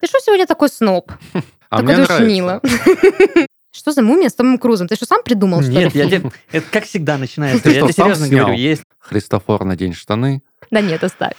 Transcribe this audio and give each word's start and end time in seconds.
Ты 0.00 0.06
что 0.06 0.18
сегодня 0.20 0.46
такой 0.46 0.68
сноб? 0.68 1.10
А 1.68 1.80
Такой 1.80 1.96
мне 1.96 2.06
душнило. 2.06 2.60
нравится. 2.62 3.46
Что 3.72 3.90
за 3.90 4.00
мумия 4.00 4.28
с 4.28 4.34
Томом 4.34 4.56
Крузом? 4.56 4.86
Ты 4.86 4.94
что, 4.94 5.04
сам 5.04 5.24
придумал, 5.24 5.62
что 5.62 5.72
Нет, 5.72 5.92
я 5.96 6.06
тебе- 6.08 6.30
это 6.52 6.66
как 6.70 6.84
всегда 6.84 7.18
начинается. 7.18 7.68
Я 7.68 7.82
тебе 7.82 7.92
серьезно 7.92 8.28
говорю, 8.28 8.54
есть 8.54 8.84
Христофор, 9.00 9.64
надень 9.64 9.92
штаны. 9.92 10.42
Да 10.70 10.80
нет, 10.80 11.02
оставь. 11.02 11.34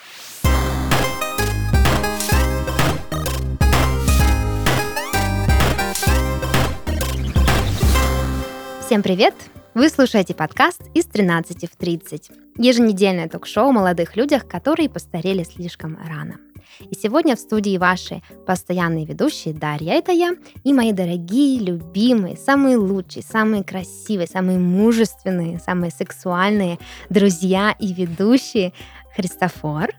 Всем 8.86 9.04
привет! 9.04 9.34
Вы 9.74 9.89
слушаете 9.89 10.34
подкаст 10.34 10.82
«Из 10.94 11.05
13 11.05 11.70
в 11.70 11.78
30». 11.78 12.32
Еженедельное 12.58 13.28
ток-шоу 13.28 13.70
о 13.70 13.71
молодых 13.71 14.16
людях, 14.16 14.48
которые 14.48 14.89
постарели 14.89 15.44
слишком 15.44 15.98
рано. 16.08 16.38
И 16.79 16.95
сегодня 16.95 17.36
в 17.36 17.39
студии 17.39 17.77
ваши 17.77 18.21
постоянные 18.45 19.05
ведущие 19.05 19.54
Дарья, 19.54 19.93
это 19.93 20.11
я, 20.11 20.36
и 20.64 20.73
мои 20.73 20.92
дорогие, 20.92 21.59
любимые, 21.59 22.37
самые 22.37 22.78
лучшие, 22.78 23.23
самые 23.23 23.64
красивые, 23.64 24.28
самые 24.28 24.59
мужественные, 24.59 25.59
самые 25.59 25.92
сексуальные 25.92 26.79
друзья 27.09 27.75
и 27.79 27.93
ведущие 27.93 28.73
Христофор 29.15 29.92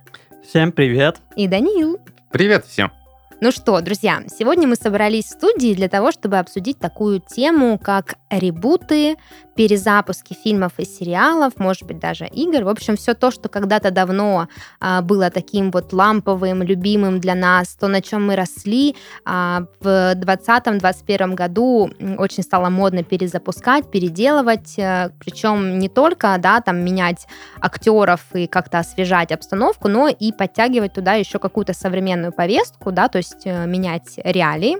Всем 0.48 0.73
привет. 0.73 1.19
и 1.37 1.48
Даниил. 1.48 1.98
Привет 2.30 2.65
всем. 2.66 2.93
Ну 3.41 3.52
что, 3.52 3.80
друзья, 3.80 4.23
сегодня 4.37 4.66
мы 4.66 4.74
собрались 4.74 5.27
в 5.27 5.30
студии 5.30 5.73
для 5.73 5.88
того, 5.88 6.10
чтобы 6.10 6.38
обсудить 6.38 6.80
такую 6.80 7.21
тему, 7.21 7.79
как 7.79 8.16
ребуты, 8.30 9.16
перезапуски 9.55 10.34
фильмов 10.34 10.73
и 10.78 10.84
сериалов, 10.84 11.55
может 11.59 11.82
быть, 11.82 11.98
даже 11.98 12.27
игр. 12.27 12.62
В 12.64 12.68
общем, 12.68 12.96
все 12.96 13.14
то, 13.14 13.30
что 13.30 13.48
когда-то 13.48 13.91
давно 13.91 14.48
а, 14.78 15.02
было 15.02 15.30
таким 15.30 15.73
вот 15.73 15.92
ламповым, 15.92 16.62
любимым 16.62 17.18
для 17.18 17.34
нас, 17.34 17.74
то, 17.74 17.88
на 17.88 18.01
чем 18.01 18.27
мы 18.27 18.37
росли, 18.37 18.95
а, 19.24 19.64
в 19.80 20.14
2020-2021 20.14 21.34
году 21.34 21.91
очень 22.18 22.45
стало 22.45 22.68
модно 22.68 23.02
перезапускать, 23.02 23.90
переделывать, 23.90 24.76
причем 24.76 25.79
не 25.79 25.88
только, 25.88 26.37
да, 26.38 26.60
там, 26.60 26.85
менять 26.85 27.26
актеров 27.60 28.20
и 28.35 28.46
как-то 28.46 28.79
освежать 28.79 29.32
обстановку, 29.32 29.88
но 29.88 30.09
и 30.09 30.32
подтягивать 30.32 30.92
туда 30.92 31.15
еще 31.15 31.38
какую-то 31.38 31.73
современную 31.73 32.32
повестку, 32.32 32.92
да, 32.92 33.09
то 33.09 33.18
есть 33.18 33.42
э, 33.45 33.66
менять 33.66 34.18
реалии. 34.23 34.79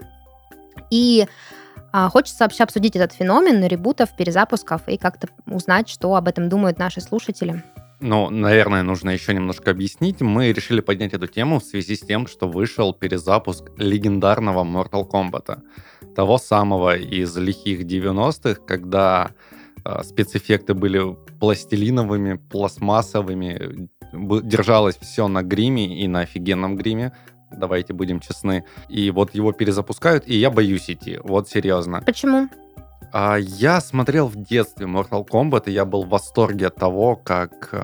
И 0.90 1.27
а, 1.27 1.58
хочется 1.92 2.44
вообще 2.44 2.64
обсудить 2.64 2.97
этот 2.97 3.12
феномен 3.12 3.64
ребутов, 3.64 4.14
перезапусков 4.17 4.89
и 4.89 4.97
как-то 4.97 5.28
узнать, 5.47 5.89
что 5.89 6.14
об 6.14 6.28
этом 6.28 6.48
думают 6.48 6.78
наши 6.78 7.00
слушатели. 7.00 7.62
Ну, 8.00 8.30
наверное, 8.30 8.84
нужно 8.84 9.11
еще 9.11 9.34
немножко 9.34 9.72
объяснить. 9.72 10.20
Мы 10.20 10.53
решили 10.53 10.80
поднять 10.80 11.14
эту 11.14 11.27
тему 11.27 11.58
в 11.58 11.64
связи 11.64 11.97
с 11.97 12.00
тем, 12.00 12.28
что 12.28 12.48
вышел 12.48 12.92
перезапуск 12.92 13.70
легендарного 13.77 14.64
Mortal 14.64 15.08
Kombat. 15.08 15.58
Того 16.14 16.39
самого 16.39 16.97
из 16.97 17.36
лихих 17.36 17.80
90-х, 17.80 18.61
когда 18.67 19.33
э, 19.84 20.02
спецэффекты 20.05 20.75
были 20.75 21.17
пластилиновыми, 21.41 22.34
пластмассовыми, 22.34 23.89
держалось 24.12 24.97
все 24.97 25.27
на 25.27 25.42
гриме 25.42 26.00
и 26.00 26.06
на 26.06 26.20
офигенном 26.20 26.77
гриме. 26.77 27.12
Давайте 27.50 27.92
будем 27.92 28.20
честны. 28.20 28.64
И 28.88 29.10
вот 29.10 29.34
его 29.34 29.52
перезапускают, 29.52 30.24
и 30.27 30.36
я 30.36 30.50
боюсь 30.50 30.91
идти. 30.91 31.18
Вот 31.22 31.48
серьезно. 31.48 32.02
Почему? 32.05 32.48
А, 33.12 33.36
Я 33.36 33.80
смотрел 33.80 34.28
в 34.28 34.36
детстве 34.36 34.86
Mortal 34.86 35.27
Kombat, 35.27 35.64
и 35.66 35.72
я 35.72 35.84
был 35.84 36.05
в 36.05 36.08
восторге 36.08 36.66
от 36.66 36.77
того, 36.77 37.16
как 37.16 37.74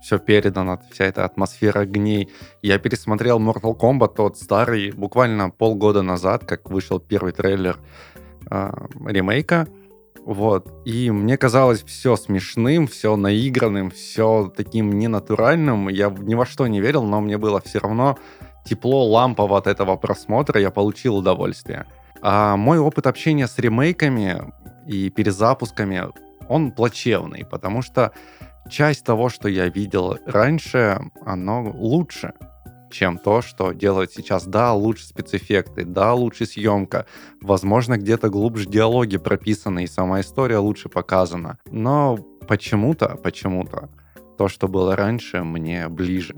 все 0.00 0.18
передано, 0.18 0.80
вся 0.90 1.04
эта 1.04 1.24
атмосфера 1.24 1.80
огней. 1.80 2.30
Я 2.62 2.78
пересмотрел 2.78 3.38
Mortal 3.38 3.78
Kombat 3.78 4.14
тот 4.16 4.38
старый, 4.38 4.92
буквально 4.92 5.50
полгода 5.50 6.02
назад, 6.02 6.44
как 6.44 6.70
вышел 6.70 6.98
первый 7.00 7.32
трейлер 7.32 7.78
а, 8.50 8.86
ремейка. 9.06 9.68
Вот. 10.24 10.72
И 10.84 11.10
мне 11.10 11.36
казалось 11.36 11.82
все 11.82 12.16
смешным, 12.16 12.86
все 12.86 13.16
наигранным, 13.16 13.90
все 13.90 14.52
таким 14.56 14.98
ненатуральным. 14.98 15.88
Я 15.88 16.10
ни 16.10 16.34
во 16.34 16.46
что 16.46 16.66
не 16.66 16.80
верил, 16.80 17.02
но 17.02 17.20
мне 17.20 17.38
было 17.38 17.60
все 17.60 17.80
равно 17.80 18.18
тепло, 18.64 19.04
лампово 19.04 19.58
от 19.58 19.66
этого 19.66 19.96
просмотра, 19.96 20.60
я 20.60 20.70
получил 20.70 21.16
удовольствие. 21.16 21.86
А 22.20 22.56
мой 22.56 22.78
опыт 22.78 23.06
общения 23.06 23.48
с 23.48 23.58
ремейками 23.58 24.52
и 24.86 25.10
перезапусками, 25.10 26.04
он 26.48 26.72
плачевный, 26.72 27.44
потому 27.44 27.82
что 27.82 28.12
часть 28.68 29.04
того, 29.04 29.28
что 29.28 29.48
я 29.48 29.68
видел 29.68 30.18
раньше, 30.26 31.00
оно 31.24 31.72
лучше, 31.74 32.34
чем 32.90 33.18
то, 33.18 33.42
что 33.42 33.72
делают 33.72 34.12
сейчас. 34.12 34.44
Да, 34.44 34.72
лучше 34.72 35.06
спецэффекты, 35.06 35.84
да, 35.84 36.14
лучше 36.14 36.46
съемка, 36.46 37.06
возможно, 37.40 37.96
где-то 37.96 38.28
глубже 38.28 38.68
диалоги 38.68 39.16
прописаны, 39.16 39.84
и 39.84 39.88
сама 39.88 40.20
история 40.20 40.58
лучше 40.58 40.88
показана. 40.88 41.58
Но 41.70 42.18
почему-то, 42.46 43.16
почему-то, 43.22 43.88
то, 44.38 44.48
что 44.48 44.68
было 44.68 44.94
раньше, 44.94 45.42
мне 45.42 45.88
ближе. 45.88 46.36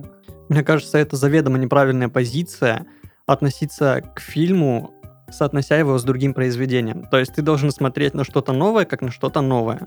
Мне 0.49 0.63
кажется, 0.63 0.99
это 0.99 1.17
заведомо 1.17 1.59
неправильная 1.59 2.09
позиция 2.09 2.87
относиться 3.27 4.03
к 4.15 4.21
фильму, 4.21 4.95
соотнося 5.31 5.77
его 5.77 5.99
с 5.99 6.05
другим 6.05 6.35
произведением. 6.35 7.05
То 7.11 7.19
есть 7.19 7.35
ты 7.35 7.43
должен 7.43 7.71
смотреть 7.71 8.15
на 8.15 8.25
что-то 8.25 8.53
новое, 8.53 8.85
как 8.85 9.01
на 9.01 9.11
что-то 9.11 9.41
новое. 9.41 9.87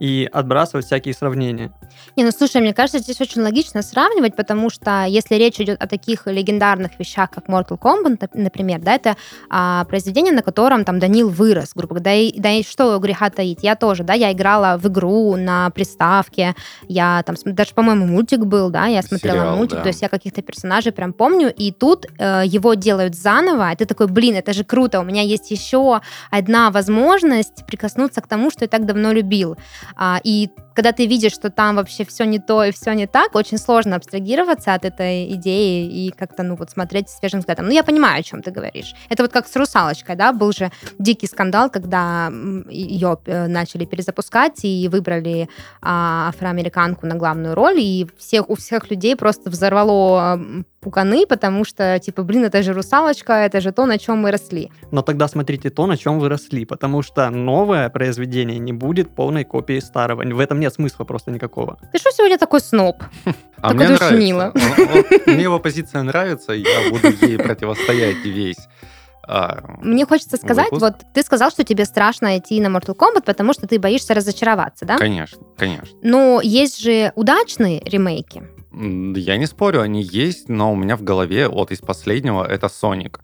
И 0.00 0.28
отбрасывать 0.32 0.86
всякие 0.86 1.14
сравнения. 1.14 1.72
Не, 2.16 2.24
ну 2.24 2.30
слушай, 2.30 2.60
мне 2.60 2.72
кажется, 2.72 2.98
здесь 2.98 3.20
очень 3.20 3.42
логично 3.42 3.82
сравнивать, 3.82 4.36
потому 4.36 4.70
что 4.70 5.04
если 5.04 5.34
речь 5.34 5.60
идет 5.60 5.82
о 5.82 5.86
таких 5.86 6.26
легендарных 6.26 6.98
вещах, 6.98 7.30
как 7.30 7.46
Mortal 7.48 7.78
Kombat, 7.78 8.18
нап- 8.18 8.30
например, 8.34 8.80
да, 8.80 8.94
это 8.94 9.16
а, 9.50 9.84
произведение, 9.84 10.32
на 10.32 10.42
котором 10.42 10.84
там 10.84 10.98
Данил 10.98 11.28
вырос, 11.28 11.72
грубо 11.74 11.96
говоря, 11.96 12.04
да 12.04 12.14
и, 12.14 12.38
да 12.38 12.52
и 12.52 12.62
что 12.62 12.98
греха 12.98 13.30
таить, 13.30 13.60
я 13.62 13.74
тоже, 13.76 14.04
да, 14.04 14.14
я 14.14 14.32
играла 14.32 14.78
в 14.78 14.86
игру 14.88 15.36
на 15.36 15.70
приставке, 15.70 16.54
я 16.86 17.22
там, 17.24 17.36
даже, 17.44 17.74
по-моему, 17.74 18.06
мультик 18.06 18.40
был, 18.40 18.70
да, 18.70 18.86
я 18.86 19.02
смотрела 19.02 19.36
Сериал, 19.36 19.56
мультик, 19.56 19.76
да. 19.76 19.82
то 19.82 19.88
есть 19.88 20.02
я 20.02 20.08
каких-то 20.08 20.42
персонажей 20.42 20.92
прям 20.92 21.12
помню, 21.12 21.52
и 21.52 21.72
тут 21.72 22.06
э, 22.18 22.42
его 22.46 22.74
делают 22.74 23.14
заново, 23.14 23.72
и 23.72 23.76
ты 23.76 23.84
такой, 23.84 24.06
блин, 24.06 24.36
это 24.36 24.52
же 24.52 24.64
круто, 24.64 25.00
у 25.00 25.04
меня 25.04 25.22
есть 25.22 25.50
еще 25.50 26.00
одна 26.30 26.70
возможность 26.70 27.66
прикоснуться 27.66 28.20
к 28.20 28.26
тому, 28.26 28.50
что 28.50 28.64
я 28.64 28.68
так 28.68 28.86
давно 28.86 29.12
любил. 29.12 29.56
А, 29.96 30.20
и 30.22 30.50
когда 30.78 30.92
ты 30.92 31.06
видишь, 31.06 31.32
что 31.32 31.50
там 31.50 31.74
вообще 31.74 32.04
все 32.04 32.24
не 32.24 32.38
то 32.38 32.62
и 32.62 32.70
все 32.70 32.92
не 32.92 33.08
так, 33.08 33.34
очень 33.34 33.58
сложно 33.58 33.96
абстрагироваться 33.96 34.74
от 34.74 34.84
этой 34.84 35.34
идеи 35.34 36.06
и 36.06 36.10
как-то, 36.12 36.44
ну, 36.44 36.54
вот 36.54 36.70
смотреть 36.70 37.08
свежим 37.08 37.40
взглядом. 37.40 37.66
Ну, 37.66 37.72
я 37.72 37.82
понимаю, 37.82 38.20
о 38.20 38.22
чем 38.22 38.42
ты 38.42 38.52
говоришь. 38.52 38.94
Это 39.08 39.24
вот 39.24 39.32
как 39.32 39.48
с 39.48 39.56
«Русалочкой», 39.56 40.14
да, 40.14 40.32
был 40.32 40.52
же 40.52 40.70
дикий 41.00 41.26
скандал, 41.26 41.68
когда 41.68 42.30
ее 42.70 43.18
начали 43.26 43.86
перезапускать 43.86 44.64
и 44.64 44.88
выбрали 44.88 45.48
а, 45.82 46.28
афроамериканку 46.28 47.06
на 47.06 47.16
главную 47.16 47.56
роль, 47.56 47.80
и 47.80 48.06
всех, 48.16 48.48
у 48.48 48.54
всех 48.54 48.88
людей 48.88 49.16
просто 49.16 49.50
взорвало 49.50 50.40
пуканы, 50.80 51.26
потому 51.26 51.64
что, 51.64 51.98
типа, 51.98 52.22
блин, 52.22 52.44
это 52.44 52.62
же 52.62 52.72
«Русалочка», 52.72 53.32
это 53.32 53.60
же 53.60 53.72
то, 53.72 53.84
на 53.84 53.98
чем 53.98 54.18
мы 54.18 54.30
росли. 54.30 54.70
Но 54.92 55.02
тогда 55.02 55.26
смотрите 55.26 55.70
то, 55.70 55.86
на 55.86 55.96
чем 55.96 56.20
вы 56.20 56.28
росли, 56.28 56.64
потому 56.64 57.02
что 57.02 57.28
новое 57.30 57.88
произведение 57.88 58.60
не 58.60 58.72
будет 58.72 59.14
полной 59.14 59.42
копией 59.42 59.80
старого. 59.80 60.22
В 60.22 60.38
этом 60.38 60.60
нет 60.60 60.67
смысла 60.70 61.04
просто 61.04 61.30
никакого. 61.30 61.78
Ты 61.92 61.98
что 61.98 62.10
сегодня 62.10 62.38
такой 62.38 62.60
сноб? 62.60 63.02
А 63.60 63.70
Такой 63.72 63.86
мне 63.88 64.34
нравится. 64.34 65.30
Мне 65.30 65.42
его 65.42 65.58
позиция 65.58 66.02
нравится, 66.04 66.52
я 66.52 66.90
буду 66.90 67.08
ей 67.26 67.36
противостоять 67.38 68.18
весь. 68.24 68.68
а, 69.26 69.64
Мне 69.82 70.06
хочется 70.06 70.36
сказать, 70.36 70.70
Выпуск. 70.70 70.82
вот 70.82 71.12
ты 71.12 71.22
сказал, 71.22 71.50
что 71.50 71.64
тебе 71.64 71.84
страшно 71.84 72.38
идти 72.38 72.60
на 72.60 72.68
Mortal 72.68 72.94
Kombat, 72.96 73.24
потому 73.24 73.52
что 73.52 73.66
ты 73.66 73.80
боишься 73.80 74.14
разочароваться, 74.14 74.84
да? 74.86 74.96
Конечно, 74.96 75.42
конечно. 75.56 75.98
Но 76.02 76.40
есть 76.40 76.80
же 76.80 77.12
удачные 77.16 77.80
ремейки. 77.84 78.44
Я 78.72 79.36
не 79.38 79.46
спорю, 79.46 79.80
они 79.80 80.02
есть, 80.02 80.48
но 80.48 80.72
у 80.72 80.76
меня 80.76 80.96
в 80.96 81.02
голове 81.02 81.48
вот 81.48 81.72
из 81.72 81.80
последнего 81.80 82.44
это 82.46 82.68
Соник. 82.68 83.18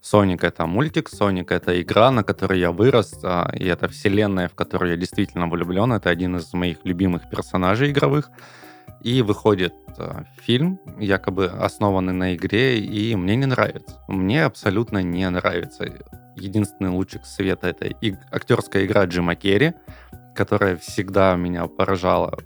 Соник 0.00 0.44
это 0.44 0.66
мультик, 0.66 1.08
Соник 1.08 1.50
это 1.50 1.80
игра, 1.82 2.10
на 2.10 2.22
которой 2.22 2.60
я 2.60 2.70
вырос, 2.70 3.18
а, 3.22 3.50
и 3.54 3.64
это 3.66 3.88
вселенная, 3.88 4.48
в 4.48 4.54
которую 4.54 4.92
я 4.92 4.96
действительно 4.96 5.48
влюблен. 5.48 5.92
Это 5.92 6.08
один 6.10 6.36
из 6.36 6.52
моих 6.52 6.78
любимых 6.84 7.28
персонажей 7.28 7.90
игровых. 7.90 8.30
И 9.02 9.22
выходит 9.22 9.74
а, 9.98 10.24
фильм, 10.40 10.80
якобы 10.98 11.46
основанный 11.46 12.12
на 12.12 12.34
игре, 12.34 12.78
и 12.78 13.14
мне 13.16 13.36
не 13.36 13.46
нравится. 13.46 14.00
Мне 14.08 14.44
абсолютно 14.44 15.02
не 15.02 15.28
нравится. 15.28 15.84
Единственный 16.36 16.90
лучик 16.90 17.24
света 17.24 17.68
это 17.68 17.86
и- 17.86 18.14
актерская 18.30 18.86
игра 18.86 19.04
Джима 19.04 19.34
Керри, 19.34 19.74
которая 20.34 20.76
всегда 20.76 21.34
меня 21.34 21.66
поражала. 21.66 22.38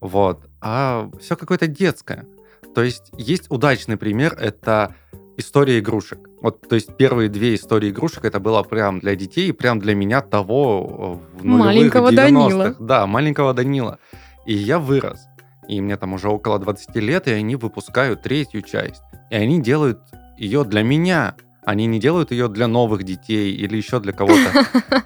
Вот. 0.00 0.44
А 0.60 1.08
все 1.20 1.36
какое-то 1.36 1.68
детское. 1.68 2.26
То 2.74 2.82
есть 2.82 3.10
есть 3.16 3.46
удачный 3.50 3.96
пример, 3.96 4.36
это 4.38 4.94
история 5.38 5.78
игрушек. 5.78 6.18
Вот, 6.42 6.68
то 6.68 6.74
есть 6.74 6.96
первые 6.96 7.28
две 7.28 7.54
истории 7.54 7.90
игрушек 7.90 8.24
это 8.24 8.40
было 8.40 8.62
прям 8.64 9.00
для 9.00 9.14
детей, 9.14 9.52
прям 9.52 9.78
для 9.78 9.94
меня 9.94 10.20
того 10.20 11.20
э, 11.34 11.38
в 11.40 11.44
Маленького 11.44 12.10
90-х. 12.10 12.16
Данила. 12.16 12.76
Да, 12.78 13.06
маленького 13.06 13.54
Данила. 13.54 13.98
И 14.46 14.54
я 14.54 14.78
вырос. 14.78 15.20
И 15.68 15.80
мне 15.80 15.96
там 15.96 16.14
уже 16.14 16.28
около 16.28 16.58
20 16.58 16.96
лет, 16.96 17.28
и 17.28 17.32
они 17.32 17.56
выпускают 17.56 18.22
третью 18.22 18.62
часть. 18.62 19.02
И 19.30 19.36
они 19.36 19.62
делают 19.62 20.00
ее 20.36 20.64
для 20.64 20.82
меня. 20.82 21.36
Они 21.64 21.86
не 21.86 22.00
делают 22.00 22.30
ее 22.30 22.48
для 22.48 22.66
новых 22.66 23.04
детей 23.04 23.54
или 23.54 23.76
еще 23.76 24.00
для 24.00 24.12
кого-то. 24.12 24.66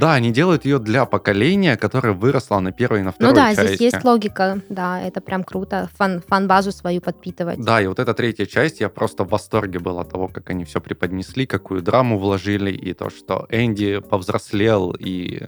Да, 0.00 0.14
они 0.14 0.30
делают 0.32 0.64
ее 0.64 0.78
для 0.78 1.04
поколения, 1.06 1.76
которое 1.76 2.12
выросло 2.12 2.60
на 2.60 2.72
первой 2.72 3.00
и 3.00 3.02
на 3.02 3.12
второй 3.12 3.30
Ну 3.30 3.36
да, 3.36 3.54
части. 3.54 3.66
здесь 3.76 3.92
есть 3.92 4.04
логика, 4.04 4.60
да, 4.68 5.00
это 5.00 5.20
прям 5.20 5.44
круто, 5.44 5.88
фан, 5.96 6.22
фан-базу 6.26 6.72
свою 6.72 7.00
подпитывать. 7.00 7.60
Да, 7.60 7.80
и 7.80 7.86
вот 7.86 7.98
эта 7.98 8.14
третья 8.14 8.46
часть, 8.46 8.80
я 8.80 8.88
просто 8.88 9.24
в 9.24 9.28
восторге 9.30 9.78
был 9.78 9.98
от 9.98 10.10
того, 10.10 10.28
как 10.28 10.50
они 10.50 10.64
все 10.64 10.80
преподнесли, 10.80 11.46
какую 11.46 11.82
драму 11.82 12.18
вложили, 12.18 12.70
и 12.70 12.92
то, 12.92 13.10
что 13.10 13.46
Энди 13.50 14.00
повзрослел 14.00 14.94
и 14.98 15.42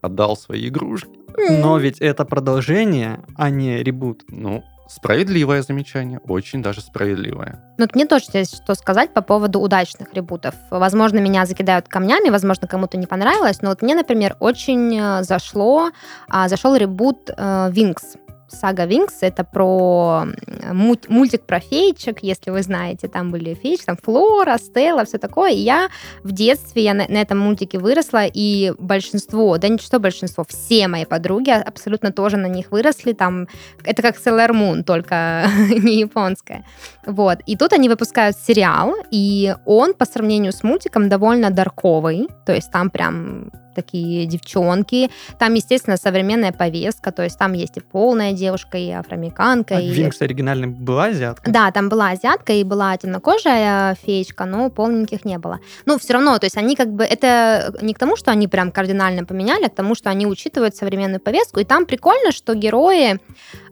отдал 0.00 0.36
свои 0.36 0.68
игрушки. 0.68 1.10
Но 1.50 1.78
ведь 1.78 2.00
это 2.00 2.24
продолжение, 2.24 3.20
а 3.36 3.50
не 3.50 3.82
ребут. 3.82 4.24
Ну, 4.28 4.64
справедливое 4.88 5.62
замечание, 5.62 6.18
очень 6.26 6.62
даже 6.62 6.80
справедливое. 6.80 7.58
Ну, 7.76 7.86
мне 7.94 8.06
тоже 8.06 8.24
есть 8.32 8.56
что 8.56 8.74
сказать 8.74 9.12
по 9.12 9.22
поводу 9.22 9.60
удачных 9.60 10.14
ребутов. 10.14 10.54
Возможно, 10.70 11.18
меня 11.18 11.46
закидают 11.46 11.88
камнями, 11.88 12.30
возможно, 12.30 12.66
кому-то 12.66 12.96
не 12.96 13.06
понравилось, 13.06 13.62
но 13.62 13.68
вот 13.70 13.82
мне, 13.82 13.94
например, 13.94 14.36
очень 14.40 14.98
э, 14.98 15.22
зашло, 15.22 15.90
а, 16.28 16.48
зашел 16.48 16.74
ребут 16.74 17.30
э, 17.36 17.68
Винкс. 17.70 18.16
Сага 18.48 18.86
Винкс 18.86 19.18
это 19.20 19.44
про 19.44 20.26
мультик 20.72 21.42
про 21.42 21.60
феечек, 21.60 22.18
если 22.22 22.50
вы 22.50 22.62
знаете, 22.62 23.08
там 23.08 23.30
были 23.30 23.54
феечки, 23.54 23.86
там 23.86 23.96
Флора, 24.02 24.58
Стелла, 24.58 25.04
все 25.04 25.18
такое. 25.18 25.52
И 25.52 25.58
я 25.58 25.88
в 26.22 26.32
детстве, 26.32 26.84
я 26.84 26.94
на, 26.94 27.06
на 27.08 27.18
этом 27.18 27.38
мультике 27.38 27.78
выросла, 27.78 28.24
и 28.26 28.72
большинство, 28.78 29.58
да 29.58 29.68
не 29.68 29.78
что 29.78 29.98
большинство, 29.98 30.44
все 30.48 30.88
мои 30.88 31.04
подруги 31.04 31.50
абсолютно 31.50 32.12
тоже 32.12 32.36
на 32.36 32.46
них 32.46 32.70
выросли, 32.70 33.12
там, 33.12 33.48
это 33.84 34.02
как 34.02 34.16
Sailor 34.16 34.50
Moon, 34.50 34.82
только 34.82 35.46
не 35.70 36.00
японская. 36.00 36.64
Вот. 37.06 37.40
И 37.46 37.56
тут 37.56 37.72
они 37.72 37.88
выпускают 37.88 38.36
сериал, 38.36 38.94
и 39.10 39.54
он 39.64 39.94
по 39.94 40.04
сравнению 40.04 40.52
с 40.52 40.62
мультиком 40.62 41.08
довольно 41.08 41.50
дарковый, 41.50 42.28
то 42.46 42.54
есть 42.54 42.70
там 42.70 42.90
прям 42.90 43.50
такие 43.78 44.26
девчонки. 44.26 45.08
Там, 45.38 45.54
естественно, 45.54 45.96
современная 45.96 46.52
повестка, 46.52 47.12
то 47.12 47.22
есть 47.22 47.38
там 47.38 47.52
есть 47.52 47.76
и 47.76 47.80
полная 47.80 48.32
девушка, 48.32 48.76
и 48.76 48.90
афроамериканка. 48.90 49.76
А 49.76 49.80
и... 49.80 49.88
Винкс 49.90 50.20
оригинальный 50.20 50.66
была 50.66 51.06
азиатка? 51.06 51.50
Да, 51.50 51.70
там 51.70 51.88
была 51.88 52.10
азиатка 52.10 52.52
и 52.52 52.64
была 52.64 52.96
темнокожая 52.96 53.94
феечка, 53.94 54.46
но 54.46 54.68
полненьких 54.68 55.24
не 55.24 55.38
было. 55.38 55.60
Ну, 55.86 55.98
все 55.98 56.14
равно, 56.14 56.38
то 56.38 56.46
есть 56.46 56.56
они 56.56 56.74
как 56.74 56.92
бы... 56.92 57.04
Это 57.04 57.72
не 57.80 57.94
к 57.94 57.98
тому, 57.98 58.16
что 58.16 58.32
они 58.32 58.48
прям 58.48 58.72
кардинально 58.72 59.24
поменяли, 59.24 59.66
а 59.66 59.68
к 59.68 59.74
тому, 59.74 59.94
что 59.94 60.10
они 60.10 60.26
учитывают 60.26 60.74
современную 60.74 61.20
повестку. 61.20 61.60
И 61.60 61.64
там 61.64 61.86
прикольно, 61.86 62.32
что 62.32 62.54
герои 62.54 63.20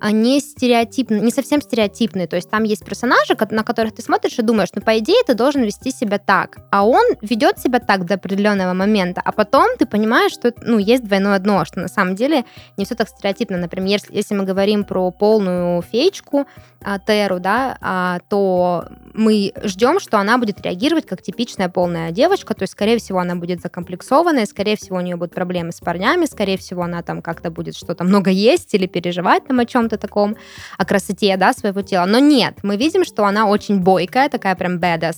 а, 0.01 0.13
не 0.13 0.41
стереотипные, 0.41 1.21
не 1.21 1.31
совсем 1.33 1.61
стереотипные. 1.61 2.29
То 2.29 2.37
есть 2.37 2.49
там 2.49 2.63
есть 2.63 2.85
персонажи, 2.85 3.37
на 3.51 3.65
которых 3.65 3.95
ты 3.95 4.03
смотришь 4.03 4.39
и 4.39 4.43
думаешь, 4.43 4.69
ну, 4.75 4.83
по 4.83 4.99
идее, 4.99 5.23
ты 5.27 5.35
должен 5.35 5.63
вести 5.63 5.91
себя 5.91 6.19
так. 6.19 6.59
А 6.71 6.87
он 6.87 7.05
ведет 7.23 7.59
себя 7.59 7.81
так 7.81 8.05
до 8.05 8.15
определенного 8.15 8.73
момента, 8.75 9.21
а 9.25 9.33
потом 9.33 9.77
ты 9.79 9.87
понимаешь, 9.97 10.33
что 10.33 10.53
ну, 10.61 10.79
есть 10.79 11.05
двойное 11.05 11.39
дно, 11.39 11.65
что 11.65 11.81
на 11.81 11.89
самом 11.89 12.15
деле 12.15 12.45
не 12.77 12.85
все 12.85 12.95
так 12.95 13.09
стереотипно. 13.09 13.57
Например, 13.57 13.89
если, 13.89 14.15
если 14.15 14.35
мы 14.35 14.45
говорим 14.45 14.85
про 14.85 15.11
полную 15.11 15.83
феечку, 15.83 16.47
а, 16.85 16.99
Теру, 16.99 17.41
да, 17.41 17.79
а, 17.81 18.21
то 18.29 18.87
мы 19.15 19.53
ждем, 19.65 19.99
что 19.99 20.19
она 20.19 20.39
будет 20.39 20.61
реагировать 20.61 21.07
как 21.07 21.23
типичная 21.23 21.69
полная 21.69 22.11
девочка, 22.11 22.55
то 22.55 22.63
есть, 22.63 22.75
скорее 22.75 22.99
всего, 22.99 23.19
она 23.19 23.35
будет 23.35 23.61
закомплексованная, 23.61 24.47
скорее 24.47 24.77
всего, 24.77 24.99
у 24.99 25.01
нее 25.01 25.17
будут 25.17 25.35
проблемы 25.35 25.73
с 25.73 25.81
парнями, 25.81 26.27
скорее 26.27 26.59
всего, 26.59 26.83
она 26.83 27.03
там 27.03 27.23
как-то 27.23 27.51
будет 27.51 27.75
что-то 27.75 28.05
много 28.05 28.31
есть 28.31 28.75
или 28.75 28.87
переживать 28.87 29.47
там 29.47 29.59
о 29.59 29.65
чем-то 29.65 29.97
таком, 29.97 30.37
о 30.79 30.85
красоте, 30.85 31.37
да, 31.37 31.53
своего 31.55 31.83
тела. 31.83 32.05
Но 32.05 32.19
нет, 32.19 32.59
мы 32.63 32.77
видим, 32.77 33.05
что 33.05 33.25
она 33.25 33.49
очень 33.49 33.81
бойкая, 33.81 34.29
такая 34.29 34.55
прям 34.55 34.79
badass 34.79 35.17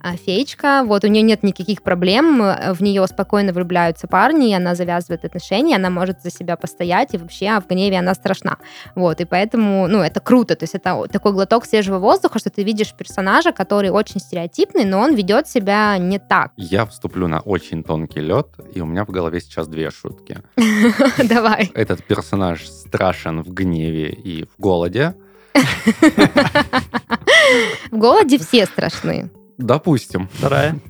а, 0.00 0.16
феечка, 0.16 0.82
вот 0.84 1.04
у 1.04 1.06
нее 1.06 1.22
нет 1.22 1.42
никаких 1.42 1.82
проблем, 1.82 2.42
э, 2.42 2.72
в 2.72 2.80
нее 2.80 3.06
спокойно 3.06 3.52
влюбляются 3.52 4.03
парни, 4.06 4.50
и 4.50 4.54
она 4.54 4.74
завязывает 4.74 5.24
отношения, 5.24 5.76
она 5.76 5.90
может 5.90 6.22
за 6.22 6.30
себя 6.30 6.56
постоять, 6.56 7.14
и 7.14 7.18
вообще 7.18 7.48
а 7.48 7.60
в 7.60 7.66
гневе 7.66 7.98
она 7.98 8.14
страшна. 8.14 8.58
Вот, 8.94 9.20
и 9.20 9.24
поэтому, 9.24 9.86
ну, 9.88 10.00
это 10.00 10.20
круто, 10.20 10.56
то 10.56 10.64
есть 10.64 10.74
это 10.74 11.06
такой 11.10 11.32
глоток 11.32 11.64
свежего 11.66 11.98
воздуха, 11.98 12.38
что 12.38 12.50
ты 12.50 12.62
видишь 12.62 12.94
персонажа, 12.94 13.52
который 13.52 13.90
очень 13.90 14.20
стереотипный, 14.20 14.84
но 14.84 15.00
он 15.00 15.14
ведет 15.14 15.48
себя 15.48 15.96
не 15.98 16.18
так. 16.18 16.52
Я 16.56 16.86
вступлю 16.86 17.28
на 17.28 17.40
очень 17.40 17.82
тонкий 17.82 18.20
лед, 18.20 18.48
и 18.74 18.80
у 18.80 18.86
меня 18.86 19.04
в 19.04 19.10
голове 19.10 19.40
сейчас 19.40 19.68
две 19.68 19.90
шутки. 19.90 20.38
Давай. 21.24 21.70
Этот 21.74 22.04
персонаж 22.04 22.66
страшен 22.66 23.42
в 23.42 23.52
гневе 23.52 24.10
и 24.10 24.44
в 24.44 24.60
голоде. 24.60 25.14
В 27.90 27.96
голоде 27.96 28.38
все 28.38 28.66
страшны. 28.66 29.30
Допустим. 29.58 30.28
Вторая. 30.32 30.80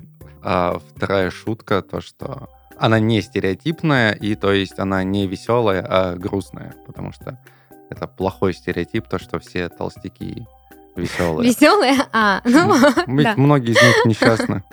А 0.41 0.79
вторая 0.95 1.31
шутка, 1.31 1.81
то, 1.81 2.01
что 2.01 2.49
она 2.77 2.99
не 2.99 3.21
стереотипная, 3.21 4.11
и 4.11 4.35
то 4.35 4.51
есть 4.51 4.79
она 4.79 5.03
не 5.03 5.27
веселая, 5.27 5.85
а 5.87 6.15
грустная, 6.15 6.73
потому 6.85 7.11
что 7.11 7.39
это 7.89 8.07
плохой 8.07 8.53
стереотип, 8.53 9.07
то, 9.07 9.19
что 9.19 9.39
все 9.39 9.69
толстяки 9.69 10.47
веселые. 10.95 11.49
Веселые? 11.49 11.95
А, 12.11 12.41
ну, 12.45 12.73
Ведь 13.07 13.25
да. 13.25 13.33
многие 13.37 13.71
из 13.71 13.81
них 13.81 14.05
несчастны. 14.05 14.63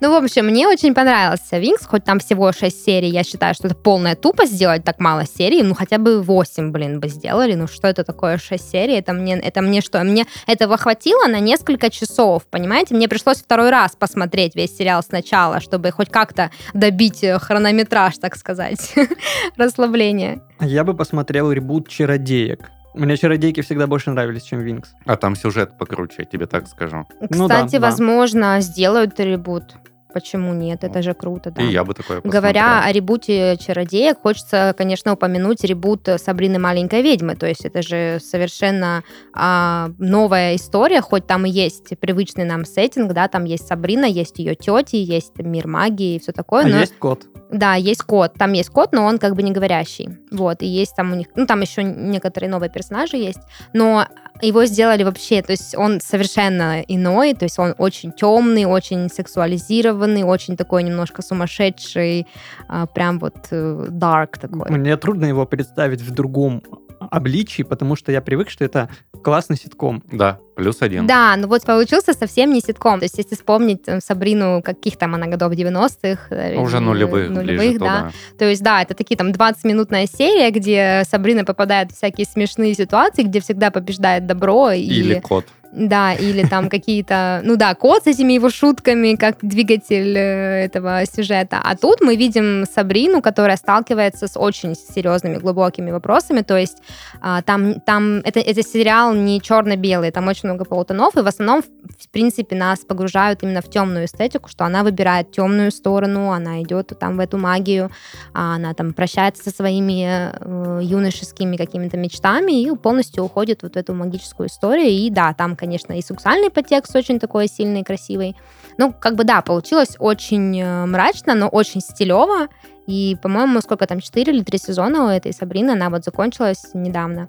Ну, 0.00 0.10
в 0.10 0.24
общем, 0.24 0.46
мне 0.46 0.66
очень 0.66 0.94
понравился 0.94 1.58
Винкс, 1.58 1.86
хоть 1.86 2.04
там 2.04 2.18
всего 2.18 2.52
6 2.52 2.84
серий, 2.84 3.08
я 3.08 3.22
считаю, 3.22 3.54
что 3.54 3.68
это 3.68 3.76
полная 3.76 4.16
тупость 4.16 4.52
сделать 4.52 4.84
так 4.84 4.98
мало 4.98 5.24
серий, 5.26 5.62
ну, 5.62 5.74
хотя 5.74 5.98
бы 5.98 6.22
8, 6.22 6.70
блин, 6.72 7.00
бы 7.00 7.08
сделали, 7.08 7.54
ну, 7.54 7.66
что 7.66 7.88
это 7.88 8.04
такое 8.04 8.38
6 8.38 8.70
серий, 8.70 8.94
это 8.94 9.12
мне, 9.12 9.38
это 9.38 9.60
мне 9.60 9.80
что, 9.80 10.02
мне 10.02 10.26
этого 10.46 10.76
хватило 10.76 11.26
на 11.26 11.40
несколько 11.40 11.90
часов, 11.90 12.44
понимаете, 12.50 12.94
мне 12.94 13.08
пришлось 13.08 13.38
второй 13.38 13.70
раз 13.70 13.92
посмотреть 13.96 14.54
весь 14.56 14.76
сериал 14.76 15.02
сначала, 15.02 15.60
чтобы 15.60 15.90
хоть 15.90 16.10
как-то 16.10 16.50
добить 16.74 17.22
э, 17.22 17.38
хронометраж, 17.38 18.18
так 18.18 18.36
сказать, 18.36 18.94
расслабление. 19.56 20.42
Я 20.60 20.84
бы 20.84 20.94
посмотрел 20.94 21.52
ребут 21.52 21.88
«Чародеек». 21.88 22.70
Мне 22.94 23.16
«Чародейки» 23.16 23.60
всегда 23.60 23.86
больше 23.86 24.10
нравились, 24.10 24.42
чем 24.42 24.60
«Винкс». 24.60 24.94
А 25.06 25.16
там 25.16 25.36
сюжет 25.36 25.78
покруче, 25.78 26.16
я 26.18 26.24
тебе 26.24 26.46
так 26.46 26.66
скажу. 26.66 27.06
Ну 27.20 27.46
да, 27.46 27.56
Кстати, 27.56 27.76
да. 27.76 27.86
возможно, 27.86 28.60
сделают 28.60 29.18
ребут. 29.20 29.76
Почему 30.12 30.54
нет? 30.54 30.84
Это 30.84 31.02
же 31.02 31.14
круто, 31.14 31.50
да. 31.50 31.62
И 31.62 31.70
я 31.70 31.84
бы 31.84 31.94
такое 31.94 32.20
посмотрел. 32.20 32.40
Говоря 32.40 32.84
о 32.84 32.92
ребуте 32.92 33.56
«Чародеек», 33.56 34.20
хочется, 34.20 34.74
конечно, 34.76 35.12
упомянуть 35.12 35.64
ребут 35.64 36.08
«Сабрины 36.16 36.58
маленькой 36.58 37.02
ведьмы». 37.02 37.36
То 37.36 37.46
есть 37.46 37.64
это 37.64 37.82
же 37.82 38.18
совершенно 38.20 39.02
а, 39.34 39.90
новая 39.98 40.56
история, 40.56 41.00
хоть 41.00 41.26
там 41.26 41.46
и 41.46 41.50
есть 41.50 41.98
привычный 41.98 42.44
нам 42.44 42.64
сеттинг, 42.64 43.12
да, 43.12 43.28
там 43.28 43.44
есть 43.44 43.66
Сабрина, 43.66 44.04
есть 44.04 44.38
ее 44.38 44.54
тети, 44.54 44.96
есть 44.96 45.36
мир 45.38 45.66
магии 45.66 46.16
и 46.16 46.18
все 46.18 46.32
такое. 46.32 46.64
А 46.64 46.68
но- 46.68 46.80
есть 46.80 46.98
кот. 46.98 47.26
Да, 47.50 47.74
есть 47.74 48.02
кот. 48.02 48.34
Там 48.34 48.52
есть 48.52 48.70
кот, 48.70 48.92
но 48.92 49.04
он 49.04 49.18
как 49.18 49.34
бы 49.34 49.42
не 49.42 49.50
говорящий. 49.50 50.18
Вот, 50.30 50.62
и 50.62 50.66
есть 50.66 50.94
там 50.94 51.12
у 51.12 51.16
них... 51.16 51.26
Ну, 51.34 51.46
там 51.46 51.60
еще 51.60 51.82
некоторые 51.82 52.48
новые 52.48 52.70
персонажи 52.70 53.16
есть. 53.16 53.40
Но 53.72 54.06
его 54.42 54.64
сделали 54.66 55.02
вообще... 55.02 55.42
То 55.42 55.52
есть 55.52 55.74
он 55.76 56.00
совершенно 56.00 56.82
иной. 56.82 57.34
То 57.34 57.44
есть 57.44 57.58
он 57.58 57.74
очень 57.78 58.12
темный, 58.12 58.64
очень 58.64 59.08
сексуализированный, 59.08 60.22
очень 60.22 60.56
такой 60.56 60.82
немножко 60.82 61.22
сумасшедший. 61.22 62.26
а, 62.68 62.86
прям 62.86 63.18
вот 63.18 63.36
э, 63.50 63.86
dark 63.90 64.38
такой. 64.40 64.70
Мне 64.70 64.96
трудно 64.96 65.26
его 65.26 65.46
представить 65.46 66.00
в 66.00 66.10
другом 66.10 66.62
обличии, 66.98 67.62
потому 67.62 67.96
что 67.96 68.12
я 68.12 68.20
привык, 68.20 68.50
что 68.50 68.64
это 68.64 68.88
классный 69.22 69.56
ситком. 69.56 70.02
Да, 70.10 70.38
плюс 70.56 70.82
один. 70.82 71.06
Да, 71.06 71.34
ну 71.36 71.48
вот 71.48 71.62
получился 71.64 72.12
совсем 72.12 72.52
не 72.52 72.60
ситком. 72.60 72.98
То 72.98 73.04
есть 73.04 73.18
если 73.18 73.34
вспомнить 73.34 73.82
э, 73.86 74.00
Сабрину, 74.00 74.62
каких 74.62 74.96
там 74.96 75.14
она 75.14 75.26
годов 75.26 75.52
90-х. 75.52 76.34
э, 76.34 76.56
Уже 76.56 76.78
или 76.78 76.84
нулевых, 76.84 77.30
нулевых 77.30 77.58
ближе 77.58 77.78
да. 77.78 77.96
туда. 77.96 78.12
То 78.38 78.44
есть, 78.46 78.62
да, 78.62 78.82
это 78.82 78.94
такие 78.94 79.16
там 79.16 79.30
20-минутная 79.30 80.06
серия, 80.06 80.50
где 80.50 81.02
Сабрина 81.08 81.44
попадает 81.44 81.92
в 81.92 81.96
всякие 81.96 82.26
смешные 82.26 82.74
ситуации, 82.74 83.22
где 83.22 83.40
всегда 83.40 83.70
побеждает 83.70 84.26
добро. 84.26 84.70
И, 84.72 84.80
Или 84.82 85.20
кот. 85.20 85.46
Да, 85.72 86.14
или 86.14 86.44
там 86.46 86.68
какие-то... 86.68 87.42
Ну 87.44 87.56
да, 87.56 87.74
кот 87.74 88.04
с 88.04 88.06
этими 88.08 88.32
его 88.32 88.50
шутками, 88.50 89.14
как 89.14 89.38
двигатель 89.42 90.16
э, 90.16 90.64
этого 90.64 91.02
сюжета. 91.06 91.60
А 91.62 91.76
тут 91.76 92.00
мы 92.00 92.16
видим 92.16 92.64
Сабрину, 92.66 93.22
которая 93.22 93.56
сталкивается 93.56 94.26
с 94.26 94.36
очень 94.38 94.74
серьезными, 94.74 95.36
глубокими 95.36 95.92
вопросами. 95.92 96.42
То 96.42 96.56
есть 96.56 96.78
а, 97.20 97.42
там, 97.42 97.80
там 97.80 98.18
это, 98.24 98.40
это 98.40 98.62
сериал 98.62 99.14
не 99.14 99.40
черно-белый, 99.40 100.10
там 100.10 100.26
очень 100.28 100.48
много 100.48 100.64
полутонов, 100.64 101.16
и 101.16 101.20
в 101.20 101.26
основном, 101.26 101.62
в 101.62 102.08
принципе, 102.10 102.56
нас 102.56 102.80
погружают 102.80 103.42
именно 103.42 103.60
в 103.60 103.70
темную 103.70 104.06
эстетику, 104.06 104.48
что 104.48 104.64
она 104.64 104.82
выбирает 104.82 105.30
темную 105.30 105.70
сторону, 105.70 106.32
она 106.32 106.62
идет 106.62 106.92
там 106.98 107.16
в 107.16 107.20
эту 107.20 107.38
магию, 107.38 107.90
а 108.34 108.56
она 108.56 108.74
там 108.74 108.92
прощается 108.92 109.44
со 109.44 109.50
своими 109.50 110.32
э, 110.32 110.80
юношескими 110.82 111.56
какими-то 111.56 111.96
мечтами 111.96 112.62
и 112.62 112.76
полностью 112.76 113.24
уходит 113.24 113.62
вот 113.62 113.74
в 113.74 113.76
эту 113.76 113.94
магическую 113.94 114.48
историю. 114.48 114.88
И 114.88 115.10
да, 115.10 115.32
там, 115.34 115.56
конечно, 115.60 115.92
и 115.92 116.02
сексуальный 116.02 116.50
подтекст 116.50 116.96
очень 116.96 117.18
такой 117.20 117.46
сильный, 117.46 117.84
красивый. 117.84 118.34
Ну, 118.78 118.92
как 118.92 119.14
бы 119.14 119.24
да, 119.24 119.42
получилось 119.42 119.96
очень 119.98 120.60
э, 120.60 120.86
мрачно, 120.86 121.34
но 121.34 121.48
очень 121.48 121.80
стилево. 121.80 122.48
И, 122.86 123.16
по-моему, 123.22 123.60
сколько 123.60 123.86
там, 123.86 124.00
4 124.00 124.32
или 124.32 124.42
3 124.42 124.58
сезона 124.58 125.04
у 125.04 125.08
этой 125.08 125.32
Сабрины, 125.32 125.72
она 125.72 125.90
вот 125.90 126.04
закончилась 126.04 126.70
недавно. 126.74 127.28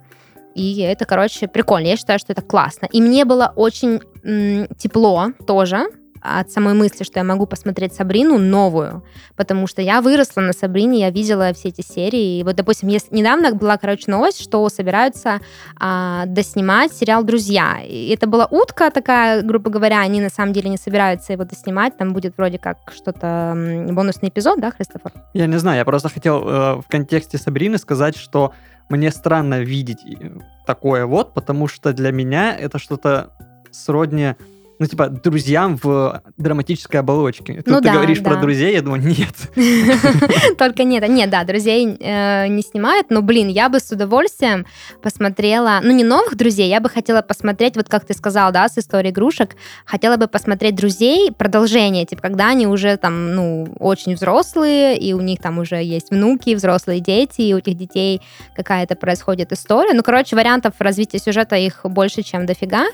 И 0.54 0.80
это, 0.80 1.04
короче, 1.04 1.46
прикольно. 1.46 1.86
Я 1.86 1.96
считаю, 1.96 2.18
что 2.18 2.32
это 2.32 2.42
классно. 2.42 2.86
И 2.86 3.00
мне 3.00 3.24
было 3.24 3.52
очень 3.54 4.00
м, 4.24 4.66
тепло 4.76 5.28
тоже 5.46 5.86
от 6.22 6.50
самой 6.50 6.74
мысли, 6.74 7.04
что 7.04 7.18
я 7.18 7.24
могу 7.24 7.46
посмотреть 7.46 7.94
Сабрину 7.94 8.38
новую, 8.38 9.02
потому 9.36 9.66
что 9.66 9.82
я 9.82 10.00
выросла 10.00 10.40
на 10.40 10.52
Сабрине, 10.52 11.00
я 11.00 11.10
видела 11.10 11.52
все 11.52 11.68
эти 11.68 11.80
серии. 11.80 12.38
И 12.38 12.44
вот, 12.44 12.56
допустим, 12.56 12.88
если, 12.88 13.14
недавно 13.14 13.52
была, 13.52 13.76
короче, 13.76 14.10
новость, 14.10 14.40
что 14.42 14.68
собираются 14.68 15.40
а, 15.78 16.26
доснимать 16.26 16.92
сериал 16.92 17.24
«Друзья». 17.24 17.80
И 17.86 18.10
это 18.10 18.26
была 18.26 18.46
утка 18.46 18.90
такая, 18.90 19.42
грубо 19.42 19.70
говоря, 19.70 20.00
они 20.00 20.20
на 20.20 20.30
самом 20.30 20.52
деле 20.52 20.70
не 20.70 20.76
собираются 20.76 21.32
его 21.32 21.44
доснимать, 21.44 21.96
там 21.96 22.12
будет 22.12 22.36
вроде 22.36 22.58
как 22.58 22.78
что-то 22.94 23.54
бонусный 23.90 24.28
эпизод, 24.28 24.60
да, 24.60 24.70
Христофор? 24.70 25.12
Я 25.34 25.46
не 25.46 25.58
знаю, 25.58 25.78
я 25.78 25.84
просто 25.84 26.08
хотел 26.08 26.46
э, 26.46 26.74
в 26.76 26.84
контексте 26.88 27.38
Сабрины 27.38 27.78
сказать, 27.78 28.16
что 28.16 28.52
мне 28.88 29.10
странно 29.10 29.60
видеть 29.60 30.04
э, 30.04 30.30
такое 30.66 31.06
вот, 31.06 31.34
потому 31.34 31.66
что 31.66 31.92
для 31.92 32.12
меня 32.12 32.56
это 32.56 32.78
что-то 32.78 33.30
сродни 33.70 34.34
ну, 34.82 34.88
типа, 34.88 35.08
друзьям 35.10 35.78
в 35.80 36.22
драматической 36.38 36.98
оболочке. 36.98 37.62
Тут 37.62 37.66
ну, 37.68 37.76
ты 37.76 37.84
да, 37.84 37.92
говоришь 37.94 38.18
да. 38.18 38.30
про 38.30 38.40
друзей, 38.40 38.74
я 38.74 38.82
думаю, 38.82 39.00
нет. 39.00 39.32
Только 40.58 40.82
нет. 40.82 41.08
Нет, 41.08 41.30
да, 41.30 41.44
друзей 41.44 41.96
э, 42.00 42.48
не 42.48 42.62
снимают, 42.62 43.06
но, 43.08 43.22
блин, 43.22 43.46
я 43.46 43.68
бы 43.68 43.78
с 43.78 43.92
удовольствием 43.92 44.66
посмотрела, 45.00 45.78
ну, 45.84 45.92
не 45.92 46.02
новых 46.02 46.34
друзей, 46.34 46.68
я 46.68 46.80
бы 46.80 46.88
хотела 46.88 47.22
посмотреть, 47.22 47.76
вот 47.76 47.88
как 47.88 48.04
ты 48.04 48.12
сказал, 48.12 48.50
да, 48.50 48.68
с 48.68 48.76
историей 48.76 49.12
игрушек, 49.12 49.54
хотела 49.84 50.16
бы 50.16 50.26
посмотреть 50.26 50.74
друзей, 50.74 51.30
продолжение, 51.30 52.04
типа, 52.04 52.22
когда 52.22 52.48
они 52.48 52.66
уже 52.66 52.96
там, 52.96 53.36
ну, 53.36 53.68
очень 53.78 54.14
взрослые, 54.14 54.98
и 54.98 55.12
у 55.12 55.20
них 55.20 55.38
там 55.40 55.60
уже 55.60 55.76
есть 55.76 56.10
внуки, 56.10 56.56
взрослые 56.56 56.98
дети, 56.98 57.42
и 57.42 57.54
у 57.54 57.58
этих 57.58 57.76
детей 57.76 58.20
какая-то 58.56 58.96
происходит 58.96 59.52
история. 59.52 59.94
Ну, 59.94 60.02
короче, 60.02 60.34
вариантов 60.34 60.74
развития 60.80 61.20
сюжета 61.20 61.54
их 61.54 61.82
больше, 61.84 62.24
чем 62.24 62.46
дофига. 62.46 62.86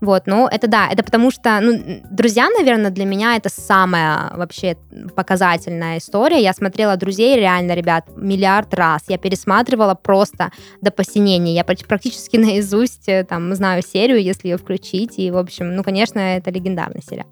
Вот, 0.00 0.26
ну, 0.26 0.46
это 0.46 0.66
да, 0.66 0.88
это 0.90 1.02
потому 1.02 1.30
что, 1.30 1.35
ну, 1.44 2.00
друзья, 2.10 2.48
наверное, 2.50 2.90
для 2.90 3.04
меня 3.04 3.36
это 3.36 3.48
самая 3.48 4.32
вообще 4.36 4.76
показательная 5.14 5.98
история. 5.98 6.42
Я 6.42 6.52
смотрела 6.52 6.96
друзей 6.96 7.36
реально, 7.36 7.72
ребят, 7.72 8.06
миллиард 8.16 8.74
раз. 8.74 9.02
Я 9.08 9.18
пересматривала 9.18 9.94
просто 9.94 10.50
до 10.80 10.90
посинения. 10.90 11.54
Я 11.54 11.64
практически 11.64 12.36
наизусть 12.38 13.08
э, 13.08 13.24
там 13.24 13.54
знаю 13.54 13.82
серию, 13.82 14.22
если 14.22 14.48
ее 14.48 14.56
включить. 14.56 15.18
И, 15.18 15.30
в 15.30 15.36
общем, 15.36 15.74
ну, 15.74 15.82
конечно, 15.82 16.18
это 16.18 16.50
легендарный 16.50 17.02
сериал. 17.02 17.28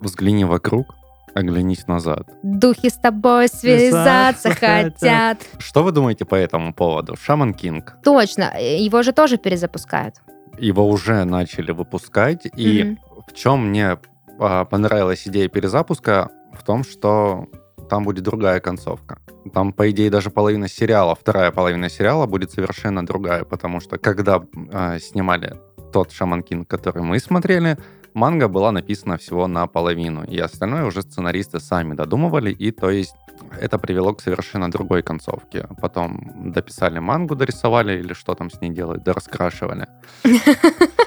Взгляни 0.00 0.44
вокруг, 0.44 0.94
оглянись 1.34 1.86
назад. 1.86 2.28
Духи 2.42 2.88
с 2.88 2.94
тобой 2.94 3.48
связаться 3.48 4.54
хотят. 4.54 5.38
Что 5.58 5.82
вы 5.82 5.92
думаете 5.92 6.24
по 6.24 6.34
этому 6.34 6.72
поводу? 6.72 7.16
Шаман 7.16 7.54
Кинг. 7.54 7.96
Точно, 8.04 8.52
э, 8.56 8.78
его 8.78 9.02
же 9.02 9.12
тоже 9.12 9.36
перезапускают. 9.36 10.16
Его 10.58 10.88
уже 10.88 11.24
начали 11.24 11.72
выпускать, 11.72 12.46
и 12.56 12.82
Мгм. 12.82 12.98
В 13.26 13.32
чем 13.32 13.68
мне 13.68 13.98
а, 14.38 14.64
понравилась 14.64 15.26
идея 15.26 15.48
перезапуска? 15.48 16.30
В 16.52 16.64
том, 16.64 16.84
что 16.84 17.48
там 17.88 18.04
будет 18.04 18.24
другая 18.24 18.60
концовка. 18.60 19.18
Там, 19.52 19.72
по 19.72 19.90
идее, 19.90 20.10
даже 20.10 20.30
половина 20.30 20.68
сериала, 20.68 21.14
вторая 21.14 21.50
половина 21.52 21.88
сериала 21.88 22.26
будет 22.26 22.50
совершенно 22.50 23.06
другая, 23.06 23.44
потому 23.44 23.80
что 23.80 23.98
когда 23.98 24.42
а, 24.72 24.98
снимали 24.98 25.56
тот 25.92 26.12
Шаман 26.12 26.42
Кинг, 26.42 26.68
который 26.68 27.02
мы 27.02 27.18
смотрели, 27.20 27.78
манга 28.14 28.48
была 28.48 28.72
написана 28.72 29.18
всего 29.18 29.46
наполовину, 29.46 30.24
и 30.24 30.38
остальное 30.38 30.84
уже 30.84 31.02
сценаристы 31.02 31.60
сами 31.60 31.94
додумывали, 31.94 32.50
и 32.50 32.70
то 32.70 32.90
есть 32.90 33.14
это 33.60 33.78
привело 33.78 34.14
к 34.14 34.20
совершенно 34.20 34.70
другой 34.70 35.02
концовке. 35.02 35.68
Потом 35.80 36.52
дописали 36.52 36.98
мангу, 36.98 37.36
дорисовали 37.36 37.98
или 37.98 38.14
что 38.14 38.34
там 38.34 38.50
с 38.50 38.60
ней 38.60 38.70
делают, 38.70 39.04
дораскрашивали. 39.04 39.86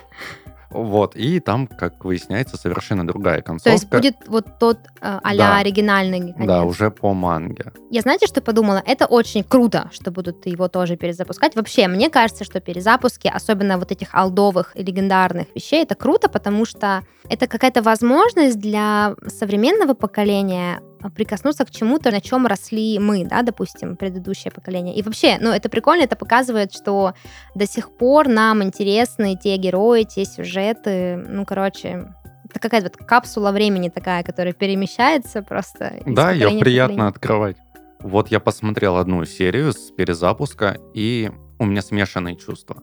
Вот, 0.71 1.15
и 1.15 1.39
там, 1.39 1.65
как 1.67 2.05
выясняется, 2.05 2.55
совершенно 2.57 3.05
другая 3.05 3.41
концовка. 3.41 3.69
То 3.69 3.73
есть 3.73 3.89
будет 3.89 4.27
вот 4.27 4.59
тот 4.59 4.77
а-ля 5.01 5.47
Да. 5.47 5.57
оригинальный 5.57 6.33
конец. 6.33 6.47
Да, 6.47 6.63
уже 6.63 6.91
по 6.91 7.13
манге. 7.13 7.71
Я 7.89 8.01
знаете, 8.01 8.27
что 8.27 8.41
подумала? 8.41 8.83
Это 8.85 9.05
очень 9.07 9.43
круто, 9.43 9.89
что 9.91 10.11
будут 10.11 10.45
его 10.45 10.67
тоже 10.67 10.95
перезапускать. 10.95 11.55
Вообще, 11.55 11.87
мне 11.87 12.09
кажется, 12.09 12.43
что 12.43 12.59
перезапуски, 12.59 13.31
особенно 13.33 13.77
вот 13.79 13.91
этих 13.91 14.09
алдовых 14.13 14.75
и 14.75 14.83
легендарных 14.83 15.47
вещей, 15.55 15.83
это 15.83 15.95
круто, 15.95 16.29
потому 16.29 16.65
что 16.65 17.01
это 17.29 17.47
какая-то 17.47 17.81
возможность 17.81 18.59
для 18.59 19.15
современного 19.27 19.93
поколения 19.95 20.81
прикоснуться 21.15 21.65
к 21.65 21.71
чему-то, 21.71 22.11
на 22.11 22.21
чем 22.21 22.45
росли 22.45 22.99
мы, 22.99 23.25
да, 23.25 23.41
допустим, 23.41 23.95
предыдущее 23.95 24.51
поколение. 24.51 24.95
И 24.95 25.01
вообще, 25.01 25.37
ну, 25.39 25.51
это 25.51 25.69
прикольно, 25.69 26.03
это 26.03 26.15
показывает, 26.15 26.73
что 26.73 27.13
до 27.55 27.65
сих 27.65 27.95
пор 27.97 28.27
нам 28.27 28.63
интересны 28.63 29.37
те 29.41 29.57
герои, 29.57 30.03
те 30.03 30.25
сюжеты, 30.25 31.17
ну, 31.17 31.45
короче, 31.45 32.13
это 32.49 32.59
какая-то 32.59 32.91
вот 32.93 33.07
капсула 33.07 33.51
времени 33.51 33.89
такая, 33.89 34.23
которая 34.23 34.53
перемещается 34.53 35.41
просто. 35.41 36.01
Да, 36.05 36.31
ее 36.31 36.59
приятно 36.59 37.07
открывать. 37.07 37.57
Вот 37.99 38.29
я 38.29 38.39
посмотрел 38.39 38.97
одну 38.97 39.25
серию 39.25 39.73
с 39.73 39.91
перезапуска, 39.91 40.77
и 40.93 41.31
у 41.59 41.65
меня 41.65 41.81
смешанные 41.81 42.37
чувства. 42.37 42.81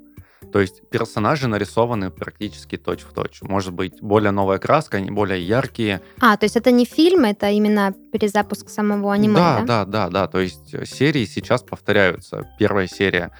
То 0.52 0.60
есть 0.60 0.88
персонажи 0.90 1.48
нарисованы 1.48 2.10
практически 2.10 2.76
точь-в-точь. 2.76 3.42
Может 3.42 3.72
быть, 3.72 4.00
более 4.02 4.30
новая 4.30 4.58
краска, 4.58 4.98
они 4.98 5.10
более 5.10 5.42
яркие. 5.42 6.02
А, 6.20 6.36
то 6.36 6.44
есть 6.44 6.56
это 6.56 6.70
не 6.70 6.84
фильм, 6.84 7.24
это 7.24 7.48
именно 7.50 7.94
перезапуск 8.12 8.68
самого 8.68 9.12
аниме, 9.12 9.34
да, 9.34 9.60
да? 9.60 9.64
да, 9.64 9.84
да, 9.84 10.08
да. 10.08 10.26
То 10.28 10.40
есть 10.40 10.74
э, 10.74 10.84
серии 10.84 11.24
сейчас 11.24 11.62
повторяются. 11.62 12.48
Первая 12.58 12.86
серия 12.86 13.32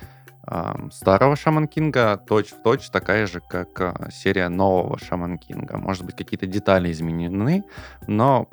ам, 0.47 0.91
старого 0.91 1.37
Шаман 1.37 1.69
Кинга 1.69 2.17
точь-в-точь 2.17 2.89
такая 2.91 3.27
же, 3.27 3.41
как 3.41 3.81
а, 3.81 4.11
серия 4.11 4.49
нового 4.49 4.99
Шаман 4.99 5.39
Кинга. 5.39 5.77
Может 5.77 6.05
быть, 6.05 6.17
какие-то 6.17 6.47
детали 6.47 6.91
изменены, 6.91 7.65
но 8.07 8.49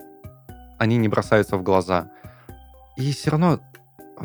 они 0.77 0.97
не 0.97 1.07
бросаются 1.07 1.57
в 1.57 1.63
глаза. 1.63 2.11
И 2.97 3.11
все 3.11 3.31
равно 3.31 3.59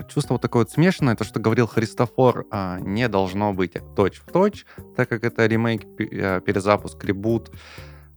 чувство 0.09 0.35
вот 0.35 0.43
такое 0.43 0.63
вот 0.63 0.71
смешанное, 0.71 1.17
то, 1.17 1.25
что 1.25 1.41
говорил 1.41 1.67
Христофор, 1.67 2.47
а, 2.51 2.79
не 2.81 3.09
должно 3.09 3.53
быть 3.53 3.77
точь-в-точь, 3.97 4.67
так 4.97 5.09
как 5.09 5.25
это 5.25 5.47
ремейк, 5.47 5.85
э, 5.99 6.41
перезапуск, 6.45 7.03
ребут. 7.05 7.51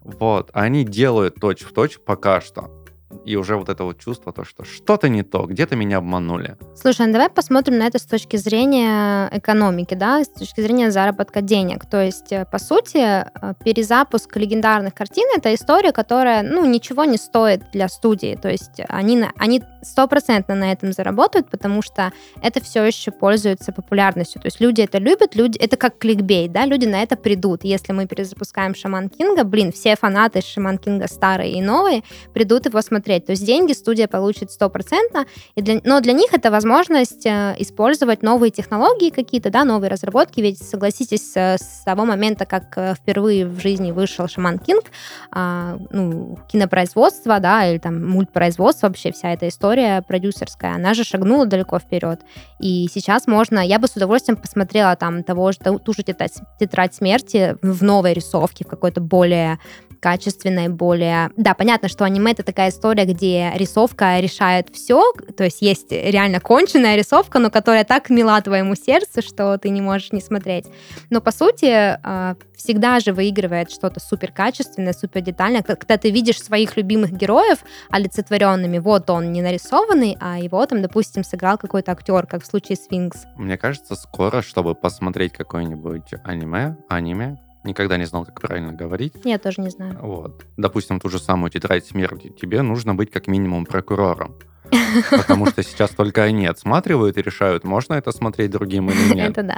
Вот. 0.03 0.49
А 0.53 0.61
Они 0.61 0.83
делают 0.83 1.35
точь-в-точь 1.35 1.99
пока 2.05 2.41
что. 2.41 2.80
И 3.25 3.35
уже 3.35 3.55
вот 3.55 3.69
это 3.69 3.83
вот 3.83 3.99
чувство, 3.99 4.31
то, 4.33 4.43
что 4.43 4.63
что-то 4.63 5.09
не 5.09 5.23
то, 5.23 5.45
где-то 5.45 5.75
меня 5.75 5.97
обманули. 5.97 6.57
Слушай, 6.75 7.07
ну 7.07 7.13
давай 7.13 7.29
посмотрим 7.29 7.77
на 7.77 7.83
это 7.87 7.99
с 7.99 8.05
точки 8.05 8.37
зрения 8.37 9.29
экономики, 9.31 9.93
да, 9.93 10.23
с 10.23 10.29
точки 10.29 10.61
зрения 10.61 10.91
заработка 10.91 11.41
денег. 11.41 11.85
То 11.85 12.03
есть, 12.03 12.31
э, 12.31 12.45
по 12.51 12.57
сути, 12.59 12.97
э, 12.97 13.53
перезапуск 13.63 14.35
легендарных 14.37 14.93
картин— 14.93 15.25
это 15.37 15.53
история, 15.53 15.91
которая, 15.91 16.41
ну, 16.43 16.65
ничего 16.65 17.05
не 17.05 17.17
стоит 17.17 17.71
для 17.71 17.89
студии. 17.89 18.37
То 18.41 18.49
есть 18.49 18.79
они 18.89 19.17
на- 19.17 19.31
они 19.37 19.61
стопроцентно 19.83 20.55
на 20.55 20.71
этом 20.71 20.93
заработают, 20.93 21.49
потому 21.49 21.81
что 21.81 22.11
это 22.41 22.61
все 22.63 22.83
еще 22.83 23.11
пользуется 23.11 23.71
популярностью. 23.71 24.41
То 24.41 24.47
есть 24.47 24.61
люди 24.61 24.81
это 24.81 24.97
любят, 24.99 25.35
люди 25.35 25.57
это 25.57 25.77
как 25.77 25.97
кликбейт, 25.97 26.51
да, 26.51 26.65
люди 26.65 26.85
на 26.85 27.01
это 27.03 27.15
придут. 27.15 27.63
Если 27.63 27.91
мы 27.93 28.07
перезапускаем 28.07 28.75
Шаман 28.75 29.09
Кинга, 29.09 29.43
блин, 29.43 29.71
все 29.71 29.95
фанаты 29.95 30.41
Шаман 30.41 30.77
Кинга 30.77 31.07
старые 31.07 31.53
и 31.53 31.61
новые 31.61 32.03
придут 32.33 32.65
его 32.65 32.81
смотреть. 32.81 33.00
То 33.01 33.31
есть 33.31 33.45
деньги 33.45 33.73
студия 33.73 34.07
получит 34.07 34.51
стопроцентно, 34.51 35.25
для, 35.55 35.81
но 35.83 35.99
для 35.99 36.13
них 36.13 36.33
это 36.33 36.51
возможность 36.51 37.25
э, 37.25 37.55
использовать 37.59 38.23
новые 38.23 38.51
технологии 38.51 39.09
какие-то, 39.09 39.49
да, 39.49 39.63
новые 39.63 39.89
разработки. 39.89 40.39
Ведь 40.41 40.61
согласитесь, 40.61 41.31
э, 41.35 41.57
с 41.57 41.83
того 41.83 42.05
момента, 42.05 42.45
как 42.45 42.77
э, 42.77 42.93
впервые 42.95 43.45
в 43.45 43.59
жизни 43.59 43.91
вышел 43.91 44.27
Шаман 44.27 44.59
Кинг, 44.59 44.85
а, 45.31 45.77
ну, 45.91 46.39
кинопроизводство, 46.51 47.39
да, 47.39 47.67
или 47.67 47.77
там 47.77 48.05
мультпроизводство, 48.09 48.87
вообще 48.87 49.11
вся 49.11 49.33
эта 49.33 49.47
история 49.47 50.01
продюсерская, 50.01 50.75
она 50.75 50.93
же 50.93 51.03
шагнула 51.03 51.45
далеко 51.45 51.79
вперед. 51.79 52.21
И 52.59 52.87
сейчас 52.93 53.27
можно, 53.27 53.59
я 53.59 53.79
бы 53.79 53.87
с 53.87 53.95
удовольствием 53.95 54.37
посмотрела 54.37 54.95
там 54.95 55.23
того 55.23 55.51
же, 55.51 55.59
ту 55.59 55.93
же 55.93 56.03
тетрадь, 56.03 56.33
тетрадь 56.59 56.95
смерти 56.95 57.57
в 57.61 57.83
новой 57.83 58.13
рисовке, 58.13 58.65
в 58.65 58.67
какой-то 58.67 59.01
более 59.01 59.59
качественной, 60.01 60.67
более... 60.67 61.29
Да, 61.37 61.53
понятно, 61.53 61.87
что 61.87 62.03
аниме— 62.03 62.31
это 62.33 62.43
такая 62.43 62.71
история, 62.71 63.05
где 63.05 63.51
рисовка 63.55 64.19
решает 64.19 64.67
все, 64.73 65.13
то 65.37 65.45
есть 65.45 65.61
есть 65.61 65.91
реально 65.91 66.39
конченная 66.39 66.97
рисовка, 66.97 67.39
но 67.39 67.49
которая 67.49 67.85
так 67.85 68.09
мила 68.09 68.41
твоему 68.41 68.75
сердцу, 68.75 69.21
что 69.21 69.57
ты 69.57 69.69
не 69.69 69.81
можешь 69.81 70.11
не 70.11 70.21
смотреть. 70.21 70.65
Но, 71.09 71.21
по 71.21 71.31
сути, 71.31 71.65
э, 71.65 72.35
всегда 72.55 72.99
же 72.99 73.13
выигрывает 73.13 73.71
что-то 73.71 73.99
супер 73.99 74.31
качественное, 74.31 74.93
супер 74.93 75.21
детальное, 75.21 75.61
когда 75.61 75.97
ты 75.97 76.09
видишь 76.09 76.41
своих 76.41 76.75
любимых 76.77 77.11
героев 77.11 77.59
олицетворенными, 77.89 78.79
вот 78.79 79.09
он 79.09 79.31
не 79.31 79.41
нарисованный, 79.41 80.17
а 80.19 80.39
его 80.39 80.65
там, 80.65 80.81
допустим, 80.81 81.23
сыграл 81.23 81.57
какой-то 81.57 81.91
актер, 81.91 82.25
как 82.25 82.43
в 82.43 82.47
случае 82.47 82.75
с 82.75 82.89
Винкс. 82.89 83.25
Мне 83.37 83.57
кажется, 83.57 83.95
скоро, 83.95 84.41
чтобы 84.41 84.73
посмотреть 84.73 85.33
какое-нибудь 85.33 86.13
аниме, 86.23 86.75
аниме, 86.89 87.37
никогда 87.63 87.97
не 87.97 88.05
знал, 88.05 88.25
как 88.25 88.41
правильно 88.41 88.73
говорить, 88.73 89.13
Я 89.23 89.37
тоже 89.37 89.61
не 89.61 89.69
знаю. 89.69 89.97
Вот. 90.01 90.45
Допустим, 90.57 90.99
ту 90.99 91.09
же 91.09 91.19
самую 91.19 91.49
тетрадь 91.51 91.85
смерти. 91.85 92.29
Тебе 92.29 92.61
нужно 92.61 92.95
быть 92.95 93.11
как 93.11 93.27
минимум 93.27 93.65
прокурором. 93.65 94.35
Потому 95.11 95.45
что 95.47 95.63
сейчас 95.63 95.91
только 95.91 96.23
они 96.23 96.45
отсматривают 96.45 97.17
и 97.17 97.21
решают, 97.21 97.63
можно 97.63 97.95
это 97.95 98.11
смотреть 98.11 98.51
другим 98.51 98.89
или 98.89 99.13
нет. 99.15 99.31
Это 99.31 99.43
да. 99.43 99.57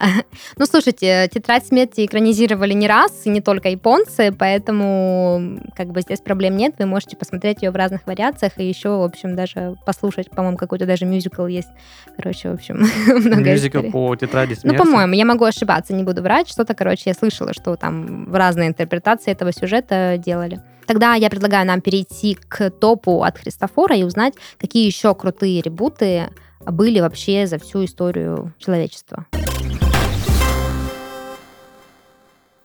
Ну, 0.57 0.65
слушайте, 0.65 1.29
«Тетрадь 1.33 1.67
смерти» 1.67 2.05
экранизировали 2.05 2.73
не 2.73 2.87
раз, 2.87 3.21
и 3.25 3.29
не 3.29 3.41
только 3.41 3.69
японцы, 3.69 4.31
поэтому 4.31 5.59
как 5.75 5.87
бы 5.87 6.01
здесь 6.01 6.19
проблем 6.19 6.57
нет. 6.57 6.75
Вы 6.79 6.85
можете 6.85 7.15
посмотреть 7.17 7.61
ее 7.61 7.71
в 7.71 7.75
разных 7.75 8.05
вариациях 8.07 8.53
и 8.57 8.67
еще, 8.67 8.89
в 8.89 9.03
общем, 9.03 9.35
даже 9.35 9.75
послушать, 9.85 10.29
по-моему, 10.29 10.57
какой-то 10.57 10.85
даже 10.85 11.05
мюзикл 11.05 11.45
есть. 11.45 11.69
Короче, 12.15 12.49
в 12.49 12.53
общем, 12.53 12.85
много 13.07 13.51
Мюзикл 13.51 13.77
историй. 13.77 13.91
по 13.91 14.15
тетради 14.15 14.53
смерти. 14.55 14.77
Ну, 14.77 14.83
по-моему, 14.83 15.13
я 15.13 15.25
могу 15.25 15.45
ошибаться, 15.45 15.93
не 15.93 16.03
буду 16.03 16.21
врать. 16.21 16.49
Что-то, 16.49 16.73
короче, 16.73 17.03
я 17.05 17.13
слышала, 17.13 17.53
что 17.53 17.75
там 17.75 18.33
разные 18.33 18.69
интерпретации 18.69 19.31
этого 19.31 19.51
сюжета 19.51 20.15
делали. 20.17 20.61
Тогда 20.85 21.15
я 21.15 21.29
предлагаю 21.29 21.65
нам 21.65 21.81
перейти 21.81 22.35
к 22.47 22.69
топу 22.69 23.23
от 23.23 23.37
Христофора 23.37 23.95
и 23.95 24.03
узнать, 24.03 24.33
какие 24.57 24.85
еще 24.85 25.13
крутые 25.15 25.61
ребуты 25.61 26.29
были 26.65 26.99
вообще 26.99 27.47
за 27.47 27.57
всю 27.59 27.85
историю 27.85 28.53
человечества. 28.57 29.25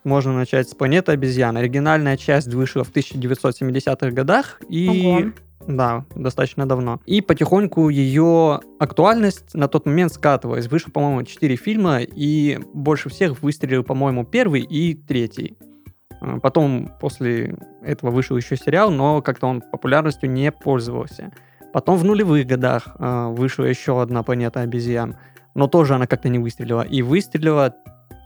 Можно 0.05 0.35
начать 0.35 0.69
с 0.69 0.75
«Планеты 0.75 1.13
обезьян». 1.13 1.57
Оригинальная 1.57 2.17
часть 2.17 2.49
вышла 2.49 2.85
в 2.85 2.93
1970-х 2.93 4.11
годах 4.11 4.61
и... 4.69 4.89
Ого. 4.89 5.33
Да, 5.67 6.07
достаточно 6.15 6.67
давно. 6.67 6.99
И 7.05 7.21
потихоньку 7.21 7.91
ее 7.91 8.61
актуальность 8.79 9.53
на 9.53 9.69
тот 9.69 9.85
момент 9.85 10.13
скатывалась. 10.15 10.67
Вышло, 10.67 10.91
по-моему, 10.91 11.25
4 11.25 11.57
фильма, 11.57 11.99
и 12.01 12.59
больше 12.73 13.11
всех 13.11 13.43
выстрелил, 13.43 13.85
по-моему, 13.85 14.25
первый 14.25 14.63
и 14.63 14.95
третий. 14.95 15.59
А, 16.21 16.39
Потом 16.41 16.91
после 17.01 17.57
этого 17.83 18.11
вышел 18.11 18.37
еще 18.37 18.57
сериал, 18.57 18.91
но 18.91 19.23
как-то 19.23 19.47
он 19.47 19.61
популярностью 19.61 20.31
не 20.31 20.53
пользовался. 20.53 21.33
Потом 21.73 21.99
в 21.99 22.05
нулевых 22.05 22.47
годах 22.47 22.89
а, 22.99 23.29
вышла 23.29 23.65
еще 23.65 24.01
одна 24.01 24.23
«Планета 24.23 24.61
обезьян», 24.61 25.17
но 25.55 25.67
тоже 25.67 25.95
она 25.95 26.07
как-то 26.07 26.29
не 26.29 26.39
выстрелила. 26.39 26.83
И 26.83 27.03
выстрелила 27.03 27.75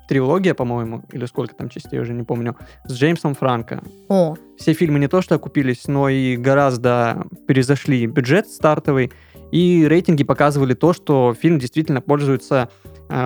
трилогия, 0.08 0.54
по-моему, 0.54 1.02
или 1.12 1.25
сколько 1.26 1.54
там 1.54 1.68
частей, 1.68 1.99
уже 1.99 2.12
не 2.12 2.22
помню, 2.22 2.56
с 2.84 2.92
Джеймсом 2.92 3.34
Франко. 3.34 3.82
О, 4.08 4.37
Все 4.58 4.75
фильмы 4.75 4.99
не 4.99 5.08
то 5.08 5.22
что 5.22 5.37
окупились, 5.37 5.88
но 5.88 6.08
и 6.08 6.37
гораздо 6.37 7.25
перезашли 7.46 8.06
бюджет 8.06 8.49
стартовый, 8.49 9.12
и 9.52 9.87
рейтинги 9.87 10.25
показывали 10.25 10.75
то, 10.75 10.92
что 10.92 11.34
фильм 11.38 11.58
действительно 11.58 12.00
пользуется 12.00 12.68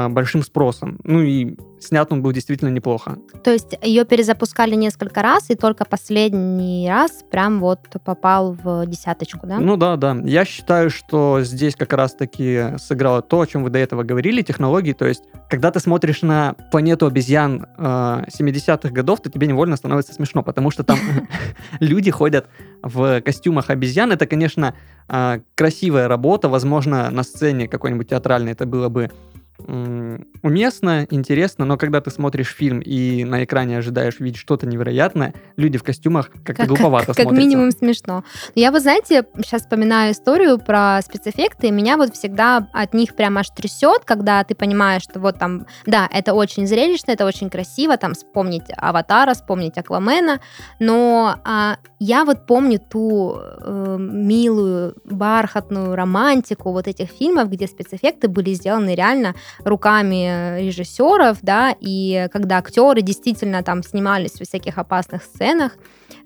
большим 0.09 0.43
спросом. 0.43 0.99
Ну 1.05 1.23
и 1.23 1.57
снят 1.79 2.11
он 2.13 2.23
был 2.23 2.33
действительно 2.33 2.71
неплохо. 2.71 3.19
то 3.45 3.53
есть 3.53 3.79
ее 3.83 4.05
перезапускали 4.05 4.75
несколько 4.75 5.23
раз, 5.23 5.51
и 5.51 5.55
только 5.55 5.85
последний 5.85 6.89
раз 6.89 7.25
прям 7.31 7.61
вот 7.61 7.81
попал 8.05 8.53
в 8.55 8.87
десяточку, 8.87 9.47
да? 9.47 9.59
Ну 9.59 9.77
да, 9.77 9.97
да. 9.97 10.17
Я 10.25 10.45
считаю, 10.45 10.91
что 10.91 11.41
здесь 11.43 11.77
как 11.77 11.93
раз-таки 11.93 12.79
сыграло 12.79 13.23
то, 13.23 13.41
о 13.41 13.47
чем 13.47 13.63
вы 13.63 13.71
до 13.71 13.79
этого 13.79 14.03
говорили, 14.03 14.43
технологии. 14.43 14.93
То 14.93 15.07
есть, 15.07 15.25
когда 15.49 15.71
ты 15.71 15.81
смотришь 15.81 16.23
на 16.23 16.55
планету 16.71 17.07
обезьян 17.07 17.67
э, 17.77 17.83
70-х 17.83 18.91
годов, 18.91 19.21
то 19.21 19.31
тебе 19.31 19.47
невольно 19.47 19.77
становится 19.77 20.13
смешно, 20.13 20.43
потому 20.43 20.71
что 20.71 20.85
там 20.85 20.99
люди 21.81 22.11
ходят 22.11 22.49
в 22.83 23.21
костюмах 23.21 23.71
обезьян. 23.71 24.13
Это, 24.13 24.27
конечно, 24.27 24.75
э, 25.09 25.41
красивая 25.55 26.09
работа. 26.09 26.49
Возможно, 26.49 27.11
на 27.11 27.23
сцене 27.23 27.69
какой-нибудь 27.69 28.09
театральной 28.09 28.53
это 28.53 28.67
было 28.67 28.89
бы 28.89 29.11
уместно, 29.59 31.07
интересно, 31.11 31.65
но 31.65 31.77
когда 31.79 32.01
ты 32.01 32.11
смотришь 32.11 32.49
фильм 32.49 32.81
и 32.81 33.25
на 33.25 33.45
экране 33.45 33.79
ожидаешь 33.79 34.17
увидеть 34.21 34.39
что-то 34.39 34.67
невероятное, 34.67 35.35
люди 35.57 35.79
в 35.79 35.83
костюмах 35.83 36.31
как-то 36.45 36.67
глуповато 36.67 37.07
как 37.07 37.23
смотрятся. 37.23 37.49
минимум 37.49 37.71
смешно. 37.71 38.25
Я, 38.55 38.71
вы 38.71 38.81
знаете, 38.81 39.25
сейчас 39.37 39.63
вспоминаю 39.63 40.13
историю 40.13 40.59
про 40.59 41.01
спецэффекты, 41.03 41.69
и 41.69 41.71
меня 41.71 41.97
вот 41.97 42.15
всегда 42.15 42.69
от 42.73 42.95
них 42.95 43.17
прям 43.17 43.39
аж 43.39 43.49
трясет, 43.51 44.05
когда 44.05 44.45
ты 44.45 44.55
понимаешь, 44.55 45.03
что 45.03 45.21
вот 45.21 45.39
там, 45.39 45.67
да, 45.87 46.09
это 46.13 46.35
очень 46.35 46.67
зрелищно, 46.67 47.13
это 47.13 47.25
очень 47.25 47.51
красиво, 47.51 47.97
там 47.97 48.15
вспомнить 48.15 48.65
Аватара, 48.77 49.35
вспомнить 49.35 49.79
Аквамена, 49.79 50.41
но 50.79 51.37
а, 51.45 51.79
я 51.99 52.25
вот 52.25 52.47
помню 52.47 52.79
ту 52.79 53.37
э, 53.39 53.97
милую, 53.99 54.97
бархатную 55.05 55.95
романтику 55.97 56.73
вот 56.73 56.87
этих 56.87 57.09
фильмов, 57.09 57.51
где 57.51 57.67
спецэффекты 57.67 58.29
были 58.29 58.53
сделаны 58.53 58.95
реально 58.95 59.35
руками 59.65 60.61
режиссеров, 60.61 61.39
да, 61.43 61.75
и 61.81 62.29
когда 62.33 62.59
актеры 62.59 63.03
действительно 63.03 63.63
там 63.63 63.83
снимались 63.83 64.33
в 64.33 64.45
всяких 64.45 64.79
опасных 64.79 65.23
сценах, 65.23 65.73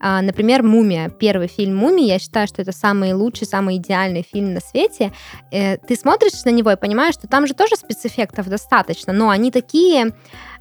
а, 0.02 0.22
Например, 0.22 0.62
«Мумия». 0.62 1.10
Первый 1.10 1.46
фильм 1.46 1.76
«Мумия». 1.76 2.14
Я 2.14 2.18
считаю, 2.18 2.46
что 2.46 2.62
это 2.62 2.72
самый 2.72 3.12
лучший, 3.12 3.46
самый 3.46 3.76
идеальный 3.76 4.22
фильм 4.22 4.54
на 4.54 4.60
свете. 4.60 5.12
Э, 5.52 5.76
Ты 5.76 5.94
смотришь 5.94 6.44
на 6.44 6.50
него 6.50 6.70
и 6.70 6.76
понимаешь, 6.76 7.14
что 7.14 7.28
там 7.28 7.46
же 7.46 7.52
тоже 7.52 7.76
спецэффектов 7.76 8.48
достаточно, 8.48 9.12
но 9.12 9.28
они 9.28 9.50
такие, 9.50 10.12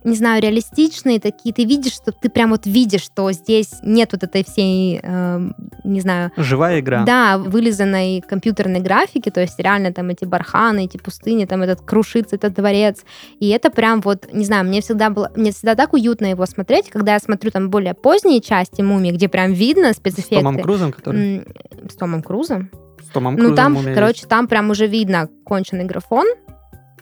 не 0.03 0.15
знаю, 0.15 0.41
реалистичные, 0.41 1.19
такие. 1.19 1.53
Ты 1.53 1.65
видишь, 1.65 1.93
что 1.93 2.12
ты 2.12 2.29
прям 2.29 2.51
вот 2.51 2.65
видишь, 2.65 3.03
что 3.03 3.31
здесь 3.31 3.71
нет 3.83 4.09
вот 4.13 4.23
этой 4.23 4.43
всей, 4.43 4.99
эм, 5.01 5.55
не 5.83 6.01
знаю, 6.01 6.31
Живая 6.38 6.79
игра. 6.79 7.03
да, 7.03 7.38
вылизанной 7.38 8.21
компьютерной 8.21 8.79
графики, 8.79 9.29
то 9.29 9.41
есть 9.41 9.59
реально 9.59 9.93
там 9.93 10.09
эти 10.09 10.25
барханы, 10.25 10.85
эти 10.85 10.97
пустыни, 10.97 11.45
там 11.45 11.62
этот 11.62 11.81
крушится 11.81 12.35
этот 12.35 12.53
дворец. 12.53 13.03
И 13.39 13.49
это 13.49 13.69
прям 13.69 14.01
вот, 14.01 14.31
не 14.31 14.45
знаю, 14.45 14.65
мне 14.65 14.81
всегда 14.81 15.09
было, 15.09 15.31
мне 15.35 15.51
всегда 15.51 15.75
так 15.75 15.93
уютно 15.93 16.27
его 16.27 16.45
смотреть, 16.45 16.89
когда 16.89 17.13
я 17.13 17.19
смотрю 17.19 17.51
там 17.51 17.69
более 17.69 17.93
поздние 17.93 18.41
части 18.41 18.81
«Мумии», 18.81 19.12
где 19.12 19.27
прям 19.27 19.53
видно 19.53 19.93
С 19.93 19.97
спецэффекты. 19.97 20.35
Томом 20.35 20.59
Крузом, 20.59 20.91
который... 20.91 21.43
С 21.89 21.95
Томом 21.95 22.23
Крузом? 22.23 22.69
С 23.01 23.12
Томом 23.12 23.33
Ну, 23.35 23.39
Крузом 23.39 23.55
там, 23.55 23.73
«Мумия» 23.73 23.95
короче, 23.95 24.25
там 24.27 24.47
прям 24.47 24.69
уже 24.69 24.88
видно 24.88 25.29
конченый 25.43 25.85
графон. 25.85 26.27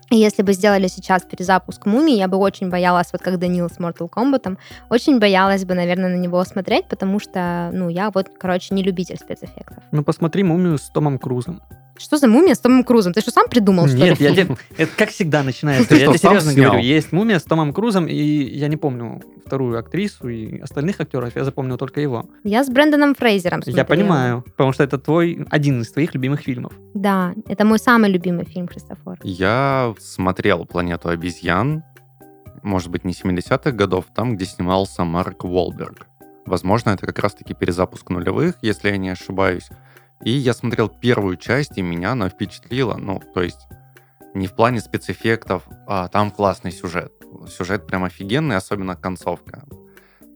И 0.09 0.15
если 0.15 0.41
бы 0.41 0.53
сделали 0.53 0.87
сейчас 0.87 1.23
перезапуск 1.23 1.85
«Мумии», 1.85 2.15
я 2.15 2.27
бы 2.27 2.37
очень 2.37 2.69
боялась, 2.69 3.07
вот 3.11 3.21
как 3.21 3.39
Данил 3.39 3.69
с 3.69 3.77
Mortal 3.77 4.09
Kombat, 4.09 4.57
очень 4.89 5.19
боялась 5.19 5.65
бы, 5.65 5.73
наверное, 5.73 6.09
на 6.09 6.19
него 6.19 6.43
смотреть, 6.45 6.85
потому 6.87 7.19
что, 7.19 7.71
ну, 7.73 7.89
я 7.89 8.09
вот, 8.09 8.29
короче, 8.39 8.73
не 8.73 8.83
любитель 8.83 9.17
спецэффектов. 9.17 9.83
Ну, 9.91 10.03
посмотри 10.03 10.43
«Мумию» 10.43 10.77
с 10.77 10.89
Томом 10.89 11.19
Крузом. 11.19 11.61
Что 11.97 12.17
за 12.17 12.27
«Мумия» 12.27 12.53
с 12.53 12.59
Томом 12.59 12.83
Крузом? 12.83 13.13
Ты 13.13 13.21
что, 13.21 13.31
сам 13.31 13.47
придумал, 13.49 13.87
что 13.87 13.97
Нет, 13.97 14.19
ли? 14.19 14.25
я 14.25 14.31
тебе- 14.35 14.55
это 14.77 14.91
как 14.95 15.09
всегда 15.09 15.43
начинается. 15.43 15.87
Ты 15.89 15.95
Я 15.95 16.01
что, 16.05 16.17
тебе 16.17 16.19
серьезно 16.29 16.51
снял? 16.51 16.71
говорю. 16.71 16.85
Есть 16.85 17.11
«Мумия» 17.11 17.39
с 17.39 17.43
Томом 17.43 17.73
Крузом, 17.73 18.07
и 18.07 18.13
я 18.15 18.67
не 18.67 18.77
помню 18.77 19.21
вторую 19.45 19.79
актрису 19.79 20.27
и 20.29 20.59
остальных 20.59 20.99
актеров, 21.01 21.35
я 21.35 21.43
запомнил 21.43 21.77
только 21.77 21.99
его. 22.01 22.29
Я 22.43 22.63
с 22.63 22.69
Брэндоном 22.69 23.15
Фрейзером 23.15 23.59
Я 23.65 23.73
смотрела. 23.73 23.85
понимаю, 23.85 24.41
потому 24.43 24.73
что 24.73 24.83
это 24.83 24.97
твой 24.97 25.45
один 25.49 25.81
из 25.81 25.91
твоих 25.91 26.13
любимых 26.13 26.41
фильмов. 26.41 26.73
Да, 26.93 27.33
это 27.47 27.65
мой 27.65 27.79
самый 27.79 28.09
любимый 28.11 28.45
фильм 28.45 28.67
Христофор. 28.67 29.17
Я 29.23 29.93
смотрел 29.99 30.65
«Планету 30.65 31.09
обезьян», 31.09 31.83
может 32.63 32.89
быть, 32.89 33.05
не 33.05 33.13
70-х 33.13 33.71
годов, 33.71 34.05
там, 34.13 34.35
где 34.35 34.45
снимался 34.45 35.03
Марк 35.03 35.43
Уолберг. 35.45 36.07
Возможно, 36.45 36.91
это 36.91 37.05
как 37.05 37.19
раз-таки 37.19 37.53
перезапуск 37.53 38.09
нулевых, 38.09 38.55
если 38.61 38.89
я 38.89 38.97
не 38.97 39.09
ошибаюсь. 39.09 39.69
И 40.23 40.31
я 40.31 40.53
смотрел 40.53 40.89
первую 40.89 41.37
часть, 41.37 41.77
и 41.77 41.81
меня 41.81 42.11
она 42.11 42.29
впечатлила. 42.29 42.95
Ну, 42.97 43.21
то 43.33 43.41
есть, 43.41 43.67
не 44.33 44.47
в 44.47 44.53
плане 44.53 44.79
спецэффектов, 44.79 45.63
а 45.87 46.07
там 46.07 46.31
классный 46.31 46.71
сюжет. 46.71 47.13
Сюжет 47.47 47.87
прям 47.87 48.03
офигенный, 48.03 48.55
особенно 48.55 48.95
концовка. 48.95 49.63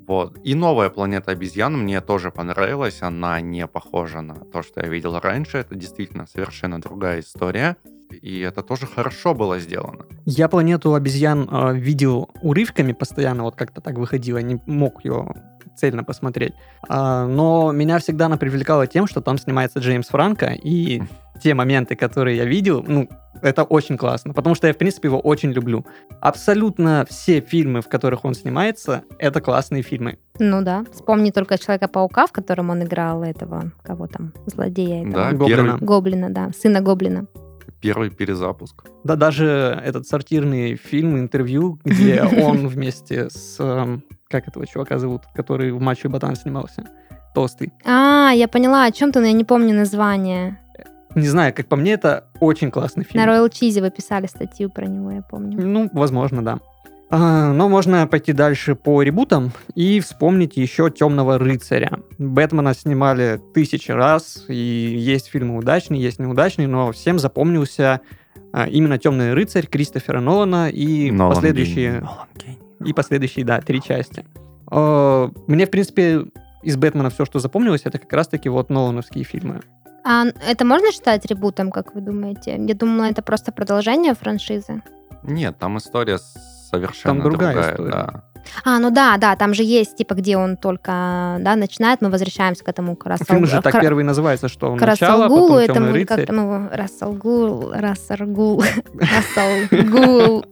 Вот. 0.07 0.37
И 0.43 0.55
новая 0.55 0.89
планета 0.89 1.31
обезьян 1.31 1.77
мне 1.77 2.01
тоже 2.01 2.31
понравилась. 2.31 3.01
Она 3.01 3.39
не 3.39 3.65
похожа 3.67 4.21
на 4.21 4.35
то, 4.35 4.61
что 4.61 4.81
я 4.81 4.87
видел 4.87 5.19
раньше. 5.19 5.59
Это 5.59 5.75
действительно 5.75 6.27
совершенно 6.27 6.81
другая 6.81 7.21
история. 7.21 7.77
И 8.21 8.39
это 8.41 8.61
тоже 8.61 8.87
хорошо 8.87 9.33
было 9.33 9.59
сделано. 9.59 10.05
Я 10.25 10.49
«Планету 10.49 10.93
обезьян» 10.95 11.47
э, 11.49 11.75
видел 11.77 12.29
урывками 12.41 12.91
постоянно, 12.91 13.43
вот 13.43 13.55
как-то 13.55 13.79
так 13.79 13.97
выходило, 13.97 14.39
не 14.39 14.61
мог 14.65 15.05
ее 15.05 15.33
цельно 15.75 16.03
посмотреть. 16.03 16.53
А, 16.87 17.25
но 17.27 17.71
меня 17.71 17.99
всегда 17.99 18.25
она 18.25 18.37
привлекала 18.37 18.87
тем, 18.87 19.07
что 19.07 19.21
там 19.21 19.37
снимается 19.37 19.79
Джеймс 19.79 20.07
Франко, 20.07 20.53
и 20.63 21.01
те 21.41 21.53
моменты, 21.53 21.95
которые 21.95 22.37
я 22.37 22.45
видел, 22.45 22.83
ну, 22.87 23.09
это 23.41 23.63
очень 23.63 23.97
классно, 23.97 24.33
потому 24.33 24.55
что 24.55 24.67
я, 24.67 24.73
в 24.73 24.77
принципе, 24.77 25.07
его 25.07 25.19
очень 25.19 25.51
люблю. 25.51 25.85
Абсолютно 26.19 27.05
все 27.09 27.41
фильмы, 27.41 27.81
в 27.81 27.87
которых 27.87 28.25
он 28.25 28.33
снимается, 28.35 29.03
это 29.17 29.41
классные 29.41 29.81
фильмы. 29.81 30.19
Ну 30.39 30.61
да. 30.61 30.85
Вспомни 30.93 31.31
только 31.31 31.57
Человека-паука, 31.57 32.27
в 32.27 32.31
котором 32.31 32.69
он 32.69 32.83
играл 32.83 33.23
этого, 33.23 33.71
кого 33.81 34.07
там, 34.07 34.33
злодея 34.45 35.01
этого. 35.01 35.13
Да, 35.13 35.31
Гоблина. 35.31 35.63
первый, 35.63 35.79
Гоблина, 35.79 36.29
да, 36.29 36.51
сына 36.55 36.81
Гоблина. 36.81 37.25
первый 37.79 38.11
перезапуск. 38.11 38.83
Да, 39.03 39.15
даже 39.15 39.81
этот 39.83 40.07
сортирный 40.07 40.75
фильм, 40.75 41.17
интервью, 41.17 41.79
где 41.83 42.21
он 42.43 42.67
вместе 42.67 43.29
с... 43.31 43.57
Как 44.31 44.47
этого 44.47 44.65
чувака 44.65 44.97
зовут? 44.97 45.23
Который 45.35 45.71
в 45.71 45.81
«Мачо 45.81 46.07
и 46.07 46.11
Ботан» 46.11 46.35
снимался. 46.35 46.85
Толстый. 47.35 47.73
А, 47.85 48.31
я 48.31 48.47
поняла, 48.47 48.85
о 48.85 48.91
чем 48.91 49.11
ты, 49.11 49.19
но 49.19 49.27
я 49.27 49.33
не 49.33 49.43
помню 49.43 49.75
название. 49.75 50.57
Не 51.15 51.27
знаю, 51.27 51.53
как 51.53 51.67
по 51.67 51.75
мне, 51.75 51.93
это 51.93 52.25
очень 52.39 52.71
классный 52.71 53.03
фильм. 53.03 53.23
На 53.23 53.29
Royal 53.29 53.49
Cheese 53.49 53.81
вы 53.81 53.91
писали 53.91 54.27
статью 54.27 54.69
про 54.69 54.85
него, 54.85 55.11
я 55.11 55.21
помню. 55.21 55.59
Ну, 55.61 55.89
возможно, 55.91 56.43
да. 56.43 56.59
А, 57.09 57.51
Но 57.51 57.67
можно 57.67 58.07
пойти 58.07 58.31
дальше 58.31 58.75
по 58.75 59.01
ребутам 59.01 59.51
и 59.75 59.99
вспомнить 59.99 60.55
еще 60.55 60.89
«Темного 60.89 61.37
рыцаря». 61.37 61.99
Бэтмена 62.17 62.73
снимали 62.73 63.41
тысячи 63.53 63.91
раз, 63.91 64.45
и 64.47 64.55
есть 64.55 65.27
фильмы 65.27 65.57
удачные, 65.57 66.01
есть 66.01 66.19
неудачные, 66.19 66.69
но 66.69 66.93
всем 66.93 67.19
запомнился 67.19 67.99
а, 68.53 68.67
именно 68.67 68.97
«Темный 68.97 69.33
рыцарь» 69.33 69.67
Кристофера 69.67 70.21
Нолана 70.21 70.69
и 70.69 71.11
Нолан 71.11 71.35
последующие... 71.35 71.91
гений, 71.91 71.99
Нолан 71.99 72.27
гений. 72.35 72.60
И 72.85 72.93
последующие, 72.93 73.45
да, 73.45 73.59
три 73.61 73.81
части. 73.81 74.25
Э, 74.71 75.29
Мне, 75.47 75.65
в 75.65 75.71
принципе, 75.71 76.25
из 76.63 76.77
Бэтмена 76.77 77.09
все, 77.09 77.25
что 77.25 77.39
запомнилось, 77.39 77.81
это 77.85 77.97
как 77.99 78.11
раз-таки 78.13 78.49
вот 78.49 78.69
Нолановские 78.69 79.23
фильмы. 79.23 79.61
А 80.03 80.25
это 80.47 80.65
можно 80.65 80.91
считать 80.91 81.25
ребутом, 81.25 81.71
как 81.71 81.93
вы 81.93 82.01
думаете? 82.01 82.55
Я 82.57 82.73
думала, 82.75 83.05
это 83.05 83.21
просто 83.21 83.51
продолжение 83.51 84.15
франшизы. 84.15 84.81
Нет, 85.23 85.57
там 85.59 85.77
история 85.77 86.17
совершенно 86.17 87.15
Там 87.21 87.23
другая 87.29 87.53
другая. 87.53 87.71
история. 87.73 87.91
да. 87.91 88.23
А, 88.63 88.79
ну 88.79 88.91
да, 88.91 89.17
да, 89.17 89.35
там 89.35 89.53
же 89.53 89.63
есть, 89.63 89.95
типа, 89.97 90.13
где 90.13 90.37
он 90.37 90.57
только, 90.57 91.37
да, 91.39 91.55
начинает, 91.55 92.01
мы 92.01 92.09
возвращаемся 92.09 92.63
к 92.63 92.67
этому 92.69 92.97
Рассел- 93.03 93.25
Фильм 93.25 93.45
же 93.45 93.61
так 93.61 93.73
к- 93.73 93.81
первый 93.81 94.03
называется, 94.03 94.47
что 94.47 94.75
к 94.75 94.81
начало, 94.81 95.27
Гулу, 95.27 95.47
потом 95.47 95.57
это 95.59 95.73
«Темный 95.73 95.91
мы 95.91 96.05
как, 96.05 96.17
рыцарь». 96.19 96.35
ну, 96.35 96.69
Рассел 96.71 97.13
Гул, 97.13 97.71
Рассел 97.73 98.23
Гул, 99.91 100.45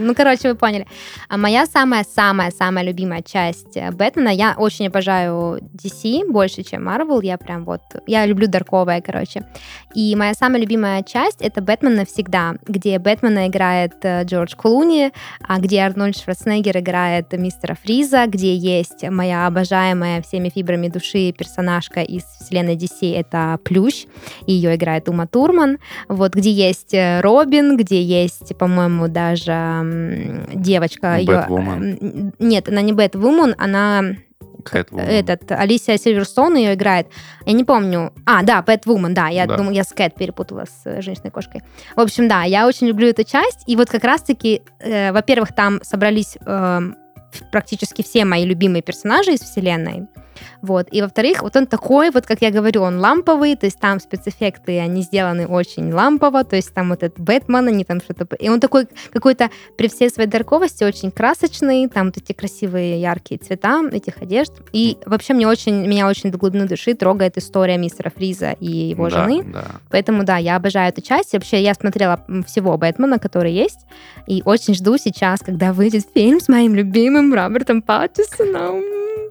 ну, 0.00 0.14
короче, 0.14 0.48
вы 0.50 0.54
поняли. 0.54 0.86
А 1.28 1.36
моя 1.36 1.66
самая-самая-самая 1.66 2.84
любимая 2.84 3.22
часть 3.22 3.76
Бэтмена, 3.92 4.28
я 4.28 4.54
очень 4.56 4.86
обожаю 4.88 5.60
DC 5.74 6.30
больше, 6.30 6.62
чем 6.62 6.88
Marvel, 6.88 7.20
я 7.22 7.36
прям 7.38 7.64
вот, 7.64 7.80
я 8.06 8.26
люблю 8.26 8.46
дарковое, 8.48 9.00
короче. 9.00 9.44
И 9.94 10.14
моя 10.16 10.34
самая 10.34 10.60
любимая 10.60 11.02
часть— 11.02 11.40
это 11.40 11.60
«Бэтмен 11.62 11.94
навсегда», 11.96 12.54
где 12.66 12.98
Бэтмена 12.98 13.48
играет 13.48 13.94
э, 14.02 14.24
Джордж 14.24 14.54
Клуни, 14.56 15.12
а 15.46 15.58
где 15.58 15.80
Арнольд 15.80 16.16
Шварценеггер 16.16 16.78
играет 16.78 17.32
мистера 17.36 17.76
Фриза, 17.82 18.26
где 18.26 18.54
есть 18.54 19.02
моя 19.08 19.46
обожаемая 19.46 20.22
всеми 20.22 20.48
фибрами 20.48 20.88
души 20.88 21.32
персонажка 21.32 22.00
из 22.02 22.22
вселенной 22.24 22.76
DC, 22.76 23.14
это 23.14 23.58
Плющ, 23.64 24.06
и 24.46 24.52
ее 24.52 24.74
играет 24.76 25.08
Ума 25.08 25.26
Турман, 25.26 25.78
вот, 26.08 26.34
где 26.34 26.50
есть 26.50 26.94
э, 26.94 27.20
Робин, 27.20 27.76
где 27.76 28.02
есть, 28.02 28.56
по-моему, 28.58 29.08
даже 29.08 30.46
девочка... 30.54 31.18
Бэтвумен. 31.24 32.32
Нет, 32.38 32.68
она 32.68 32.80
не 32.82 32.92
Бэтвумен, 32.92 33.54
она 33.58 34.02
Кэтвумен. 34.64 35.06
этот, 35.06 35.52
Алисия 35.52 35.96
Сильверстоун 35.96 36.56
ее 36.56 36.74
играет. 36.74 37.06
Я 37.44 37.52
не 37.52 37.62
помню. 37.64 38.12
А, 38.24 38.42
да, 38.42 38.62
Бэтвумен, 38.62 39.14
да. 39.14 39.28
Я 39.28 39.46
Да. 39.46 39.56
думаю, 39.56 39.74
я 39.74 39.84
с 39.84 39.92
Кэт 39.92 40.14
перепутала 40.16 40.64
с 40.64 40.82
э, 40.86 41.00
женщиной-кошкой. 41.02 41.62
В 41.94 42.00
общем, 42.00 42.26
да, 42.28 42.42
я 42.42 42.66
очень 42.66 42.88
люблю 42.88 43.08
эту 43.08 43.22
часть. 43.24 43.62
И 43.68 43.76
вот 43.76 43.88
как 43.90 44.02
раз-таки, 44.04 44.62
э, 44.80 45.12
во-первых, 45.12 45.54
там 45.54 45.78
собрались 45.82 46.36
эм, 46.44 46.96
практически 47.50 48.02
все 48.02 48.24
мои 48.24 48.44
любимые 48.44 48.82
персонажи 48.82 49.32
из 49.32 49.40
вселенной. 49.40 50.06
Вот. 50.66 50.88
И 50.90 51.00
во-вторых, 51.00 51.42
вот 51.42 51.54
он 51.56 51.66
такой, 51.66 52.10
вот 52.10 52.26
как 52.26 52.42
я 52.42 52.50
говорю, 52.50 52.82
он 52.82 52.98
ламповый, 52.98 53.54
то 53.54 53.66
есть 53.66 53.78
там 53.78 54.00
спецэффекты, 54.00 54.80
они 54.80 55.02
сделаны 55.02 55.46
очень 55.46 55.92
лампово, 55.92 56.42
то 56.42 56.56
есть 56.56 56.74
там 56.74 56.88
вот 56.88 57.04
этот 57.04 57.20
Бэтмен, 57.20 57.68
они 57.68 57.84
там 57.84 58.00
что-то... 58.00 58.26
И 58.36 58.48
он 58.48 58.58
такой 58.58 58.88
какой-то 59.12 59.50
при 59.78 59.88
всей 59.88 60.10
своей 60.10 60.28
дарковости 60.28 60.82
очень 60.82 61.12
красочный, 61.12 61.88
там 61.88 62.06
вот 62.06 62.16
эти 62.16 62.32
красивые 62.32 63.00
яркие 63.00 63.38
цвета 63.38 63.82
этих 63.92 64.20
одежд. 64.20 64.52
И 64.72 64.98
вообще 65.06 65.34
мне 65.34 65.46
очень, 65.46 65.86
меня 65.86 66.08
очень 66.08 66.32
до 66.32 66.38
глубины 66.38 66.66
души 66.66 66.94
трогает 66.94 67.38
история 67.38 67.78
мистера 67.78 68.10
Фриза 68.10 68.56
и 68.58 68.66
его 68.66 69.08
Да, 69.08 69.10
жены. 69.10 69.44
Да. 69.44 69.64
Поэтому, 69.90 70.24
да, 70.24 70.36
я 70.38 70.56
обожаю 70.56 70.88
эту 70.88 71.00
часть. 71.00 71.32
И 71.32 71.36
Вообще, 71.36 71.62
я 71.62 71.74
смотрела 71.74 72.24
всего 72.46 72.76
Бэтмена, 72.76 73.20
который 73.20 73.52
есть. 73.52 73.86
И 74.26 74.42
очень 74.44 74.74
жду 74.74 74.98
сейчас, 74.98 75.40
когда 75.40 75.72
выйдет 75.72 76.06
фильм 76.12 76.40
с 76.40 76.48
моим 76.48 76.74
любимым 76.74 77.32
Робертом 77.32 77.82
Паттисоном. 77.82 78.82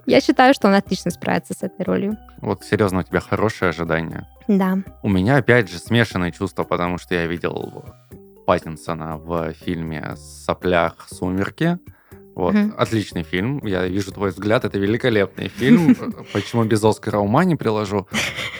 Я 0.06 0.20
считаю, 0.20 0.54
что 0.54 0.68
он 0.68 0.74
отлично 0.74 1.10
справится 1.10 1.52
с 1.54 1.62
этой 1.62 1.84
ролью. 1.84 2.16
Вот 2.40 2.64
серьезно, 2.64 3.00
у 3.00 3.02
тебя 3.02 3.20
хорошие 3.20 3.70
ожидания. 3.70 4.28
Да. 4.48 4.78
У 5.02 5.08
меня 5.08 5.36
опять 5.36 5.68
же 5.70 5.78
смешанные 5.78 6.32
чувства, 6.32 6.64
потому 6.64 6.98
что 6.98 7.14
я 7.14 7.26
видел 7.26 7.84
Паттинсона 8.46 9.16
в 9.16 9.52
фильме 9.54 10.14
«Соплях. 10.16 11.06
Сумерки». 11.10 11.78
Вот, 12.36 12.54
Мгм. 12.54 12.74
отличный 12.76 13.22
фильм. 13.22 13.60
Я 13.64 13.86
вижу 13.86 14.12
твой 14.12 14.28
взгляд, 14.30 14.64
это 14.66 14.78
великолепный 14.78 15.48
фильм. 15.48 15.94
Почему 16.32 16.64
без 16.64 16.84
Оскара 16.84 17.18
ума 17.18 17.44
не 17.44 17.56
приложу? 17.56 18.06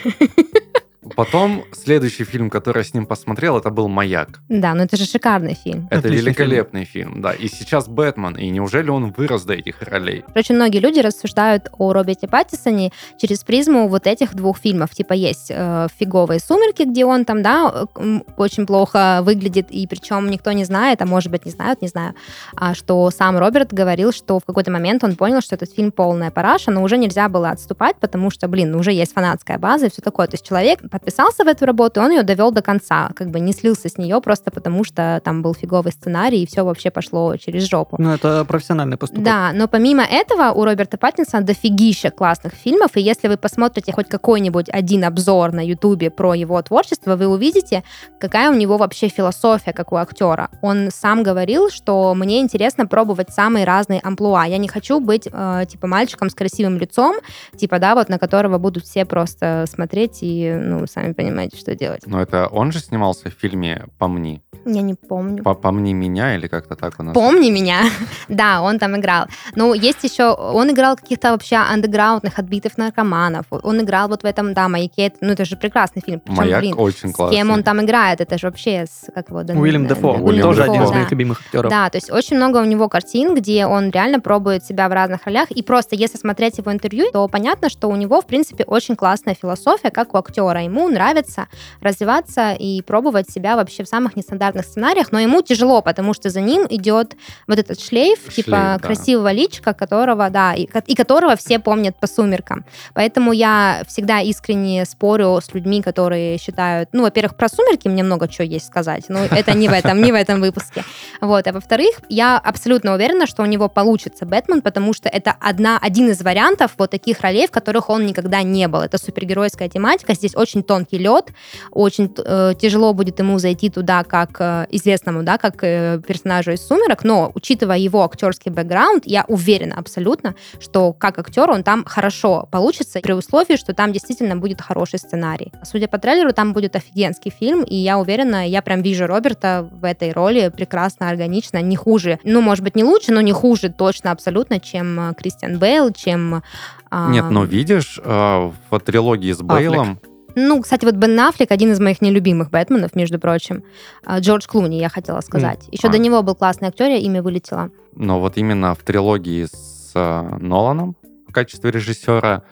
Потом 1.15 1.63
следующий 1.71 2.23
фильм, 2.23 2.49
который 2.49 2.79
я 2.79 2.83
с 2.83 2.93
ним 2.93 3.05
посмотрел, 3.05 3.57
это 3.57 3.69
был 3.69 3.87
«Маяк». 3.87 4.39
Да, 4.49 4.73
но 4.73 4.83
это 4.83 4.97
же 4.97 5.05
шикарный 5.05 5.55
фильм. 5.55 5.87
Это 5.89 6.07
Отличный 6.07 6.25
великолепный 6.25 6.85
фильм. 6.85 7.21
да. 7.21 7.33
И 7.33 7.47
сейчас 7.47 7.87
Бэтмен. 7.87 8.35
И 8.35 8.49
неужели 8.49 8.89
он 8.89 9.11
вырос 9.11 9.43
до 9.43 9.53
этих 9.53 9.81
ролей? 9.81 10.23
Очень 10.35 10.55
многие 10.55 10.79
люди 10.79 10.99
рассуждают 10.99 11.69
о 11.77 11.93
Роберте 11.93 12.27
Паттисоне 12.27 12.91
через 13.19 13.43
призму 13.43 13.87
вот 13.87 14.07
этих 14.07 14.35
двух 14.35 14.57
фильмов. 14.57 14.91
Типа 14.91 15.13
есть 15.13 15.47
э, 15.49 15.87
«Фиговые 15.99 16.39
сумерки», 16.39 16.83
где 16.83 17.05
он 17.05 17.25
там, 17.25 17.41
да, 17.41 17.87
э, 17.95 18.19
очень 18.37 18.65
плохо 18.65 19.21
выглядит, 19.23 19.71
и 19.71 19.87
причем 19.87 20.29
никто 20.29 20.51
не 20.51 20.65
знает, 20.65 21.01
а 21.01 21.05
может 21.05 21.31
быть 21.31 21.45
не 21.45 21.51
знают, 21.51 21.81
не 21.81 21.87
знаю, 21.87 22.13
а, 22.55 22.73
что 22.73 23.09
сам 23.11 23.37
Роберт 23.37 23.73
говорил, 23.73 24.11
что 24.11 24.39
в 24.39 24.45
какой-то 24.45 24.71
момент 24.71 25.03
он 25.03 25.15
понял, 25.15 25.41
что 25.41 25.55
этот 25.55 25.73
фильм 25.73 25.91
полная 25.91 26.31
параша, 26.31 26.71
но 26.71 26.83
уже 26.83 26.97
нельзя 26.97 27.29
было 27.29 27.49
отступать, 27.49 27.97
потому 27.97 28.29
что, 28.29 28.47
блин, 28.47 28.71
ну, 28.71 28.79
уже 28.79 28.91
есть 28.91 29.13
фанатская 29.13 29.57
база 29.57 29.87
и 29.87 29.89
все 29.89 30.01
такое. 30.01 30.27
То 30.27 30.35
есть 30.35 30.45
человек 30.47 30.79
подписался 30.97 31.43
в 31.43 31.47
эту 31.47 31.65
работу, 31.65 32.01
и 32.01 32.03
он 32.03 32.11
ее 32.11 32.23
довел 32.23 32.51
до 32.51 32.61
конца, 32.61 33.11
как 33.15 33.29
бы 33.29 33.39
не 33.39 33.53
слился 33.53 33.87
с 33.87 33.97
нее 33.97 34.19
просто 34.21 34.51
потому, 34.51 34.83
что 34.83 35.21
там 35.23 35.41
был 35.41 35.53
фиговый 35.53 35.91
сценарий, 35.91 36.43
и 36.43 36.47
все 36.47 36.63
вообще 36.63 36.89
пошло 36.89 37.35
через 37.37 37.69
жопу. 37.69 37.97
Ну, 37.99 38.11
это 38.13 38.45
профессиональный 38.45 38.97
поступок. 38.97 39.23
Да, 39.23 39.51
но 39.53 39.67
помимо 39.67 40.03
этого 40.03 40.51
у 40.51 40.65
Роберта 40.65 40.97
Паттинсона 40.97 41.43
дофигища 41.43 42.09
классных 42.09 42.53
фильмов, 42.53 42.91
и 42.95 43.01
если 43.01 43.27
вы 43.27 43.37
посмотрите 43.37 43.91
хоть 43.91 44.07
какой-нибудь 44.09 44.69
один 44.69 45.03
обзор 45.03 45.53
на 45.53 45.65
Ютубе 45.65 46.09
про 46.09 46.33
его 46.33 46.59
творчество, 46.61 47.15
вы 47.15 47.27
увидите, 47.27 47.83
какая 48.19 48.49
у 48.49 48.55
него 48.55 48.77
вообще 48.77 49.07
философия, 49.07 49.73
как 49.73 49.91
у 49.91 49.97
актера. 49.97 50.49
Он 50.61 50.89
сам 50.91 51.21
говорил, 51.21 51.69
что 51.69 52.13
мне 52.15 52.39
интересно 52.39 52.87
пробовать 52.87 53.29
самые 53.29 53.65
разные 53.65 53.99
амплуа. 53.99 54.45
Я 54.45 54.57
не 54.57 54.67
хочу 54.67 54.99
быть, 54.99 55.27
э, 55.31 55.65
типа, 55.69 55.87
мальчиком 55.87 56.29
с 56.29 56.33
красивым 56.33 56.77
лицом, 56.77 57.17
типа, 57.55 57.79
да, 57.79 57.93
вот 57.93 58.09
на 58.09 58.17
которого 58.17 58.57
будут 58.57 58.85
все 58.85 59.05
просто 59.05 59.65
смотреть 59.67 60.19
и, 60.21 60.53
ну, 60.53 60.86
сами 60.87 61.13
понимаете, 61.13 61.57
что 61.57 61.75
делать. 61.75 62.03
Но 62.05 62.21
это 62.21 62.47
он 62.47 62.71
же 62.71 62.79
снимался 62.79 63.29
в 63.29 63.33
фильме 63.33 63.85
«Помни». 63.97 64.41
Я 64.65 64.81
не 64.81 64.95
помню. 64.95 65.43
По- 65.43 65.53
«Помни 65.53 65.93
меня» 65.93 66.35
или 66.35 66.47
как-то 66.47 66.75
так 66.75 66.95
у 66.99 67.03
нас? 67.03 67.13
Помни 67.13 67.49
меня. 67.51 67.81
да, 68.27 68.61
он 68.61 68.79
там 68.79 68.95
играл. 68.97 69.27
Ну, 69.55 69.73
есть 69.73 70.03
еще, 70.03 70.31
он 70.33 70.71
играл 70.71 70.95
каких-то 70.97 71.31
вообще 71.31 71.55
андеграундных 71.57 72.37
отбитых 72.39 72.77
наркоманов. 72.77 73.45
Он 73.51 73.81
играл 73.81 74.07
вот 74.09 74.23
в 74.23 74.25
этом, 74.25 74.53
да, 74.53 74.67
«Маяке». 74.67 75.13
Ну, 75.21 75.33
это 75.33 75.45
же 75.45 75.55
прекрасный 75.55 76.01
фильм. 76.01 76.19
Причем, 76.19 76.37
«Маяк» 76.37 76.59
блин, 76.61 76.75
очень 76.77 77.09
с 77.09 77.15
классный. 77.15 77.37
кем 77.37 77.51
он 77.51 77.63
там 77.63 77.81
играет? 77.81 78.21
Это 78.21 78.37
же 78.37 78.47
вообще, 78.47 78.85
с, 78.85 79.11
как 79.13 79.29
его? 79.29 79.41
Дэн- 79.41 79.57
Уильям 79.57 79.87
Дефо. 79.87 80.13
Уильям 80.13 80.43
тоже 80.43 80.61
Дефо, 80.61 80.71
один 80.71 80.83
из 80.83 80.89
да. 80.89 80.95
моих 80.95 81.11
любимых 81.11 81.41
актеров. 81.41 81.69
Да, 81.69 81.89
то 81.89 81.97
есть 81.97 82.11
очень 82.11 82.35
много 82.37 82.57
у 82.57 82.65
него 82.65 82.89
картин, 82.89 83.35
где 83.35 83.65
он 83.65 83.89
реально 83.89 84.19
пробует 84.19 84.65
себя 84.65 84.89
в 84.89 84.91
разных 84.91 85.25
ролях. 85.25 85.49
И 85.51 85.63
просто 85.63 85.95
если 85.95 86.17
смотреть 86.17 86.57
его 86.57 86.71
интервью, 86.71 87.05
то 87.11 87.27
понятно, 87.27 87.69
что 87.69 87.87
у 87.87 87.95
него, 87.95 88.21
в 88.21 88.25
принципе, 88.25 88.63
очень 88.65 88.95
классная 88.95 89.35
философия, 89.35 89.91
как 89.91 90.13
у 90.13 90.17
актера. 90.17 90.61
Ему 90.61 90.76
нравится 90.89 91.47
развиваться 91.81 92.53
и 92.53 92.81
пробовать 92.81 93.29
себя 93.29 93.55
вообще 93.55 93.83
в 93.83 93.87
самых 93.87 94.15
нестандартных 94.15 94.65
сценариях, 94.65 95.11
но 95.11 95.19
ему 95.19 95.41
тяжело, 95.41 95.81
потому 95.81 96.13
что 96.13 96.29
за 96.29 96.41
ним 96.41 96.65
идет 96.69 97.15
вот 97.47 97.59
этот 97.59 97.79
шлейф, 97.79 98.07
Шлейф, 98.07 98.35
типа 98.35 98.51
да. 98.51 98.79
красивого 98.79 99.31
личика, 99.31 99.73
которого, 99.73 100.29
да, 100.29 100.53
и, 100.53 100.67
и 100.85 100.95
которого 100.95 101.35
все 101.35 101.59
помнят 101.59 101.99
по 101.99 102.07
сумеркам. 102.07 102.65
Поэтому 102.93 103.31
я 103.31 103.83
всегда 103.87 104.19
искренне 104.21 104.85
спорю 104.85 105.39
с 105.41 105.53
людьми, 105.53 105.81
которые 105.81 106.37
считают, 106.37 106.89
ну, 106.93 107.03
во-первых, 107.03 107.35
про 107.35 107.49
сумерки 107.49 107.87
мне 107.87 108.03
много 108.03 108.27
чего 108.27 108.45
есть 108.45 108.67
сказать, 108.67 109.05
но 109.09 109.19
это 109.19 109.53
не 109.53 109.67
в 109.67 109.73
этом, 109.73 110.01
не 110.01 110.11
в 110.11 110.15
этом 110.15 110.41
выпуске. 110.41 110.83
Вот, 111.21 111.47
а 111.47 111.53
во-вторых, 111.53 112.01
я 112.09 112.37
абсолютно 112.37 112.93
уверена, 112.93 113.27
что 113.27 113.43
у 113.43 113.45
него 113.45 113.67
получится 113.69 114.25
Бэтмен, 114.25 114.61
потому 114.61 114.93
что 114.93 115.09
это 115.09 115.35
одна, 115.39 115.79
один 115.81 116.09
из 116.09 116.21
вариантов 116.21 116.71
вот 116.77 116.91
таких 116.91 117.21
ролей, 117.21 117.47
в 117.47 117.51
которых 117.51 117.89
он 117.89 118.05
никогда 118.05 118.43
не 118.43 118.67
был. 118.67 118.81
Это 118.81 118.97
супергеройская 118.97 119.69
тематика, 119.69 120.13
здесь 120.13 120.35
очень 120.35 120.63
тонкий 120.67 120.97
лед, 120.97 121.33
очень 121.71 122.13
э, 122.17 122.53
тяжело 122.59 122.93
будет 122.93 123.19
ему 123.19 123.39
зайти 123.39 123.69
туда 123.69 124.03
как 124.03 124.37
э, 124.39 124.67
известному, 124.71 125.23
да, 125.23 125.37
как 125.37 125.63
э, 125.63 125.99
персонажу 126.07 126.51
из 126.51 126.67
«Сумерок», 126.67 127.03
но 127.03 127.31
учитывая 127.33 127.77
его 127.77 128.03
актерский 128.03 128.51
бэкграунд, 128.51 129.03
я 129.05 129.25
уверена 129.27 129.75
абсолютно, 129.77 130.35
что 130.59 130.93
как 130.93 131.17
актер 131.19 131.49
он 131.49 131.63
там 131.63 131.85
хорошо 131.85 132.47
получится, 132.51 132.99
при 133.01 133.13
условии, 133.13 133.57
что 133.57 133.73
там 133.73 133.91
действительно 133.93 134.35
будет 134.35 134.61
хороший 134.61 134.99
сценарий. 134.99 135.51
Судя 135.63 135.87
по 135.87 135.97
трейлеру, 135.97 136.33
там 136.33 136.53
будет 136.53 136.75
офигенский 136.75 137.31
фильм, 137.31 137.63
и 137.63 137.75
я 137.75 137.97
уверена, 137.97 138.47
я 138.47 138.61
прям 138.61 138.81
вижу 138.81 139.07
Роберта 139.07 139.67
в 139.71 139.85
этой 139.85 140.11
роли 140.11 140.51
прекрасно, 140.55 141.09
органично, 141.09 141.61
не 141.61 141.75
хуже. 141.75 142.19
Ну, 142.23 142.41
может 142.41 142.63
быть, 142.63 142.75
не 142.75 142.83
лучше, 142.83 143.11
но 143.11 143.21
не 143.21 143.31
хуже 143.31 143.69
точно 143.69 144.11
абсолютно, 144.11 144.59
чем 144.59 144.99
э, 144.99 145.13
Кристиан 145.13 145.57
Бейл, 145.57 145.93
чем... 145.93 146.43
а, 146.89 147.09
Нет, 147.09 147.25
но 147.29 147.45
видишь, 147.45 147.99
э, 148.03 148.51
в 148.69 148.79
трилогии 148.79 149.31
с 149.31 149.41
Бейлом 149.41 149.99
Ну, 150.39 150.61
кстати, 150.61 150.85
вот 150.85 150.93
Бен 150.93 151.19
Аффлек 151.19 151.51
один 151.51 151.71
из 151.71 151.79
моих 151.79 151.99
нелюбимых 151.99 152.51
Бэтменов, 152.51 152.93
между 152.93 153.17
прочим. 153.17 153.63
А, 154.05 154.19
Джордж 154.19 154.45
Клуни, 154.47 154.77
я 154.77 154.87
хотела 154.87 155.19
сказать. 155.21 155.67
Еще 155.71 155.87
а. 155.87 155.91
до 155.91 155.97
него 155.97 156.21
был 156.21 156.35
классный 156.35 156.67
актер, 156.67 156.89
я 156.89 156.97
имя 156.97 157.23
вылетело. 157.23 157.71
Но 157.95 158.19
вот 158.19 158.37
именно 158.37 158.75
в 158.75 158.83
трилогии 158.83 159.45
с 159.45 159.93
э, 159.95 160.37
Ноланом 160.39 160.95
в 161.27 161.33
качестве 161.33 161.71
режиссера 161.71 162.43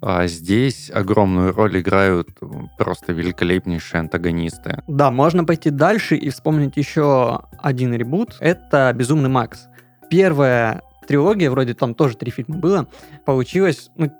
а 0.00 0.26
здесь 0.26 0.90
огромную 0.90 1.52
роль 1.52 1.80
играют 1.80 2.28
просто 2.78 3.12
великолепнейшие 3.12 4.00
антагонисты. 4.00 4.82
Да, 4.86 5.10
можно 5.10 5.44
пойти 5.44 5.70
дальше 5.70 6.16
и 6.16 6.30
вспомнить 6.30 6.76
еще 6.76 7.42
один 7.58 7.94
ребут. 7.94 8.36
Это 8.40 8.92
«Безумный 8.94 9.30
Макс». 9.30 9.66
Первая 10.10 10.82
трилогия, 11.06 11.50
вроде 11.50 11.74
там 11.74 11.94
тоже 11.94 12.16
три 12.16 12.30
фильма 12.30 12.56
было, 12.58 12.86
получилась 13.24 13.90
ну, 13.96 14.10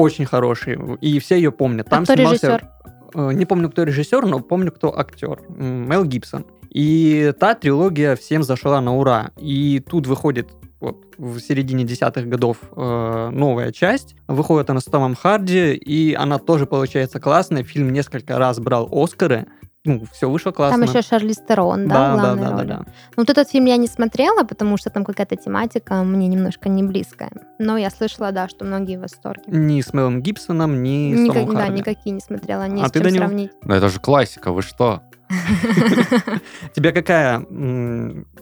очень 0.00 0.26
хорошей, 0.26 0.78
и 1.00 1.18
все 1.18 1.36
ее 1.36 1.52
помнят. 1.52 1.88
Там 1.88 2.02
а 2.02 2.04
кто 2.04 2.14
снимался... 2.14 2.46
режиссер? 2.46 2.68
Э, 3.14 3.32
не 3.32 3.46
помню, 3.46 3.70
кто 3.70 3.82
режиссер, 3.82 4.26
но 4.26 4.40
помню, 4.40 4.72
кто 4.72 4.96
актер. 4.98 5.40
Мел 5.48 6.04
Гибсон. 6.04 6.46
И 6.70 7.32
та 7.38 7.54
трилогия 7.54 8.16
всем 8.16 8.42
зашла 8.42 8.80
на 8.80 8.96
ура. 8.96 9.30
И 9.36 9.80
тут 9.80 10.06
выходит 10.06 10.48
вот 10.80 11.14
в 11.18 11.38
середине 11.40 11.84
десятых 11.84 12.28
годов 12.28 12.58
э, 12.74 13.30
новая 13.32 13.72
часть. 13.72 14.16
Выходит 14.28 14.70
она 14.70 14.80
с 14.80 14.84
Томом 14.84 15.14
Харди, 15.14 15.74
и 15.74 16.14
она 16.14 16.38
тоже 16.38 16.66
получается 16.66 17.20
классная. 17.20 17.64
Фильм 17.64 17.92
несколько 17.92 18.38
раз 18.38 18.60
брал 18.60 18.88
Оскары. 18.90 19.46
Ну, 19.86 20.02
все 20.12 20.28
вышло 20.28 20.50
классно. 20.50 20.78
Там 20.78 20.94
еще 20.94 21.00
Шарли 21.06 21.32
Стерон, 21.32 21.88
да, 21.88 22.14
да, 22.14 22.34
да, 22.34 22.34
да, 22.34 22.50
да, 22.50 22.64
да. 22.64 22.78
Ну, 23.16 23.22
вот 23.22 23.30
этот 23.30 23.48
фильм 23.48 23.64
я 23.64 23.78
не 23.78 23.86
смотрела, 23.86 24.44
потому 24.44 24.76
что 24.76 24.90
там 24.90 25.06
какая-то 25.06 25.36
тематика 25.36 26.02
мне 26.02 26.28
немножко 26.28 26.68
не 26.68 26.82
близкая. 26.82 27.30
Но 27.58 27.78
я 27.78 27.88
слышала, 27.88 28.30
да, 28.30 28.46
что 28.46 28.66
многие 28.66 28.98
в 28.98 29.00
восторге. 29.00 29.44
Ни 29.46 29.80
с 29.80 29.94
Мелом 29.94 30.20
Гибсоном, 30.20 30.82
ни 30.82 31.14
с 31.14 31.32
Томом 31.32 31.54
Да, 31.54 31.60
Харди. 31.62 31.78
никакие 31.78 32.12
не 32.12 32.20
смотрела, 32.20 32.68
не 32.68 32.82
а 32.82 32.88
с 32.88 32.92
ты 32.92 33.00
чем 33.00 33.10
сравнить. 33.12 33.52
Ну 33.62 33.74
это 33.74 33.88
же 33.88 34.00
классика, 34.00 34.52
вы 34.52 34.60
что? 34.60 35.02
Тебе 36.74 36.92
какая 36.92 37.42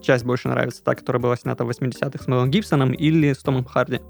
часть 0.02 0.24
больше 0.24 0.48
нравится? 0.48 0.82
Та, 0.82 0.96
которая 0.96 1.22
была 1.22 1.36
снята 1.36 1.64
в 1.64 1.70
80-х 1.70 2.24
с 2.24 2.26
Мелом 2.26 2.50
Гибсоном 2.50 2.92
или 2.92 3.32
с 3.32 3.38
Томом 3.38 3.64
Харди? 3.64 4.00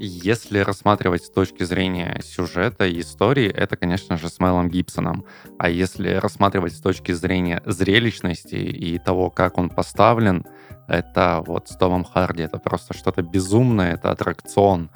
Если 0.00 0.60
рассматривать 0.60 1.24
с 1.24 1.30
точки 1.30 1.64
зрения 1.64 2.20
сюжета 2.22 2.86
и 2.86 3.00
истории, 3.00 3.48
это, 3.48 3.76
конечно 3.76 4.16
же, 4.16 4.28
с 4.28 4.38
Мелом 4.38 4.68
Гибсоном. 4.68 5.24
А 5.58 5.68
если 5.68 6.14
рассматривать 6.14 6.74
с 6.74 6.80
точки 6.80 7.12
зрения 7.12 7.62
зрелищности 7.66 8.54
и 8.54 8.98
того, 8.98 9.30
как 9.30 9.58
он 9.58 9.70
поставлен, 9.70 10.44
это 10.86 11.42
вот 11.44 11.68
с 11.68 11.76
Томом 11.76 12.04
Харди. 12.04 12.42
Это 12.42 12.58
просто 12.58 12.94
что-то 12.94 13.22
безумное, 13.22 13.94
это 13.94 14.10
аттракцион 14.12 14.90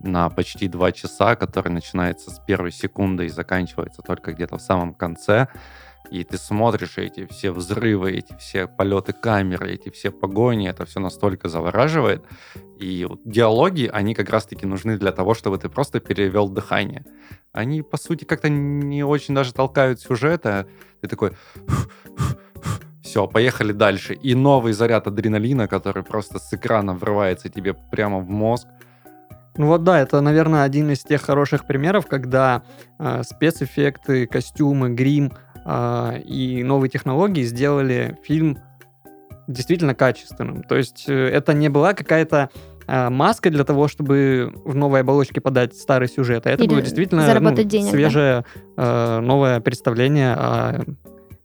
на 0.00 0.28
почти 0.28 0.68
два 0.68 0.92
часа, 0.92 1.36
который 1.36 1.70
начинается 1.70 2.30
с 2.30 2.38
первой 2.40 2.72
секунды 2.72 3.26
и 3.26 3.30
заканчивается 3.30 4.02
только 4.02 4.32
где-то 4.32 4.58
в 4.58 4.62
самом 4.62 4.94
конце 4.94 5.48
и 6.10 6.24
ты 6.24 6.38
смотришь 6.38 6.98
эти 6.98 7.26
все 7.26 7.50
взрывы, 7.50 8.12
эти 8.12 8.34
все 8.38 8.66
полеты 8.66 9.12
камеры, 9.12 9.72
эти 9.72 9.90
все 9.90 10.10
погони, 10.10 10.68
это 10.68 10.84
все 10.84 11.00
настолько 11.00 11.48
завораживает. 11.48 12.24
И 12.78 13.06
диалоги, 13.24 13.90
они 13.92 14.14
как 14.14 14.30
раз-таки 14.30 14.66
нужны 14.66 14.98
для 14.98 15.12
того, 15.12 15.34
чтобы 15.34 15.58
ты 15.58 15.68
просто 15.68 16.00
перевел 16.00 16.48
дыхание. 16.48 17.04
Они, 17.52 17.82
по 17.82 17.96
сути, 17.96 18.24
как-то 18.24 18.48
не 18.48 19.04
очень 19.04 19.34
даже 19.34 19.52
толкают 19.52 20.00
сюжета. 20.00 20.66
Ты 21.00 21.08
такой... 21.08 21.32
Все, 23.02 23.26
поехали 23.26 23.72
дальше. 23.72 24.12
И 24.12 24.34
новый 24.34 24.74
заряд 24.74 25.06
адреналина, 25.06 25.66
который 25.66 26.02
просто 26.02 26.38
с 26.38 26.52
экрана 26.52 26.92
врывается 26.92 27.48
тебе 27.48 27.72
прямо 27.72 28.18
в 28.18 28.28
мозг. 28.28 28.66
Ну 29.56 29.66
вот 29.66 29.82
да, 29.82 29.98
это, 29.98 30.20
наверное, 30.20 30.62
один 30.62 30.90
из 30.92 31.02
тех 31.02 31.22
хороших 31.22 31.66
примеров, 31.66 32.06
когда 32.06 32.62
э, 32.98 33.22
спецэффекты, 33.24 34.26
костюмы, 34.26 34.90
грим 34.90 35.32
и 36.24 36.62
новые 36.64 36.90
технологии 36.90 37.42
сделали 37.42 38.18
фильм 38.22 38.58
действительно 39.46 39.94
качественным. 39.94 40.62
То 40.62 40.76
есть 40.76 41.04
э, 41.08 41.14
это 41.14 41.52
не 41.54 41.68
была 41.68 41.94
какая-то 41.94 42.50
а, 42.86 43.10
маска 43.10 43.50
для 43.50 43.64
того, 43.64 43.88
чтобы 43.88 44.52
в 44.64 44.74
новой 44.74 45.00
оболочке 45.00 45.40
подать 45.40 45.76
старый 45.76 46.08
сюжет. 46.08 46.46
А 46.46 46.50
это 46.50 46.62
Или 46.62 46.70
было 46.70 46.82
действительно 46.82 47.22
ну, 47.22 47.62
денег, 47.64 47.90
свежее 47.90 48.44
да? 48.76 49.20
новое 49.20 49.60
представление 49.60 50.32
о 50.34 50.84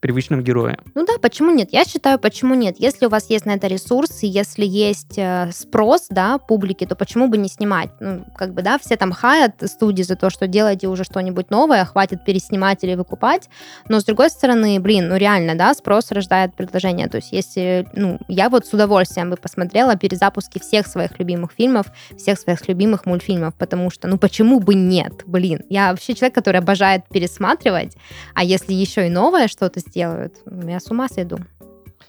привычном 0.03 0.43
герое. 0.43 0.77
Ну 0.95 1.05
да, 1.05 1.13
почему 1.21 1.51
нет? 1.51 1.69
Я 1.71 1.85
считаю, 1.85 2.19
почему 2.19 2.55
нет? 2.55 2.75
Если 2.77 3.05
у 3.05 3.09
вас 3.09 3.29
есть 3.29 3.45
на 3.45 3.51
это 3.51 3.67
ресурсы, 3.67 4.25
если 4.25 4.65
есть 4.65 5.17
э, 5.17 5.49
спрос, 5.53 6.07
да, 6.09 6.39
публики, 6.39 6.85
то 6.85 6.95
почему 6.95 7.29
бы 7.29 7.37
не 7.37 7.47
снимать? 7.47 7.89
Ну, 8.01 8.25
как 8.35 8.53
бы, 8.53 8.61
да, 8.61 8.77
все 8.77 8.97
там 8.97 9.13
хаят 9.13 9.63
студии 9.65 10.03
за 10.03 10.17
то, 10.17 10.29
что 10.29 10.45
делайте 10.47 10.89
уже 10.89 11.05
что-нибудь 11.05 11.49
новое, 11.49 11.85
хватит 11.85 12.25
переснимать 12.25 12.83
или 12.83 12.95
выкупать, 12.95 13.47
но 13.87 14.01
с 14.01 14.03
другой 14.03 14.29
стороны, 14.29 14.77
блин, 14.81 15.07
ну 15.07 15.15
реально, 15.15 15.55
да, 15.55 15.73
спрос 15.73 16.11
рождает 16.11 16.53
предложение, 16.53 17.07
то 17.07 17.17
есть 17.17 17.31
если, 17.31 17.87
ну, 17.93 18.19
я 18.27 18.49
вот 18.49 18.65
с 18.65 18.73
удовольствием 18.73 19.29
бы 19.29 19.37
посмотрела 19.37 19.95
перезапуски 19.95 20.59
всех 20.59 20.87
своих 20.87 21.17
любимых 21.17 21.53
фильмов, 21.57 21.85
всех 22.17 22.39
своих 22.39 22.67
любимых 22.67 23.05
мультфильмов, 23.05 23.55
потому 23.55 23.89
что, 23.89 24.09
ну, 24.09 24.17
почему 24.17 24.59
бы 24.59 24.73
нет, 24.73 25.23
блин? 25.25 25.61
Я 25.69 25.91
вообще 25.91 26.13
человек, 26.13 26.35
который 26.35 26.59
обожает 26.59 27.07
пересматривать, 27.07 27.95
а 28.35 28.43
если 28.43 28.73
еще 28.73 29.07
и 29.07 29.09
новое 29.09 29.47
что-то 29.47 29.79
сделают. 29.93 30.35
Я 30.65 30.79
с 30.79 30.89
ума 30.89 31.07
сойду. 31.07 31.37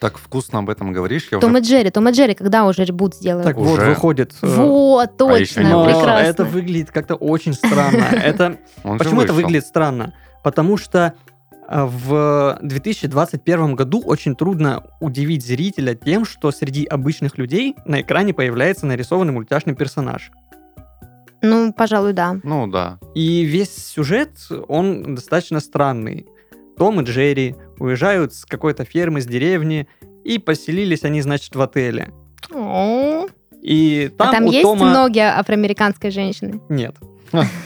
Так 0.00 0.18
вкусно 0.18 0.58
об 0.60 0.70
этом 0.70 0.92
говоришь. 0.92 1.28
Я 1.30 1.38
Том 1.38 1.52
уже... 1.52 1.60
и 1.60 1.64
Джерри, 1.66 1.90
Том 1.90 2.08
и 2.08 2.12
Джерри, 2.12 2.34
когда 2.34 2.64
уже 2.66 2.84
ребут 2.84 3.14
сделают? 3.14 3.46
Так 3.46 3.56
Уже? 3.58 3.70
вот, 3.70 3.80
выходит. 3.86 4.34
э, 4.42 4.46
Вот, 4.56 5.22
А 5.22 5.38
еще 5.38 5.60
не 5.60 5.66
точно, 5.66 5.70
но 5.70 5.84
вышел. 5.84 6.00
прекрасно. 6.00 6.26
это 6.30 6.44
выглядит 6.44 6.90
как-то 6.90 7.14
очень 7.14 7.52
странно. 7.54 8.04
Это 8.12 8.58
Почему 8.82 9.20
это 9.22 9.32
выглядит 9.32 9.66
странно? 9.66 10.12
Потому 10.42 10.76
что 10.78 11.14
э, 11.68 11.84
в 11.84 12.58
2021 12.62 13.76
году 13.76 14.02
очень 14.04 14.34
трудно 14.34 14.82
удивить 15.00 15.46
зрителя 15.46 15.94
тем, 15.94 16.24
что 16.24 16.50
среди 16.50 16.84
обычных 16.86 17.38
людей 17.38 17.76
на 17.86 18.00
экране 18.00 18.34
появляется 18.34 18.86
нарисованный 18.86 19.32
мультяшный 19.32 19.74
персонаж. 19.76 20.32
Ну, 21.40 21.72
пожалуй, 21.72 22.14
да. 22.14 22.36
Ну 22.42 22.66
да. 22.66 22.98
И 23.14 23.44
весь 23.44 23.74
сюжет, 23.76 24.30
он 24.68 25.14
достаточно 25.14 25.60
странный. 25.60 26.26
Том 26.78 27.00
и 27.00 27.04
Джерри 27.04 27.54
уезжают 27.78 28.34
с 28.34 28.44
какой-то 28.44 28.84
фермы, 28.84 29.20
с 29.20 29.26
деревни, 29.26 29.88
и 30.24 30.38
поселились 30.38 31.04
они, 31.04 31.22
значит, 31.22 31.54
в 31.54 31.60
отеле. 31.60 32.12
И 33.62 34.10
А 34.18 34.24
там, 34.24 34.32
там 34.32 34.44
у 34.46 34.50
есть 34.50 34.62
Тома... 34.62 34.92
ноги 34.92 35.18
афроамериканской 35.20 36.10
женщины? 36.10 36.60
Нет. 36.68 36.96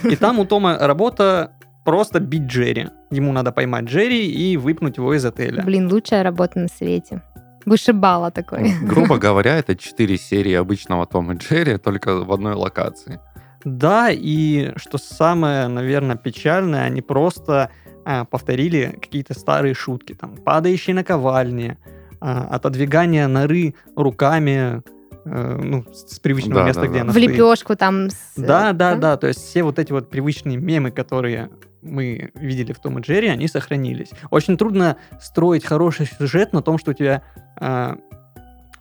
И 0.04 0.16
там 0.16 0.38
у 0.38 0.44
Тома 0.44 0.78
работа 0.78 1.52
просто 1.84 2.20
бить 2.20 2.44
Джерри. 2.44 2.88
Ему 3.10 3.32
надо 3.32 3.50
поймать 3.52 3.84
Джерри 3.84 4.26
и 4.30 4.56
выпнуть 4.56 4.98
его 4.98 5.14
из 5.14 5.24
отеля. 5.24 5.62
Блин, 5.62 5.90
лучшая 5.90 6.22
работа 6.22 6.58
на 6.58 6.68
свете. 6.68 7.22
Вышибала 7.66 8.30
такой. 8.30 8.72
Грубо 8.82 9.18
говоря, 9.18 9.58
это 9.58 9.76
четыре 9.76 10.16
серии 10.16 10.54
обычного 10.54 11.06
Тома 11.06 11.34
и 11.34 11.36
Джерри, 11.36 11.76
только 11.78 12.24
в 12.24 12.32
одной 12.32 12.54
локации. 12.54 13.20
Да, 13.64 14.08
и 14.10 14.72
что 14.76 14.98
самое, 14.98 15.66
наверное, 15.68 16.16
печальное, 16.16 16.84
они 16.84 17.02
просто 17.02 17.70
а, 18.04 18.24
повторили 18.24 18.96
какие-то 19.00 19.38
старые 19.38 19.74
шутки, 19.74 20.14
там, 20.14 20.36
падающие 20.36 20.94
наковальни, 20.94 21.76
а, 22.20 22.48
отодвигание 22.50 23.26
норы 23.26 23.74
руками, 23.96 24.82
э, 25.24 25.60
ну, 25.62 25.84
с 25.92 26.18
привычного 26.20 26.62
Да, 26.62 26.66
места, 26.68 26.80
да, 26.82 26.86
где 26.88 26.96
да. 26.96 27.02
она 27.02 27.10
В 27.12 27.14
стоит. 27.16 27.30
лепешку 27.30 27.76
там. 27.76 28.10
с- 28.10 28.32
Да, 28.36 28.72
да, 28.72 28.94
да, 28.96 29.16
то 29.16 29.26
есть 29.26 29.40
все 29.40 29.62
вот 29.62 29.78
эти 29.78 29.92
вот 29.92 30.08
привычные 30.10 30.56
мемы, 30.56 30.90
которые 30.90 31.50
мы 31.82 32.30
видели 32.34 32.72
в 32.72 32.80
Том 32.80 32.98
и 32.98 33.02
Джерри, 33.02 33.28
они 33.28 33.46
сохранились. 33.46 34.10
Очень 34.30 34.56
трудно 34.56 34.96
строить 35.20 35.64
хороший 35.64 36.06
сюжет 36.06 36.52
на 36.52 36.60
том, 36.62 36.78
что 36.78 36.90
у 36.90 36.94
тебя... 36.94 37.22
а, 37.56 37.96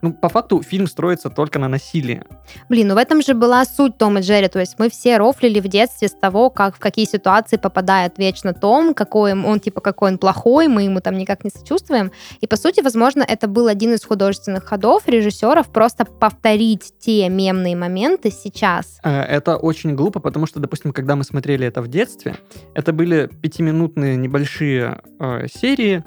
ну, 0.01 0.13
по 0.13 0.29
факту 0.29 0.61
фильм 0.61 0.87
строится 0.87 1.29
только 1.29 1.59
на 1.59 1.67
насилии. 1.67 2.23
Блин, 2.69 2.87
ну 2.87 2.95
в 2.95 2.97
этом 2.97 3.21
же 3.21 3.33
была 3.33 3.65
суть 3.65 3.97
Тома 3.97 4.19
и 4.19 4.23
Джерри. 4.23 4.47
То 4.47 4.59
есть 4.59 4.75
мы 4.77 4.89
все 4.89 5.17
рофлили 5.17 5.59
в 5.59 5.67
детстве 5.67 6.07
с 6.07 6.13
того, 6.13 6.49
как 6.49 6.75
в 6.75 6.79
какие 6.79 7.05
ситуации 7.05 7.57
попадает 7.57 8.17
вечно 8.17 8.53
Том, 8.53 8.93
какой 8.93 9.33
он, 9.33 9.59
типа, 9.59 9.81
какой 9.81 10.11
он 10.11 10.17
плохой, 10.17 10.67
мы 10.67 10.83
ему 10.83 11.01
там 11.01 11.17
никак 11.17 11.43
не 11.43 11.49
сочувствуем. 11.49 12.11
И, 12.41 12.47
по 12.47 12.57
сути, 12.57 12.81
возможно, 12.81 13.23
это 13.27 13.47
был 13.47 13.67
один 13.67 13.93
из 13.93 14.03
художественных 14.03 14.63
ходов 14.65 15.07
режиссеров 15.07 15.67
просто 15.67 16.05
повторить 16.05 16.93
те 16.99 17.29
мемные 17.29 17.75
моменты 17.75 18.31
сейчас. 18.31 18.99
Э, 19.03 19.21
Это 19.21 19.57
очень 19.57 19.95
глупо, 19.95 20.19
потому 20.19 20.45
что, 20.45 20.59
допустим, 20.59 20.93
когда 20.93 21.15
мы 21.15 21.23
смотрели 21.23 21.65
это 21.65 21.81
в 21.81 21.87
детстве, 21.87 22.35
это 22.73 22.93
были 22.93 23.29
пятиминутные 23.41 24.15
небольшие 24.15 25.01
э, 25.19 25.47
серии, 25.53 26.03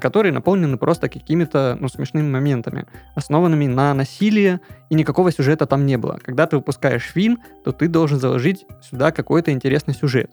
которые 0.00 0.32
наполнены 0.32 0.76
просто 0.76 1.08
какими-то 1.08 1.76
ну, 1.80 1.88
смешными 1.88 2.28
моментами, 2.28 2.86
основанными 3.14 3.66
на 3.66 3.94
насилии, 3.94 4.60
и 4.90 4.94
никакого 4.94 5.32
сюжета 5.32 5.66
там 5.66 5.86
не 5.86 5.96
было. 5.96 6.18
Когда 6.22 6.46
ты 6.46 6.56
выпускаешь 6.56 7.04
фильм, 7.04 7.42
то 7.64 7.72
ты 7.72 7.88
должен 7.88 8.18
заложить 8.18 8.66
сюда 8.82 9.12
какой-то 9.12 9.52
интересный 9.52 9.94
сюжет. 9.94 10.30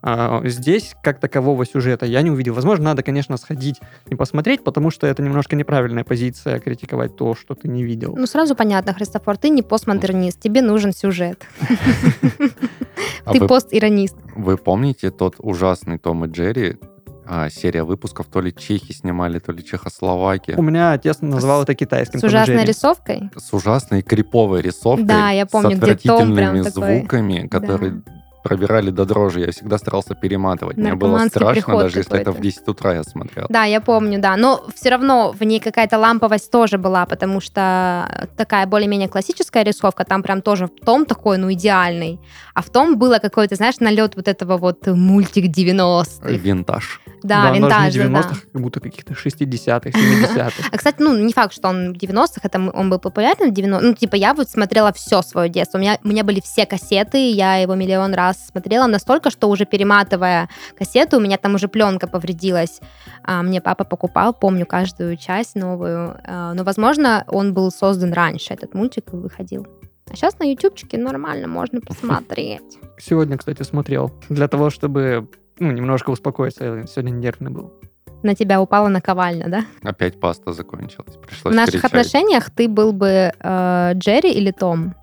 А, 0.00 0.42
здесь, 0.44 0.94
как 1.02 1.18
такового 1.18 1.66
сюжета, 1.66 2.06
я 2.06 2.22
не 2.22 2.30
увидел. 2.30 2.54
Возможно, 2.54 2.86
надо, 2.86 3.02
конечно, 3.02 3.36
сходить 3.36 3.80
и 4.06 4.14
посмотреть, 4.14 4.62
потому 4.62 4.90
что 4.90 5.06
это 5.06 5.22
немножко 5.22 5.56
неправильная 5.56 6.04
позиция 6.04 6.60
критиковать 6.60 7.16
то, 7.16 7.34
что 7.34 7.54
ты 7.54 7.68
не 7.68 7.82
видел. 7.82 8.14
Ну, 8.16 8.26
сразу 8.26 8.54
понятно, 8.54 8.94
Христофор, 8.94 9.36
ты 9.36 9.48
не 9.48 9.62
постмодернист, 9.62 10.40
тебе 10.40 10.62
нужен 10.62 10.92
сюжет. 10.92 11.46
А 13.24 13.32
Ты 13.32 13.46
постиронист. 13.46 14.16
Вы 14.34 14.56
помните 14.56 15.10
тот 15.10 15.34
ужасный 15.38 15.98
Том 15.98 16.24
и 16.24 16.28
Джерри? 16.28 16.78
А, 17.28 17.50
серия 17.50 17.84
выпусков 17.84 18.26
то 18.26 18.40
ли 18.40 18.54
чехи 18.54 18.92
снимали, 18.92 19.38
то 19.38 19.52
ли 19.52 19.62
Чехословакия. 19.64 20.56
У 20.56 20.62
меня 20.62 20.92
отец 20.92 21.18
назвал 21.20 21.62
это 21.62 21.74
китайским. 21.74 22.20
С 22.20 22.24
ужасной 22.24 22.56
Джерри. 22.56 22.68
рисовкой? 22.68 23.30
С 23.36 23.52
ужасной 23.52 24.02
криповой 24.02 24.62
рисовкой. 24.62 25.04
Да, 25.04 25.30
я 25.30 25.44
помню, 25.44 25.76
с 25.76 25.78
где 25.78 25.94
Том 25.96 26.34
прям 26.34 26.56
отвратительными 26.56 26.62
такой. 26.62 26.98
звуками, 26.98 27.46
которые 27.48 28.02
пробирали 28.42 28.90
до 28.90 29.04
дрожи. 29.04 29.40
Я 29.40 29.52
всегда 29.52 29.78
старался 29.78 30.14
перематывать. 30.14 30.76
Мне 30.76 30.94
было 30.94 31.18
страшно, 31.28 31.78
даже 31.78 31.98
если 31.98 32.18
это 32.18 32.32
в 32.32 32.40
10 32.40 32.68
утра 32.68 32.94
я 32.94 33.02
смотрел. 33.02 33.46
Да, 33.48 33.64
я 33.64 33.80
помню, 33.80 34.20
да. 34.20 34.36
Но 34.36 34.64
все 34.74 34.90
равно 34.90 35.32
в 35.32 35.42
ней 35.42 35.60
какая-то 35.60 35.98
ламповость 35.98 36.50
тоже 36.50 36.78
была, 36.78 37.06
потому 37.06 37.40
что 37.40 38.28
такая 38.36 38.66
более-менее 38.66 39.08
классическая 39.08 39.62
рисовка, 39.62 40.04
там 40.04 40.22
прям 40.22 40.42
тоже 40.42 40.68
том 40.68 41.04
такой, 41.04 41.38
ну, 41.38 41.52
идеальный. 41.52 42.20
А 42.54 42.62
в 42.62 42.70
том 42.70 42.98
было 42.98 43.18
какой-то, 43.18 43.54
знаешь, 43.54 43.80
налет 43.80 44.16
вот 44.16 44.28
этого 44.28 44.56
вот 44.56 44.86
мультик 44.86 45.46
90-х. 45.46 46.28
Винтаж. 46.28 47.00
Да, 47.22 47.48
но 47.48 47.54
винтаж, 47.54 47.92
же 47.92 48.04
не 48.04 48.14
да. 48.14 48.20
90-х, 48.20 48.36
как 48.52 48.62
будто 48.62 48.80
каких-то 48.80 49.14
60-х, 49.14 49.90
70-х. 49.90 50.68
А, 50.70 50.76
кстати, 50.76 50.96
ну, 51.00 51.16
не 51.16 51.32
факт, 51.32 51.52
что 51.52 51.68
он 51.68 51.92
в 51.92 51.96
90-х, 51.96 52.40
это 52.42 52.70
он 52.72 52.90
был 52.90 52.98
популярен 52.98 53.52
в 53.52 53.54
90-х. 53.54 53.80
Ну, 53.82 53.94
типа, 53.94 54.14
я 54.14 54.34
вот 54.34 54.48
смотрела 54.48 54.92
все 54.92 55.22
свое 55.22 55.48
детство. 55.48 55.78
У 55.78 55.80
меня, 55.80 55.98
у 56.04 56.08
меня 56.08 56.22
были 56.22 56.40
все 56.40 56.66
кассеты, 56.66 57.30
я 57.30 57.56
его 57.56 57.74
миллион 57.74 58.14
раз 58.14 58.27
смотрела, 58.32 58.86
настолько, 58.86 59.30
что 59.30 59.48
уже 59.48 59.64
перематывая 59.64 60.48
кассету, 60.76 61.16
у 61.16 61.20
меня 61.20 61.38
там 61.38 61.54
уже 61.54 61.68
пленка 61.68 62.06
повредилась. 62.06 62.80
А, 63.22 63.42
мне 63.42 63.60
папа 63.60 63.84
покупал, 63.84 64.34
помню, 64.34 64.66
каждую 64.66 65.16
часть 65.16 65.54
новую. 65.54 66.20
А, 66.24 66.54
но, 66.54 66.64
возможно, 66.64 67.24
он 67.28 67.54
был 67.54 67.70
создан 67.70 68.12
раньше, 68.12 68.54
этот 68.54 68.74
мультик 68.74 69.12
и 69.12 69.16
выходил. 69.16 69.66
А 70.10 70.16
сейчас 70.16 70.38
на 70.38 70.44
ютубчике 70.44 70.98
нормально 70.98 71.48
можно 71.48 71.80
посмотреть. 71.80 72.78
Сегодня, 72.98 73.36
кстати, 73.36 73.62
смотрел. 73.62 74.10
Для 74.28 74.48
того, 74.48 74.70
чтобы 74.70 75.28
ну, 75.58 75.70
немножко 75.70 76.10
успокоиться. 76.10 76.64
Я 76.64 76.86
сегодня 76.86 77.10
нервный 77.10 77.50
был. 77.50 77.72
На 78.22 78.34
тебя 78.34 78.60
упала 78.60 78.88
наковальня, 78.88 79.48
да? 79.48 79.64
Опять 79.82 80.18
паста 80.18 80.52
закончилась. 80.52 81.16
Пришлось 81.16 81.52
В 81.52 81.56
наших 81.56 81.82
кричать. 81.82 81.92
отношениях 81.92 82.50
ты 82.50 82.68
был 82.68 82.92
бы 82.92 83.32
э, 83.38 83.92
Джерри 83.94 84.32
или 84.32 84.50
Том? 84.50 84.94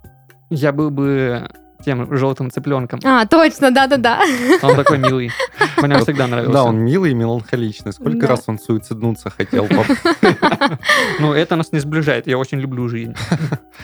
Я 0.49 0.71
был 0.71 0.91
бы 0.91 1.49
тем 1.85 2.13
желтым 2.15 2.51
цыпленком. 2.51 2.99
А, 3.03 3.25
точно, 3.25 3.71
да-да-да. 3.71 4.21
Он 4.63 4.75
такой 4.75 4.97
милый. 4.97 5.31
Мне 5.77 5.95
он 5.95 6.01
всегда 6.01 6.27
нравился. 6.27 6.53
Да, 6.53 6.63
он 6.63 6.77
милый 6.79 7.11
и 7.11 7.13
меланхоличный. 7.13 7.93
Сколько 7.93 8.21
Да. 8.21 8.27
раз 8.27 8.43
он 8.47 8.59
суициднуться 8.59 9.29
хотел. 9.29 9.67
Ну, 11.19 11.33
это 11.33 11.55
нас 11.55 11.71
не 11.71 11.79
сближает. 11.79 12.27
Я 12.27 12.37
очень 12.37 12.59
люблю 12.59 12.87
жизнь. 12.87 13.13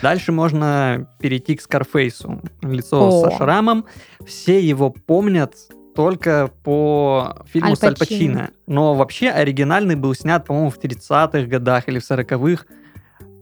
Дальше 0.01 0.31
можно 0.31 1.07
перейти 1.19 1.55
к 1.55 1.61
Скарфейсу. 1.61 2.41
Лицо 2.61 3.21
со 3.29 3.37
шрамом. 3.37 3.85
Все 4.25 4.59
его 4.59 4.89
помнят 4.89 5.53
только 5.95 6.49
по 6.63 7.45
фильму 7.51 7.71
Аль 7.71 7.77
с 7.77 7.83
Аль. 7.83 7.95
Пачино. 7.97 8.49
Но 8.67 8.95
вообще 8.95 9.29
оригинальный 9.29 9.95
был 9.95 10.13
снят, 10.15 10.45
по-моему, 10.45 10.69
в 10.69 10.79
30-х 10.79 11.43
годах 11.47 11.87
или 11.87 11.99
в 11.99 12.09
40-х. 12.09 12.65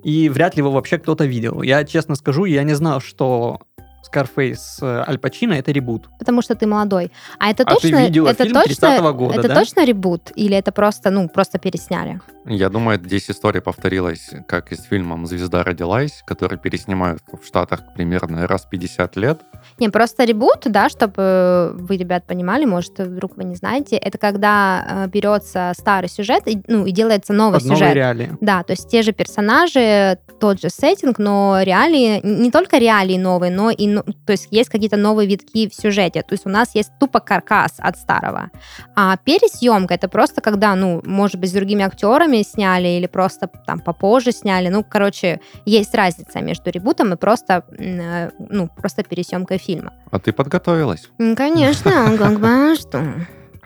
И 0.04 0.30
вряд 0.30 0.56
ли 0.56 0.62
его 0.62 0.72
вообще 0.72 0.98
кто-то 0.98 1.26
видел. 1.26 1.62
Я 1.62 1.84
честно 1.84 2.15
скажу, 2.15 2.45
я 2.45 2.63
не 2.63 2.74
знал, 2.74 3.02
что 3.02 3.60
Скарфейс 4.03 4.59
с 4.59 4.79
э, 4.81 5.03
Аль 5.07 5.17
Пачино 5.17 5.53
это 5.53 5.71
ребут. 5.71 6.09
Потому 6.19 6.41
что 6.41 6.55
ты 6.55 6.65
молодой. 6.67 7.12
А 7.38 7.49
это 7.49 7.63
А 7.63 7.75
ты 7.75 7.81
точно, 7.81 8.05
видела 8.05 8.29
это 8.29 8.43
фильм 8.43 8.53
точно, 8.55 8.85
30-го 8.88 9.13
года, 9.13 9.39
это 9.39 9.47
да? 9.47 9.55
точно 9.55 9.85
ребут 9.85 10.31
или 10.35 10.55
это 10.55 10.71
просто, 10.71 11.09
ну, 11.09 11.27
просто 11.29 11.59
пересняли? 11.59 12.21
Я 12.45 12.69
думаю, 12.69 12.99
здесь 12.99 13.29
история 13.29 13.62
повторилась, 13.62 14.31
как 14.47 14.71
и 14.71 14.75
с 14.75 14.83
фильмом 14.83 15.27
«Звезда 15.27 15.63
родилась», 15.63 16.23
который 16.25 16.57
переснимают 16.57 17.21
в 17.31 17.45
Штатах 17.45 17.81
примерно 17.95 18.47
раз 18.47 18.65
в 18.65 18.69
50 18.69 19.15
лет. 19.17 19.41
Не, 19.77 19.89
просто 19.89 20.23
ребут, 20.23 20.62
да, 20.65 20.89
чтобы 20.89 21.71
вы, 21.75 21.97
ребят, 21.97 22.25
понимали, 22.25 22.65
может, 22.65 22.97
вдруг 22.97 23.38
вы 23.38 23.43
не 23.43 23.55
знаете, 23.55 23.97
это 23.97 24.17
когда 24.17 24.85
э, 25.05 25.07
берется 25.09 25.73
старый 25.77 26.09
сюжет, 26.09 26.43
и, 26.47 26.62
ну, 26.67 26.85
и 26.85 26.91
делается 26.91 27.33
новый 27.33 27.59
Под 27.59 27.65
новые 27.65 27.77
сюжет. 27.79 27.95
реалии. 27.95 28.31
Да, 28.41 28.63
то 28.63 28.73
есть 28.73 28.89
те 28.89 29.01
же 29.03 29.12
персонажи, 29.12 30.17
тот 30.39 30.59
же 30.62 30.69
сеттинг, 30.69 31.19
но 31.19 31.59
реалии, 31.62 32.19
не 32.23 32.49
только 32.51 32.77
реалии 32.77 33.17
новые, 33.17 33.51
но 33.51 33.69
и, 33.69 33.85
ну, 33.95 34.04
то 34.04 34.32
есть 34.32 34.47
есть 34.52 34.69
какие-то 34.69 34.97
новые 34.97 35.28
витки 35.28 35.69
в 35.69 35.73
сюжете. 35.73 36.21
То 36.21 36.34
есть 36.34 36.45
у 36.45 36.49
нас 36.49 36.75
есть 36.75 36.91
тупо 36.99 37.19
каркас 37.19 37.75
от 37.78 37.97
старого. 37.97 38.49
А 38.95 39.17
пересъемка 39.17 39.93
это 39.93 40.08
просто 40.08 40.41
когда, 40.41 40.75
ну, 40.75 41.02
может 41.06 41.39
быть, 41.39 41.49
с 41.49 41.54
другими 41.54 41.84
актерами 41.84 42.43
сняли 42.43 42.88
или 42.88 43.08
просто 43.08 43.49
там 43.65 43.80
попозже 43.80 44.32
сняли. 44.32 44.69
Ну, 44.69 44.84
короче, 44.84 45.39
есть 45.65 45.95
разница 45.95 46.41
между 46.41 46.69
ребутом 46.69 47.13
и 47.13 47.17
просто, 47.17 47.63
э, 47.78 48.30
ну, 48.39 48.67
просто 48.67 49.04
пересъемкой 49.04 49.58
фильма. 49.58 49.93
А 50.12 50.19
ты 50.19 50.32
подготовилась. 50.32 51.10
Конечно, 51.36 51.91
как 52.17 52.39
бы 52.39 52.75
что. 52.80 53.04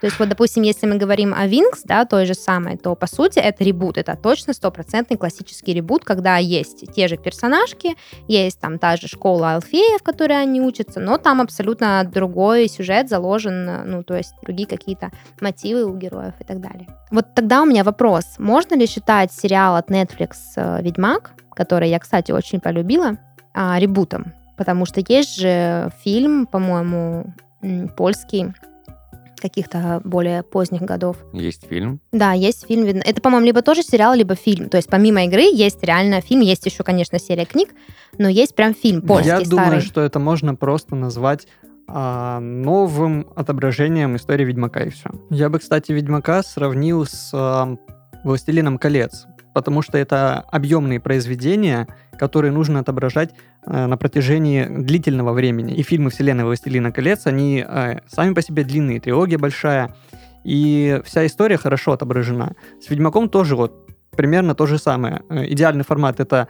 То 0.04 0.08
есть 0.08 0.20
вот, 0.20 0.28
допустим, 0.28 0.64
если 0.64 0.86
мы 0.86 0.98
говорим 0.98 1.34
о 1.34 1.48
Wings, 1.48 1.80
да, 1.86 2.04
той 2.04 2.26
же 2.26 2.34
самой, 2.34 2.76
то, 2.76 2.94
по 2.94 3.08
сути, 3.08 3.40
это 3.40 3.64
ребут. 3.64 3.98
Это 3.98 4.18
точно 4.22 4.52
стопроцентный 4.52 5.16
классический 5.16 5.74
ребут, 5.74 6.04
когда 6.04 6.36
есть 6.36 6.94
те 6.94 7.08
же 7.08 7.16
персонажки, 7.16 7.96
есть 8.28 8.60
там 8.60 8.80
та 8.80 8.98
же 8.98 9.08
школа 9.08 9.54
Алфея, 9.54 9.98
в 9.98 10.04
которой 10.04 10.42
они 10.42 10.60
учатся, 10.60 11.00
но 11.00 11.18
там 11.18 11.40
абсолютно 11.40 12.04
другой 12.04 12.68
сюжет 12.68 13.08
заложен, 13.08 13.90
ну, 13.90 14.04
то 14.04 14.18
есть 14.18 14.34
другие 14.42 14.68
какие-то 14.68 15.10
мотивы 15.40 15.86
у 15.86 15.96
героев 15.96 16.34
и 16.38 16.44
так 16.44 16.60
далее. 16.60 16.90
Вот 17.10 17.34
тогда 17.34 17.62
у 17.62 17.66
меня 17.66 17.86
вопрос. 17.86 18.26
Можно 18.40 18.76
ли 18.76 18.88
считать 18.88 19.32
сериал 19.32 19.78
от 19.78 19.90
Netflix 19.90 20.32
э, 20.58 20.82
«Ведьмак», 20.82 21.32
который 21.54 21.90
я, 21.90 22.00
кстати, 22.00 22.34
очень 22.34 22.60
полюбила, 22.60 23.20
а, 23.54 23.80
ребутом? 23.80 24.34
Потому 24.58 24.86
что 24.86 25.02
есть 25.08 25.40
же 25.40 25.94
фильм, 26.04 26.46
по-моему, 26.46 27.34
польский, 27.96 28.54
каких-то 29.44 30.02
более 30.04 30.42
поздних 30.42 30.82
годов. 30.82 31.18
Есть 31.34 31.68
фильм. 31.68 32.00
Да, 32.12 32.32
есть 32.32 32.66
фильм. 32.66 32.86
видно. 32.86 33.04
Это, 33.06 33.22
по-моему, 33.22 33.46
либо 33.46 33.62
тоже 33.62 33.84
сериал, 33.84 34.16
либо 34.16 34.36
фильм. 34.36 34.70
То 34.70 34.78
есть 34.78 34.90
помимо 34.90 35.26
игры 35.26 35.42
есть 35.42 35.84
реально 35.84 36.22
фильм, 36.22 36.42
есть 36.42 36.66
еще, 36.66 36.84
конечно, 36.84 37.20
серия 37.20 37.46
книг, 37.46 37.70
но 38.18 38.30
есть 38.30 38.56
прям 38.56 38.74
фильм 38.74 39.02
польский, 39.02 39.28
Я 39.30 39.40
старый. 39.46 39.50
думаю, 39.66 39.82
что 39.82 40.02
это 40.02 40.20
можно 40.20 40.56
просто 40.56 40.96
назвать 40.96 41.48
а, 41.88 42.40
новым 42.40 43.28
отображением 43.36 44.16
истории 44.16 44.46
Ведьмака 44.46 44.84
и 44.84 44.90
все. 44.90 45.10
Я 45.30 45.50
бы, 45.50 45.60
кстати, 45.60 45.92
Ведьмака 45.92 46.42
сравнил 46.42 47.06
с 47.06 47.32
а, 47.34 47.76
Властелином 48.24 48.78
колец, 48.78 49.26
потому 49.54 49.82
что 49.82 49.98
это 49.98 50.40
объемные 50.52 51.00
произведения, 51.00 51.88
которые 52.18 52.52
нужно 52.52 52.80
отображать 52.80 53.32
а, 53.66 53.88
на 53.88 53.98
протяжении 53.98 54.66
длительного 54.66 55.34
времени. 55.34 55.74
И 55.74 55.84
фильмы 55.84 56.10
вселенной 56.10 56.44
Властелина 56.44 56.92
колец, 56.92 57.26
они 57.28 57.64
а, 57.68 58.02
сами 58.08 58.34
по 58.34 58.42
себе 58.42 58.64
длинные, 58.64 59.00
трилогия 59.00 59.38
большая, 59.38 59.94
и 60.44 61.02
вся 61.06 61.26
история 61.26 61.58
хорошо 61.58 61.94
отображена. 61.94 62.54
С 62.82 62.90
Ведьмаком 62.90 63.30
тоже 63.30 63.56
вот 63.56 63.90
примерно 64.12 64.56
то 64.56 64.66
же 64.66 64.78
самое. 64.78 65.24
Э, 65.30 65.46
Идеальный 65.48 65.84
формат 65.84 66.20
это 66.20 66.48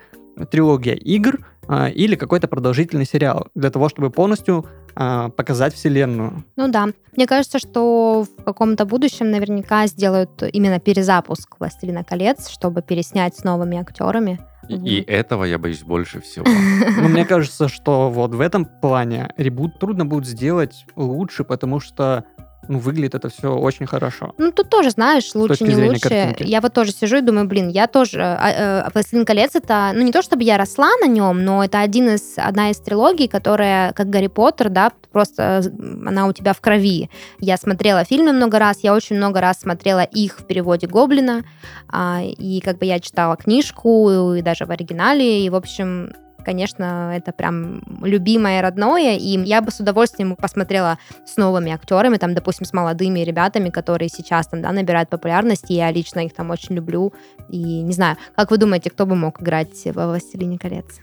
трилогия 0.50 0.96
игр 0.96 1.46
а, 1.68 1.90
или 1.90 2.16
какой-то 2.16 2.48
продолжительный 2.48 3.06
сериал 3.06 3.48
для 3.56 3.70
того, 3.70 3.88
чтобы 3.88 4.10
полностью 4.10 4.66
а, 4.96 5.30
показать 5.30 5.74
вселенную. 5.74 6.44
Ну 6.56 6.68
да. 6.70 6.88
Мне 7.16 7.28
кажется, 7.28 7.60
что 7.60 8.26
в 8.38 8.44
каком-то 8.44 8.86
будущем 8.86 9.32
наверняка 9.32 9.88
сделают 9.88 10.44
именно 10.52 10.80
перезапуск 10.80 11.60
«Властелина 11.60 12.04
колец», 12.04 12.50
чтобы 12.50 12.82
переснять 12.82 13.38
с 13.38 13.44
новыми 13.44 13.78
актерами. 13.78 14.40
И, 14.68 15.04
этого 15.08 15.44
я 15.44 15.58
боюсь 15.58 15.84
больше 15.84 16.22
всего. 16.22 16.46
Но 17.02 17.10
мне 17.10 17.26
кажется, 17.26 17.68
что 17.68 18.10
вот 18.10 18.34
в 18.34 18.42
этом 18.42 18.66
плане 18.66 19.34
ребут 19.38 19.80
трудно 19.80 20.06
будет 20.06 20.26
сделать 20.26 20.86
лучше, 20.96 21.44
потому 21.44 21.80
что 21.80 22.26
ну, 22.68 22.80
выглядит 22.80 23.16
это 23.16 23.30
все 23.30 23.56
очень 23.56 23.86
хорошо. 23.86 24.34
Ну, 24.38 24.52
тут 24.52 24.70
тоже, 24.70 24.92
знаешь, 24.92 25.36
лучше, 25.36 25.64
не 25.64 25.76
лучше. 25.76 26.02
картинки. 26.02 26.44
Я 26.44 26.62
вот 26.62 26.74
тоже 26.74 26.92
сижу 26.92 27.18
и 27.18 27.22
думаю, 27.22 27.48
блин, 27.48 27.70
я 27.70 27.88
тоже... 27.88 28.22
а, 28.22 28.86
э, 28.86 28.90
«Властелин 28.94 29.26
колец» 29.26 29.52
это... 29.56 29.92
Ну, 29.94 30.02
не 30.02 30.12
то, 30.12 30.22
чтобы 30.22 30.44
я 30.44 30.58
росла 30.58 30.90
на 31.02 31.08
нем, 31.08 31.44
но 31.44 31.64
это 31.64 31.82
один 31.82 32.10
из, 32.10 32.34
одна 32.38 32.70
из 32.72 32.78
трилогий, 32.78 33.28
которая, 33.28 33.94
как 33.94 34.10
Гарри 34.10 34.28
Поттер, 34.28 34.70
да, 34.70 34.92
просто 35.12 35.64
м, 35.66 36.08
она 36.08 36.28
у 36.28 36.34
тебя 36.34 36.54
в 36.54 36.62
крови. 36.62 37.10
Я 37.40 37.58
смотрела 37.58 38.04
фильмы 38.04 38.34
много 38.34 38.60
раз, 38.60 38.80
я 38.82 38.94
очень 38.94 39.18
много 39.18 39.42
раз 39.42 39.60
смотрела 39.62 40.04
их 40.04 40.40
в 40.40 40.46
переводе 40.46 40.88
Гоблина, 40.88 41.44
а, 41.88 42.22
и 42.24 42.62
как 42.62 42.78
бы 42.78 42.86
я 42.86 43.00
читала 43.00 43.36
книжку, 43.36 44.34
и 44.34 44.42
даже 44.42 44.66
в 44.66 44.72
оригинале, 44.72 45.46
и, 45.46 45.50
в 45.50 45.56
общем, 45.56 46.14
конечно, 46.44 47.12
это 47.16 47.32
прям 47.32 47.82
любимое 48.02 48.62
родное, 48.62 49.18
и 49.18 49.40
я 49.44 49.62
бы 49.62 49.72
с 49.72 49.80
удовольствием 49.80 50.36
посмотрела 50.36 50.98
с 51.26 51.38
новыми 51.38 51.72
актерами, 51.72 52.18
там, 52.18 52.34
допустим, 52.36 52.66
с 52.66 52.74
молодыми 52.74 53.22
ребятами, 53.22 53.70
которые 53.70 54.10
сейчас 54.10 54.48
там, 54.48 54.62
да, 54.62 54.72
набирают 54.72 55.10
популярность, 55.10 55.72
и 55.72 55.76
я 55.76 55.92
лично 55.92 56.20
их 56.20 56.34
там 56.34 56.52
очень 56.52 56.76
люблю. 56.76 57.14
И 57.50 57.82
не 57.82 57.94
знаю, 57.94 58.18
как 58.36 58.52
вы 58.52 58.58
думаете, 58.58 58.90
кто 58.90 59.06
бы 59.06 59.16
мог 59.16 59.42
играть 59.42 59.86
во 59.86 60.08
«Властелине 60.08 60.58
колец»? 60.58 61.00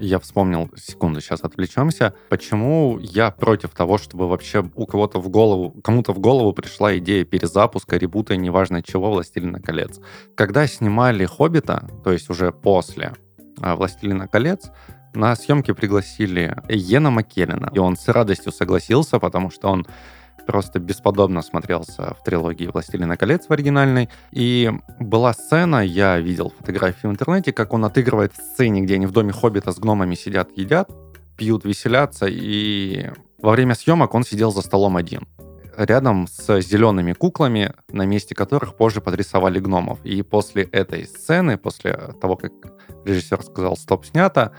Я 0.00 0.20
вспомнил, 0.20 0.70
секунду, 0.76 1.20
сейчас 1.20 1.40
отвлечемся. 1.42 2.14
Почему 2.28 2.98
я 3.00 3.32
против 3.32 3.70
того, 3.70 3.98
чтобы 3.98 4.28
вообще 4.28 4.64
у 4.76 4.86
кого-то 4.86 5.18
в 5.18 5.28
голову, 5.28 5.74
кому-то 5.82 6.12
в 6.12 6.20
голову 6.20 6.52
пришла 6.52 6.96
идея 6.98 7.24
перезапуска, 7.24 7.96
ребута, 7.96 8.36
неважно 8.36 8.82
чего, 8.82 9.10
«Властелина 9.10 9.60
колец». 9.60 9.98
Когда 10.36 10.68
снимали 10.68 11.24
«Хоббита», 11.24 11.88
то 12.04 12.12
есть 12.12 12.30
уже 12.30 12.52
после 12.52 13.14
«Властелина 13.60 14.28
колец», 14.28 14.70
на 15.14 15.34
съемки 15.36 15.72
пригласили 15.72 16.54
Йена 16.68 17.10
Маккеллена, 17.10 17.70
и 17.72 17.78
он 17.78 17.96
с 17.96 18.08
радостью 18.08 18.52
согласился, 18.52 19.18
потому 19.18 19.50
что 19.50 19.68
он 19.68 19.86
просто 20.46 20.78
бесподобно 20.78 21.42
смотрелся 21.42 22.14
в 22.14 22.22
трилогии 22.24 22.66
«Властелина 22.66 23.16
колец» 23.16 23.46
в 23.48 23.52
оригинальной. 23.52 24.08
И 24.30 24.70
была 24.98 25.34
сцена, 25.34 25.84
я 25.84 26.18
видел 26.18 26.52
фотографии 26.58 27.06
в 27.06 27.10
интернете, 27.10 27.52
как 27.52 27.74
он 27.74 27.84
отыгрывает 27.84 28.32
в 28.32 28.36
сцене, 28.36 28.80
где 28.80 28.94
они 28.94 29.06
в 29.06 29.12
доме 29.12 29.32
Хоббита 29.32 29.72
с 29.72 29.78
гномами 29.78 30.14
сидят, 30.14 30.50
едят, 30.56 30.90
пьют, 31.36 31.64
веселятся, 31.64 32.26
и 32.28 33.10
во 33.42 33.52
время 33.52 33.74
съемок 33.74 34.14
он 34.14 34.24
сидел 34.24 34.52
за 34.52 34.62
столом 34.62 34.96
один 34.96 35.26
рядом 35.78 36.26
с 36.26 36.60
зелеными 36.60 37.12
куклами, 37.12 37.72
на 37.88 38.04
месте 38.04 38.34
которых 38.34 38.76
позже 38.76 39.00
подрисовали 39.00 39.60
гномов. 39.60 40.04
И 40.04 40.22
после 40.22 40.64
этой 40.64 41.04
сцены, 41.06 41.56
после 41.56 41.92
того, 42.20 42.36
как 42.36 42.52
режиссер 43.04 43.42
сказал 43.42 43.76
«стоп, 43.76 44.04
снято», 44.04 44.52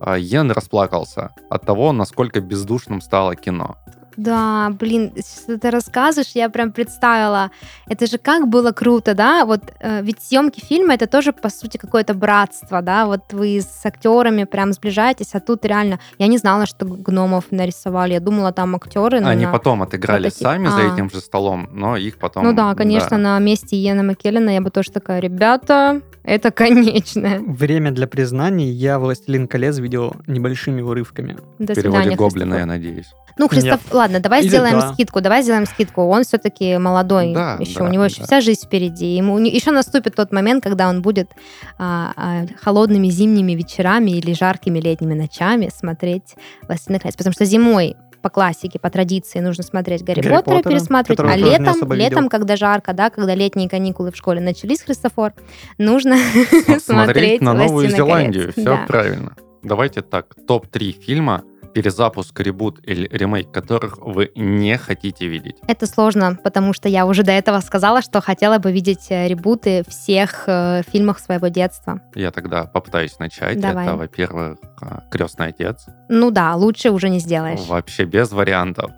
а, 0.00 0.18
Йен 0.18 0.50
расплакался 0.50 1.30
от 1.48 1.64
того, 1.64 1.92
насколько 1.92 2.40
бездушным 2.40 3.00
стало 3.00 3.34
кино. 3.34 3.76
Да, 4.16 4.70
блин, 4.70 5.12
что 5.16 5.58
ты 5.58 5.70
рассказываешь, 5.70 6.32
я 6.34 6.48
прям 6.48 6.72
представила. 6.72 7.50
Это 7.86 8.06
же 8.06 8.18
как 8.18 8.48
было 8.48 8.72
круто, 8.72 9.14
да? 9.14 9.44
Вот 9.44 9.60
э, 9.80 10.02
ведь 10.02 10.22
съемки 10.22 10.60
фильма 10.60 10.94
это 10.94 11.06
тоже 11.06 11.32
по 11.32 11.50
сути 11.50 11.76
какое-то 11.76 12.14
братство, 12.14 12.80
да? 12.80 13.06
Вот 13.06 13.32
вы 13.32 13.60
с 13.60 13.84
актерами 13.84 14.44
прям 14.44 14.72
сближаетесь, 14.72 15.34
а 15.34 15.40
тут 15.40 15.64
реально 15.64 15.98
я 16.18 16.28
не 16.28 16.38
знала, 16.38 16.66
что 16.66 16.86
гномов 16.86 17.44
нарисовали. 17.50 18.14
Я 18.14 18.20
думала, 18.20 18.52
там 18.52 18.74
актеры. 18.74 19.18
Они 19.18 19.44
на... 19.44 19.52
потом 19.52 19.82
отыграли 19.82 20.24
прототип. 20.24 20.42
сами 20.42 20.68
а. 20.68 20.70
за 20.70 20.94
этим 20.94 21.10
же 21.10 21.20
столом, 21.20 21.68
но 21.72 21.96
их 21.96 22.18
потом. 22.18 22.44
Ну 22.44 22.52
да, 22.54 22.74
конечно, 22.74 23.10
да. 23.10 23.18
на 23.18 23.38
месте 23.38 23.76
Иена 23.76 24.02
Маккеллена 24.02 24.52
я 24.52 24.60
бы 24.60 24.70
тоже 24.70 24.90
такая, 24.90 25.20
ребята, 25.20 26.00
это 26.24 26.50
конечное. 26.50 27.38
Время 27.40 27.90
для 27.90 28.06
признаний 28.06 28.70
я 28.70 28.98
«Властелин 28.98 29.46
колец» 29.46 29.78
видел 29.78 30.14
небольшими 30.26 30.80
урывками. 30.80 31.36
До 31.58 31.72
В 31.72 31.76
переводе 31.76 32.16
Гоблина, 32.16 32.54
я 32.54 32.66
надеюсь. 32.66 33.12
Ну, 33.38 33.48
Христоф, 33.48 33.84
Нет. 33.84 33.94
ладно, 33.94 34.20
давай 34.20 34.40
Или 34.40 34.48
сделаем 34.48 34.80
да. 34.80 34.92
скидку, 34.94 35.20
давай 35.20 35.42
сделаем 35.42 35.66
скидку. 35.66 36.02
Он 36.02 36.24
все-таки 36.24 36.78
молодой 36.78 37.34
да, 37.34 37.56
еще, 37.60 37.80
да, 37.80 37.84
у 37.84 37.88
него 37.88 38.04
еще 38.04 38.20
да. 38.20 38.24
вся 38.24 38.40
жизнь 38.40 38.64
впереди. 38.64 39.14
Ему 39.14 39.38
еще 39.38 39.72
наступит 39.72 40.14
тот 40.14 40.32
момент, 40.32 40.64
когда 40.64 40.88
он 40.88 41.02
будет 41.02 41.30
а, 41.78 42.12
а, 42.16 42.46
холодными 42.62 43.08
зимними 43.08 43.52
вечерами 43.52 44.12
или 44.12 44.32
жаркими 44.32 44.78
летними 44.78 45.14
ночами 45.14 45.70
смотреть 45.74 46.34
«Властелин 46.66 46.98
колец». 46.98 47.16
Потому 47.16 47.34
что 47.34 47.44
зимой 47.44 47.96
по 48.22 48.30
классике, 48.30 48.78
по 48.78 48.90
традиции 48.90 49.38
нужно 49.38 49.62
смотреть 49.62 50.02
Гарри, 50.02 50.20
Гарри 50.20 50.34
Поттера, 50.34 50.56
Поттера, 50.56 50.72
пересматривать, 50.72 51.20
а 51.20 51.36
летом, 51.36 51.92
летом, 51.92 52.28
когда 52.28 52.56
жарко, 52.56 52.92
да, 52.92 53.10
когда 53.10 53.34
летние 53.34 53.68
каникулы 53.68 54.10
в 54.10 54.16
школе 54.16 54.40
начались, 54.40 54.80
Христофор, 54.80 55.32
нужно 55.78 56.16
смотреть 56.80 57.40
на 57.40 57.52
Новую 57.52 57.88
Зеландию. 57.88 58.52
Все 58.52 58.84
правильно. 58.88 59.36
Давайте 59.62 60.02
так, 60.02 60.34
топ-3 60.46 60.92
фильма, 60.92 61.44
перезапуск, 61.76 62.40
ребут 62.40 62.80
или 62.84 63.06
ремейк 63.12 63.52
которых 63.52 63.98
вы 63.98 64.32
не 64.34 64.78
хотите 64.78 65.26
видеть? 65.26 65.56
Это 65.68 65.86
сложно, 65.86 66.38
потому 66.42 66.72
что 66.72 66.88
я 66.88 67.04
уже 67.04 67.22
до 67.22 67.32
этого 67.32 67.60
сказала, 67.60 68.00
что 68.00 68.22
хотела 68.22 68.56
бы 68.56 68.72
видеть 68.72 69.08
э, 69.10 69.28
ребуты 69.28 69.84
всех 69.86 70.44
э, 70.46 70.80
фильмов 70.90 71.20
своего 71.20 71.48
детства. 71.48 72.00
Я 72.14 72.30
тогда 72.30 72.64
попытаюсь 72.64 73.18
начать. 73.18 73.60
Давай. 73.60 73.84
Это, 73.84 73.96
во-первых, 73.96 74.58
э, 74.80 75.00
«Крестный 75.10 75.48
отец». 75.48 75.84
Ну 76.08 76.30
да, 76.30 76.54
лучше 76.54 76.90
уже 76.90 77.10
не 77.10 77.18
сделаешь. 77.18 77.60
Вообще 77.68 78.06
без 78.06 78.32
вариантов. 78.32 78.90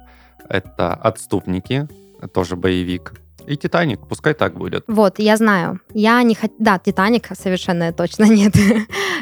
Это 0.49 0.95
«Отступники», 0.95 1.89
тоже 2.33 2.55
боевик. 2.55 3.15
И 3.49 3.57
«Титаник», 3.57 4.01
пускай 4.07 4.35
так 4.35 4.59
будет. 4.59 4.85
Вот, 4.89 5.19
я 5.19 5.37
знаю. 5.37 5.81
Я 5.95 6.23
не 6.23 6.35
хочу... 6.35 6.53
Да, 6.59 6.79
«Титаник» 6.79 7.29
совершенно 7.33 7.93
точно 7.93 8.25
нет. 8.29 8.55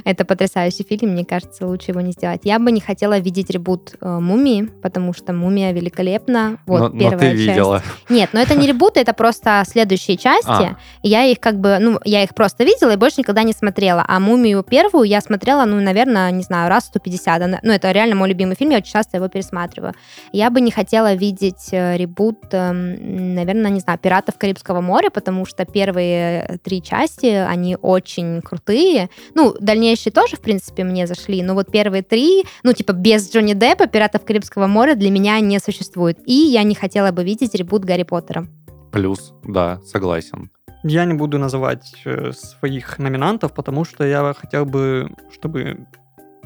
Это 0.05 0.24
потрясающий 0.24 0.83
фильм, 0.83 1.12
мне 1.12 1.24
кажется, 1.24 1.66
лучше 1.66 1.93
его 1.93 2.01
не 2.01 2.12
сделать. 2.12 2.41
Я 2.45 2.59
бы 2.59 2.72
не 2.72 2.81
хотела 2.81 3.18
видеть 3.18 3.51
ребут 3.51 3.95
э, 4.01 4.18
«Мумии», 4.18 4.68
потому 4.83 5.12
что 5.12 5.33
«Мумия» 5.33 5.72
великолепна. 5.72 6.59
Вот, 6.66 6.93
но, 6.93 6.99
первая 6.99 7.12
но 7.12 7.18
ты 7.18 7.27
часть. 7.37 7.49
видела. 7.49 7.83
Нет, 8.09 8.31
но 8.33 8.41
это 8.41 8.57
не 8.57 8.66
ребуты, 8.66 9.01
это 9.01 9.12
просто 9.12 9.62
следующие 9.66 10.16
части. 10.16 10.49
А. 10.49 10.77
И 11.03 11.09
я 11.09 11.24
их 11.24 11.39
как 11.39 11.61
бы... 11.61 11.79
Ну, 11.81 12.01
я 12.05 12.24
их 12.24 12.35
просто 12.35 12.64
видела 12.64 12.91
и 12.91 12.97
больше 12.97 13.20
никогда 13.20 13.45
не 13.45 13.53
смотрела. 13.53 14.05
А 14.09 14.18
«Мумию» 14.18 14.64
первую 14.64 15.05
я 15.05 15.20
смотрела, 15.20 15.64
ну, 15.66 15.81
наверное, 15.81 16.33
не 16.33 16.43
знаю, 16.43 16.68
раз 16.68 16.87
150. 16.87 17.62
Ну, 17.62 17.72
это 17.72 17.93
реально 17.93 18.16
мой 18.16 18.29
любимый 18.29 18.57
фильм, 18.57 18.70
я 18.72 18.79
очень 18.79 18.93
часто 18.93 19.18
его 19.18 19.29
пересматриваю. 19.29 19.95
Я 20.33 20.51
бы 20.51 20.61
не 20.61 20.72
хотела 20.72 21.14
видеть 21.14 21.68
э, 21.70 21.97
ребут, 21.97 22.39
эм, 22.53 23.35
наверное, 23.35 23.70
не 23.70 23.81
знаю, 23.81 24.01
«Пиратов 24.17 24.39
Карибского 24.39 24.81
моря», 24.81 25.11
потому 25.11 25.45
что 25.45 25.67
первые 25.67 26.59
три 26.64 26.83
части, 26.83 27.27
они 27.27 27.77
очень 27.77 28.41
крутые. 28.41 29.11
Ну, 29.35 29.55
дальнейшие 29.61 30.11
тоже, 30.11 30.37
в 30.37 30.41
принципе, 30.41 30.85
мне 30.85 31.07
зашли, 31.07 31.43
но 31.43 31.53
вот 31.53 31.71
первые 31.71 32.03
три, 32.03 32.45
ну, 32.62 32.73
типа, 32.73 32.93
без 32.93 33.31
Джонни 33.31 33.53
Деппа 33.53 33.87
«Пиратов 33.87 34.25
Карибского 34.25 34.69
моря» 34.69 34.95
для 34.95 35.11
меня 35.11 35.39
не 35.41 35.59
существует. 35.59 36.19
И 36.25 36.33
я 36.33 36.62
не 36.62 36.75
хотела 36.75 37.11
бы 37.12 37.25
видеть 37.25 37.55
ребут 37.55 37.85
Гарри 37.85 38.05
Поттера. 38.05 38.47
Плюс, 38.91 39.35
да, 39.45 39.81
согласен. 39.85 40.51
Я 40.83 41.05
не 41.05 41.12
буду 41.12 41.39
называть 41.39 41.93
э, 42.07 42.33
своих 42.33 42.99
номинантов, 42.99 43.53
потому 43.53 43.85
что 43.85 44.05
я 44.05 44.33
хотел 44.33 44.64
бы, 44.64 45.11
чтобы 45.31 45.87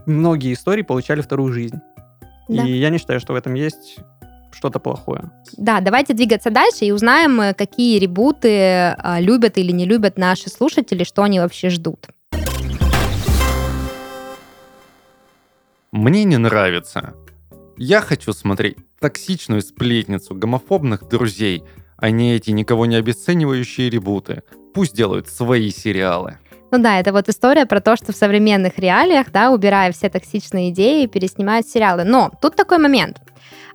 многие 0.06 0.54
истории 0.54 0.82
получали 0.82 1.20
вторую 1.20 1.52
жизнь. 1.52 1.78
Да. 2.48 2.66
И 2.66 2.72
я 2.72 2.90
не 2.90 2.98
считаю, 2.98 3.20
что 3.20 3.32
в 3.32 3.36
этом 3.36 3.54
есть 3.54 3.98
что-то 4.52 4.78
плохое. 4.78 5.30
Да, 5.56 5.80
давайте 5.80 6.14
двигаться 6.14 6.50
дальше 6.50 6.84
и 6.84 6.92
узнаем, 6.92 7.40
э, 7.40 7.54
какие 7.54 7.98
ребуты 7.98 8.94
а, 8.98 9.20
любят 9.20 9.58
или 9.58 9.72
не 9.72 9.84
любят 9.84 10.18
наши 10.18 10.48
слушатели, 10.48 11.04
что 11.04 11.22
они 11.22 11.40
вообще 11.40 11.70
ждут. 11.70 12.08
Мне 15.92 16.24
не 16.24 16.36
нравится. 16.36 17.14
Я 17.76 18.00
хочу 18.00 18.32
смотреть 18.32 18.76
токсичную 19.00 19.62
сплетницу 19.62 20.34
гомофобных 20.34 21.08
друзей, 21.08 21.64
а 21.96 22.10
не 22.10 22.34
эти 22.34 22.50
никого 22.50 22.86
не 22.86 22.96
обесценивающие 22.96 23.90
ребуты. 23.90 24.42
Пусть 24.72 24.94
делают 24.94 25.28
свои 25.28 25.70
сериалы. 25.70 26.38
Ну 26.70 26.78
да, 26.78 27.00
это 27.00 27.12
вот 27.12 27.28
история 27.28 27.66
про 27.66 27.80
то, 27.80 27.96
что 27.96 28.12
в 28.12 28.16
современных 28.16 28.78
реалиях, 28.78 29.32
да, 29.32 29.50
убирая 29.50 29.90
все 29.90 30.08
токсичные 30.08 30.70
идеи, 30.70 31.06
переснимают 31.06 31.66
сериалы. 31.66 32.04
Но 32.04 32.30
тут 32.40 32.54
такой 32.54 32.78
момент. 32.78 33.18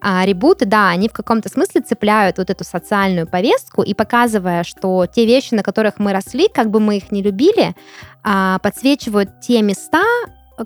А, 0.01 0.25
ребуты, 0.25 0.65
да, 0.65 0.89
они 0.89 1.09
в 1.09 1.13
каком-то 1.13 1.49
смысле 1.49 1.81
цепляют 1.81 2.37
вот 2.37 2.49
эту 2.49 2.63
социальную 2.63 3.27
повестку 3.27 3.81
и 3.81 3.93
показывая, 3.93 4.63
что 4.63 5.05
те 5.05 5.25
вещи, 5.25 5.53
на 5.53 5.63
которых 5.63 5.99
мы 5.99 6.13
росли, 6.13 6.47
как 6.47 6.69
бы 6.69 6.79
мы 6.79 6.97
их 6.97 7.11
не 7.11 7.21
любили, 7.21 7.75
а, 8.23 8.59
подсвечивают 8.59 9.39
те 9.41 9.61
места, 9.61 10.03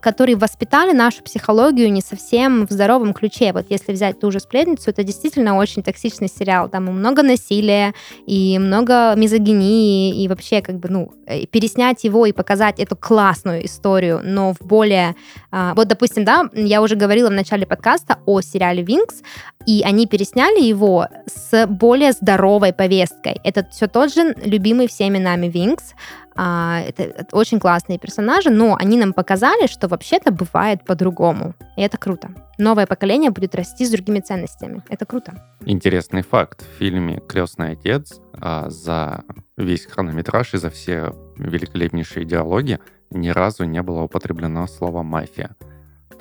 которые 0.01 0.35
воспитали 0.35 0.93
нашу 0.93 1.23
психологию 1.23 1.91
не 1.91 2.01
совсем 2.01 2.67
в 2.67 2.71
здоровом 2.71 3.13
ключе. 3.13 3.53
Вот 3.53 3.65
если 3.69 3.91
взять 3.91 4.19
ту 4.19 4.31
же 4.31 4.39
«Сплетницу», 4.39 4.89
это 4.89 5.03
действительно 5.03 5.57
очень 5.57 5.83
токсичный 5.83 6.27
сериал. 6.27 6.69
Там 6.69 6.87
и 6.87 6.91
много 6.91 7.23
насилия, 7.23 7.93
и 8.25 8.59
много 8.59 9.15
мизогинии, 9.15 10.23
и 10.23 10.27
вообще 10.27 10.61
как 10.61 10.79
бы, 10.79 10.89
ну, 10.89 11.13
э, 11.25 11.45
переснять 11.45 12.03
его 12.03 12.25
и 12.25 12.31
показать 12.31 12.79
эту 12.79 12.95
классную 12.95 13.65
историю, 13.65 14.21
но 14.23 14.53
в 14.53 14.65
более... 14.65 15.15
А, 15.51 15.73
вот, 15.73 15.87
допустим, 15.87 16.25
да, 16.25 16.49
я 16.53 16.81
уже 16.81 16.95
говорила 16.95 17.29
в 17.29 17.33
начале 17.33 17.65
подкаста 17.65 18.19
о 18.25 18.41
сериале 18.41 18.83
«Винкс», 18.83 19.23
и 19.65 19.83
они 19.83 20.07
пересняли 20.07 20.61
его 20.61 21.07
с 21.25 21.67
более 21.67 22.11
здоровой 22.13 22.73
повесткой. 22.73 23.39
Это 23.43 23.67
все 23.71 23.87
тот 23.87 24.13
же 24.13 24.33
любимый 24.43 24.87
всеми 24.87 25.17
нами 25.17 25.47
Винкс, 25.47 25.93
а, 26.41 26.79
это, 26.87 27.25
очень 27.33 27.59
классные 27.59 27.99
персонажи, 27.99 28.49
но 28.49 28.77
они 28.79 28.97
нам 28.97 29.11
показали, 29.11 29.67
что 29.67 29.89
вообще-то 29.89 30.31
бывает 30.31 30.85
по-другому. 30.85 31.53
И 31.75 31.81
это 31.81 31.97
круто. 31.97 32.29
Новое 32.57 32.87
поколение 32.87 33.29
будет 33.29 33.55
расти 33.55 33.85
с 33.85 33.89
другими 33.89 34.21
ценностями. 34.21 34.81
Это 34.87 35.05
круто. 35.05 35.33
Интересный 35.65 36.21
факт. 36.21 36.61
В 36.61 36.79
фильме 36.79 37.21
«Крестный 37.27 37.71
отец» 37.71 38.21
а, 38.33 38.69
за 38.69 39.23
весь 39.57 39.85
хронометраж 39.85 40.53
и 40.53 40.57
за 40.57 40.69
все 40.69 41.13
великолепнейшие 41.37 42.25
диалоги 42.25 42.79
ни 43.09 43.29
разу 43.29 43.65
не 43.65 43.81
было 43.81 44.03
употреблено 44.03 44.65
слово 44.67 45.03
«мафия». 45.03 45.57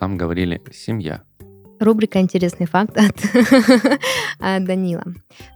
Там 0.00 0.16
говорили 0.16 0.60
«семья». 0.72 1.22
Рубрика 1.80 2.20
«Интересный 2.20 2.66
факт» 2.66 2.96
от 4.38 4.64
Данила. 4.64 5.04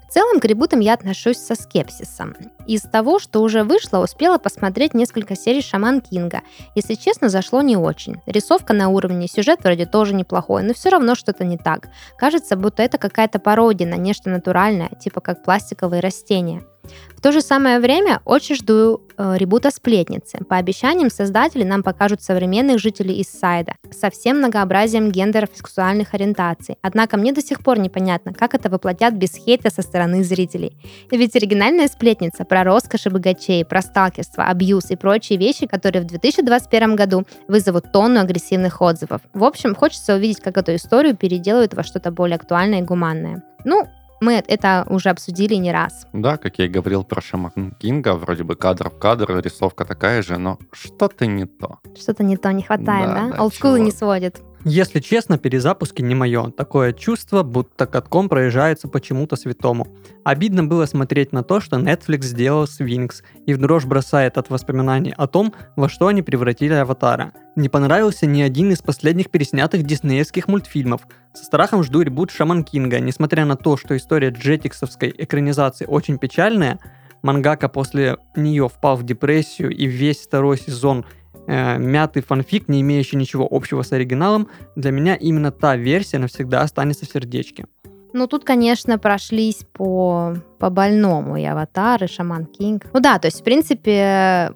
В 0.08 0.14
целом 0.14 0.40
к 0.40 0.44
ребутам 0.44 0.80
я 0.80 0.92
отношусь 0.92 1.38
со 1.38 1.54
скепсисом. 1.54 2.36
Из 2.66 2.82
того, 2.82 3.18
что 3.18 3.40
уже 3.40 3.64
вышло, 3.64 3.98
успела 3.98 4.36
посмотреть 4.36 4.92
несколько 4.92 5.34
серий 5.34 5.62
Шаман 5.62 6.02
Кинга. 6.02 6.42
Если 6.74 6.94
честно, 6.96 7.30
зашло 7.30 7.62
не 7.62 7.78
очень. 7.78 8.16
Рисовка 8.26 8.74
на 8.74 8.90
уровне, 8.90 9.26
сюжет 9.26 9.64
вроде 9.64 9.86
тоже 9.86 10.14
неплохой, 10.14 10.64
но 10.64 10.74
все 10.74 10.90
равно 10.90 11.14
что-то 11.14 11.44
не 11.44 11.56
так. 11.56 11.88
Кажется, 12.18 12.56
будто 12.56 12.82
это 12.82 12.98
какая-то 12.98 13.38
пародия 13.38 13.88
на 13.88 13.96
нечто 13.96 14.28
натуральное, 14.28 14.90
типа 15.00 15.22
как 15.22 15.42
пластиковые 15.42 16.00
растения. 16.00 16.62
В 17.16 17.20
то 17.20 17.30
же 17.30 17.40
самое 17.40 17.78
время 17.78 18.20
очень 18.24 18.56
жду 18.56 19.00
э, 19.16 19.36
ребута 19.36 19.70
«Сплетницы». 19.70 20.38
По 20.48 20.56
обещаниям 20.56 21.08
создателей 21.08 21.64
нам 21.64 21.84
покажут 21.84 22.20
современных 22.20 22.80
жителей 22.80 23.14
из 23.20 23.28
Сайда 23.28 23.74
со 23.92 24.10
всем 24.10 24.38
многообразием 24.38 25.12
гендеров 25.12 25.50
и 25.54 25.56
сексуальных 25.56 26.14
ориентаций. 26.14 26.78
Однако 26.82 27.16
мне 27.16 27.32
до 27.32 27.40
сих 27.40 27.62
пор 27.62 27.78
непонятно, 27.78 28.32
как 28.32 28.54
это 28.54 28.68
воплотят 28.68 29.14
без 29.14 29.36
хейта 29.36 29.70
со 29.70 29.82
стороны 29.82 30.24
зрителей. 30.24 30.76
Ведь 31.12 31.36
оригинальная 31.36 31.86
«Сплетница» 31.86 32.44
про 32.44 32.64
роскошь 32.64 33.06
и 33.06 33.10
богачей, 33.10 33.64
про 33.64 33.82
сталкерство, 33.82 34.46
абьюз 34.46 34.90
и 34.90 34.96
прочие 34.96 35.38
вещи, 35.38 35.66
которые 35.66 36.02
в 36.02 36.06
2021 36.06 36.96
году 36.96 37.24
вызовут 37.46 37.92
тонну 37.92 38.20
агрессивных 38.20 38.82
отзывов. 38.82 39.20
В 39.32 39.44
общем, 39.44 39.76
хочется 39.76 40.16
увидеть, 40.16 40.40
как 40.40 40.56
эту 40.56 40.74
историю 40.74 41.16
переделают 41.16 41.74
во 41.74 41.84
что-то 41.84 42.10
более 42.10 42.36
актуальное 42.36 42.80
и 42.80 42.82
гуманное. 42.82 43.44
Ну, 43.64 43.86
мы 44.22 44.42
это 44.46 44.86
уже 44.88 45.10
обсудили 45.10 45.54
не 45.56 45.72
раз. 45.72 46.06
Да, 46.12 46.36
как 46.36 46.58
я 46.58 46.66
и 46.66 46.68
говорил 46.68 47.04
про 47.04 47.20
Шаман 47.20 47.74
Кинга, 47.78 48.14
вроде 48.14 48.44
бы 48.44 48.54
кадр 48.54 48.88
в 48.88 48.98
кадр, 48.98 49.40
рисовка 49.40 49.84
такая 49.84 50.22
же, 50.22 50.38
но 50.38 50.58
что-то 50.72 51.26
не 51.26 51.46
то. 51.46 51.80
Что-то 52.00 52.22
не 52.22 52.36
то 52.36 52.52
не 52.52 52.62
хватает, 52.62 53.06
Да, 53.08 53.14
да? 53.14 53.28
да, 53.32 53.42
Олдскулы 53.42 53.80
не 53.80 53.90
сводит. 53.90 54.40
Если 54.64 55.00
честно, 55.00 55.38
перезапуски 55.38 56.02
не 56.02 56.14
мое. 56.14 56.50
Такое 56.52 56.92
чувство, 56.92 57.42
будто 57.42 57.84
катком 57.84 58.28
проезжается 58.28 58.86
почему-то 58.86 59.34
святому. 59.34 59.88
Обидно 60.22 60.62
было 60.62 60.86
смотреть 60.86 61.32
на 61.32 61.42
то, 61.42 61.60
что 61.60 61.78
Netflix 61.78 62.22
сделал 62.22 62.68
с 62.68 62.80
Wings, 62.80 63.22
и 63.44 63.54
в 63.54 63.58
дрожь 63.58 63.86
бросает 63.86 64.38
от 64.38 64.50
воспоминаний 64.50 65.14
о 65.16 65.26
том, 65.26 65.52
во 65.74 65.88
что 65.88 66.06
они 66.06 66.22
превратили 66.22 66.74
Аватара. 66.74 67.32
Не 67.56 67.68
понравился 67.68 68.26
ни 68.26 68.40
один 68.40 68.70
из 68.70 68.78
последних 68.78 69.30
переснятых 69.30 69.82
диснеевских 69.82 70.46
мультфильмов. 70.46 71.08
Со 71.34 71.44
страхом 71.44 71.82
жду 71.82 72.02
ребут 72.02 72.30
Шаман 72.30 72.62
Кинга, 72.62 73.00
несмотря 73.00 73.44
на 73.44 73.56
то, 73.56 73.76
что 73.76 73.96
история 73.96 74.30
джетиксовской 74.30 75.12
экранизации 75.18 75.86
очень 75.86 76.18
печальная, 76.18 76.78
мангака 77.22 77.68
после 77.68 78.18
нее 78.36 78.68
впал 78.68 78.96
в 78.96 79.02
депрессию 79.02 79.70
и 79.70 79.86
весь 79.86 80.18
второй 80.18 80.56
сезон 80.56 81.04
э, 81.46 81.78
мятый 81.78 82.22
фанфик, 82.22 82.68
не 82.68 82.80
имеющий 82.80 83.16
ничего 83.16 83.46
общего 83.50 83.82
с 83.82 83.92
оригиналом, 83.92 84.48
для 84.76 84.90
меня 84.90 85.14
именно 85.14 85.50
та 85.50 85.76
версия 85.76 86.18
навсегда 86.18 86.62
останется 86.62 87.06
в 87.06 87.10
сердечке. 87.10 87.66
Ну, 88.14 88.26
тут, 88.26 88.44
конечно, 88.44 88.98
прошлись 88.98 89.64
по, 89.72 90.36
по 90.58 90.68
больному 90.68 91.36
и 91.36 91.44
Аватар, 91.44 92.04
и 92.04 92.06
Шаман 92.06 92.44
Кинг. 92.44 92.84
Ну 92.92 93.00
да, 93.00 93.18
то 93.18 93.26
есть, 93.26 93.40
в 93.40 93.44
принципе, 93.44 93.92
э, 93.92 94.50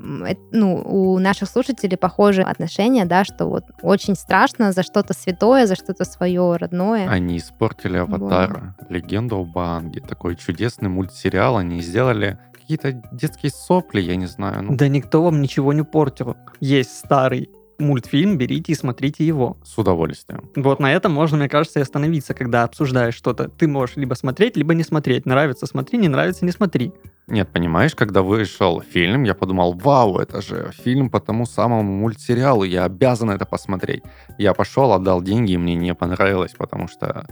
ну, 0.53 0.83
у 0.85 1.19
наших 1.19 1.49
слушателей 1.49 1.97
похожие 1.97 2.45
отношения, 2.45 3.07
да, 3.07 3.25
что 3.25 3.47
вот 3.47 3.65
очень 3.83 4.15
страшно 4.15 4.73
за 4.73 4.83
что-то 4.83 5.15
святое, 5.15 5.67
за 5.67 5.75
что-то 5.75 6.05
свое 6.05 6.57
родное. 6.57 7.09
Они 7.09 7.39
испортили 7.39 7.97
Аватар, 7.97 8.75
Легенду 8.91 9.39
об 9.39 9.57
Аанге, 9.59 10.01
такой 10.01 10.37
чудесный 10.37 10.91
мультсериал, 10.91 11.57
они 11.57 11.81
сделали 11.81 12.39
какие-то 12.67 13.01
детские 13.13 13.53
сопли, 13.53 14.01
я 14.01 14.17
не 14.17 14.27
знаю. 14.27 14.65
Ну, 14.65 14.77
Да 14.77 14.89
никто 14.89 15.23
вам 15.23 15.41
ничего 15.41 15.73
не 15.73 15.85
портил. 15.85 16.37
Есть 16.61 16.99
старый 16.99 17.49
мультфильм, 17.79 18.39
берите 18.39 18.73
и 18.73 18.75
смотрите 18.75 19.25
его. 19.25 19.57
С 19.63 19.79
удовольствием. 19.79 20.51
Вот 20.57 20.81
на 20.81 20.93
этом 20.93 21.13
можно, 21.13 21.37
мне 21.37 21.49
кажется, 21.49 21.79
и 21.79 21.83
остановиться, 21.83 22.35
когда 22.35 22.65
обсуждаешь 22.65 23.15
что-то. 23.15 23.49
Ты 23.49 23.69
можешь 23.69 23.97
либо 23.97 24.15
смотреть, 24.15 24.57
либо 24.57 24.75
не 24.75 24.83
смотреть. 24.83 25.27
Нравится 25.27 25.67
смотри, 25.67 25.99
не 25.99 26.09
нравится 26.09 26.45
не 26.45 26.53
смотри. 26.53 26.93
Нет, 27.29 27.49
понимаешь, 27.53 27.95
когда 27.95 28.23
вышел 28.23 28.81
фильм, 28.81 29.25
я 29.25 29.35
подумал, 29.35 29.75
вау, 29.75 30.19
это 30.19 30.41
же 30.41 30.73
фильм 30.85 31.11
по 31.11 31.21
тому 31.21 31.47
самому 31.47 31.93
мультсериалу, 31.93 32.65
я 32.65 32.85
обязан 32.85 33.31
это 33.31 33.45
посмотреть. 33.45 34.03
Я 34.39 34.55
пошел, 34.55 34.93
отдал 34.93 35.23
деньги, 35.23 35.53
и 35.53 35.59
мне 35.59 35.75
не 35.75 35.95
понравилось, 35.95 36.55
потому 36.57 36.89
что 36.89 37.27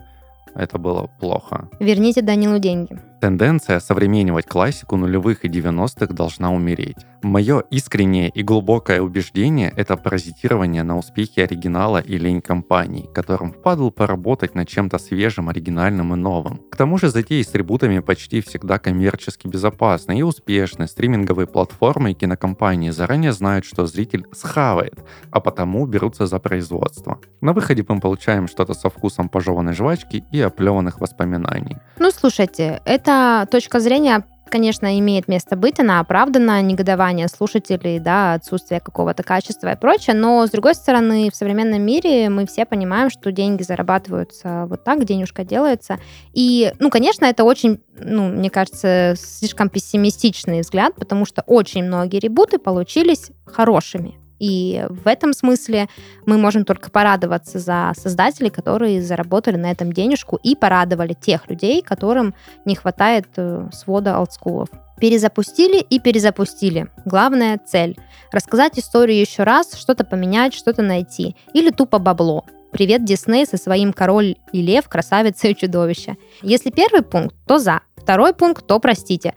это 0.54 0.78
было 0.78 1.10
плохо. 1.20 1.68
Верните 1.80 2.22
Данилу 2.22 2.58
деньги. 2.58 3.00
Тенденция 3.24 3.80
современнивать 3.80 4.44
классику 4.44 4.96
нулевых 4.96 5.46
и 5.46 5.48
90-х 5.48 6.12
должна 6.12 6.52
умереть. 6.52 6.98
Мое 7.22 7.60
искреннее 7.70 8.28
и 8.28 8.42
глубокое 8.42 9.00
убеждение– 9.00 9.72
это 9.78 9.96
паразитирование 9.96 10.82
на 10.82 10.98
успехе 10.98 11.44
оригинала 11.44 11.96
и 11.96 12.18
лень 12.18 12.42
компаний, 12.42 13.08
которым 13.14 13.52
впадло 13.52 13.88
поработать 13.88 14.54
над 14.54 14.68
чем-то 14.68 14.98
свежим, 14.98 15.48
оригинальным 15.48 16.12
и 16.12 16.18
новым. 16.18 16.58
К 16.70 16.76
тому 16.76 16.98
же 16.98 17.08
затеи 17.08 17.40
с 17.40 17.54
ребутами 17.54 18.00
почти 18.00 18.42
всегда 18.42 18.78
коммерчески 18.78 19.48
безопасны 19.48 20.18
и 20.18 20.22
успешны. 20.22 20.86
Стриминговые 20.86 21.46
платформы 21.46 22.10
и 22.10 22.14
кинокомпании 22.14 22.90
заранее 22.90 23.32
знают, 23.32 23.64
что 23.64 23.86
зритель 23.86 24.26
схавает, 24.32 25.02
а 25.30 25.40
потому 25.40 25.86
берутся 25.86 26.26
за 26.26 26.38
производство. 26.38 27.18
На 27.40 27.54
выходе 27.54 27.86
мы 27.88 28.00
получаем 28.00 28.48
что-то 28.48 28.74
со 28.74 28.90
вкусом 28.90 29.30
пожеванной 29.30 29.72
жвачки 29.72 30.26
и 30.30 30.42
оплеванных 30.42 31.00
воспоминаний. 31.00 31.78
Ну, 31.98 32.10
слушайте, 32.10 32.82
эта 33.14 33.46
точка 33.50 33.80
зрения 33.80 34.24
конечно, 34.46 35.00
имеет 35.00 35.26
место 35.26 35.56
быть, 35.56 35.80
она 35.80 35.98
оправдана, 35.98 36.62
негодование 36.62 37.26
слушателей, 37.26 37.98
да, 37.98 38.34
отсутствие 38.34 38.78
какого-то 38.78 39.24
качества 39.24 39.72
и 39.72 39.76
прочее, 39.76 40.14
но, 40.14 40.46
с 40.46 40.50
другой 40.50 40.76
стороны, 40.76 41.30
в 41.32 41.34
современном 41.34 41.82
мире 41.82 42.28
мы 42.28 42.46
все 42.46 42.64
понимаем, 42.64 43.10
что 43.10 43.32
деньги 43.32 43.64
зарабатываются 43.64 44.66
вот 44.68 44.84
так, 44.84 45.04
денежка 45.06 45.44
делается, 45.44 45.98
и, 46.34 46.72
ну, 46.78 46.90
конечно, 46.90 47.24
это 47.24 47.42
очень, 47.42 47.80
ну, 47.98 48.28
мне 48.28 48.48
кажется, 48.48 49.14
слишком 49.16 49.70
пессимистичный 49.70 50.60
взгляд, 50.60 50.94
потому 50.94 51.24
что 51.24 51.42
очень 51.46 51.82
многие 51.82 52.20
ребуты 52.20 52.58
получились 52.58 53.30
хорошими, 53.46 54.14
и 54.38 54.84
в 54.88 55.06
этом 55.06 55.32
смысле 55.32 55.88
мы 56.26 56.38
можем 56.38 56.64
только 56.64 56.90
порадоваться 56.90 57.58
за 57.58 57.92
создателей, 57.96 58.50
которые 58.50 59.02
заработали 59.02 59.56
на 59.56 59.70
этом 59.70 59.92
денежку 59.92 60.38
и 60.42 60.54
порадовали 60.56 61.14
тех 61.14 61.48
людей, 61.48 61.82
которым 61.82 62.34
не 62.64 62.74
хватает 62.74 63.26
э, 63.36 63.68
свода 63.72 64.18
олдскулов. 64.18 64.68
Перезапустили 64.98 65.80
и 65.80 65.98
перезапустили. 65.98 66.88
Главная 67.04 67.58
цель– 67.58 67.96
рассказать 68.32 68.78
историю 68.78 69.20
еще 69.20 69.42
раз, 69.42 69.74
что-то 69.74 70.04
поменять, 70.04 70.54
что-то 70.54 70.82
найти. 70.82 71.36
Или 71.52 71.70
тупо 71.70 71.98
бабло. 71.98 72.44
Привет, 72.74 73.04
Дисней 73.04 73.46
со 73.46 73.56
своим 73.56 73.92
«Король 73.92 74.34
и 74.52 74.60
лев, 74.60 74.88
красавица 74.88 75.46
и 75.46 75.54
чудовище». 75.54 76.16
Если 76.42 76.70
первый 76.70 77.02
пункт, 77.02 77.36
то 77.46 77.58
за. 77.58 77.82
Второй 77.96 78.34
пункт, 78.34 78.66
то 78.66 78.80
простите. 78.80 79.34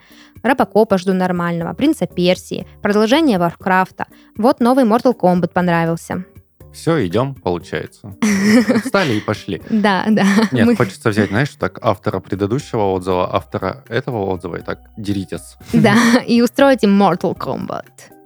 Робокопа 0.47 0.97
жду 0.97 1.13
нормального, 1.13 1.73
Принца 1.73 2.07
Персии, 2.07 2.65
продолжение 2.81 3.37
Варкрафта. 3.39 4.05
Вот 4.37 4.59
новый 4.59 4.85
Mortal 4.85 5.15
Kombat 5.15 5.51
понравился. 5.53 6.25
Все, 6.73 7.07
идем, 7.07 7.33
получается. 7.33 8.15
Встали 8.83 9.13
и 9.13 9.19
пошли. 9.19 9.61
Да, 9.69 10.05
да. 10.09 10.25
Нет, 10.51 10.65
Мы- 10.67 10.75
хочется 10.75 11.09
взять, 11.09 11.29
знаешь, 11.29 11.49
так 11.59 11.79
автора 11.81 12.19
предыдущего 12.19 12.91
отзыва, 12.91 13.33
автора 13.35 13.83
этого 13.87 14.25
отзыва, 14.25 14.57
и 14.57 14.61
так 14.61 14.79
деритесь. 14.97 15.57
Да, 15.73 15.95
и 16.27 16.41
устроить 16.41 16.83
им 16.83 17.01
Mortal 17.01 17.35
Kombat. 17.35 17.85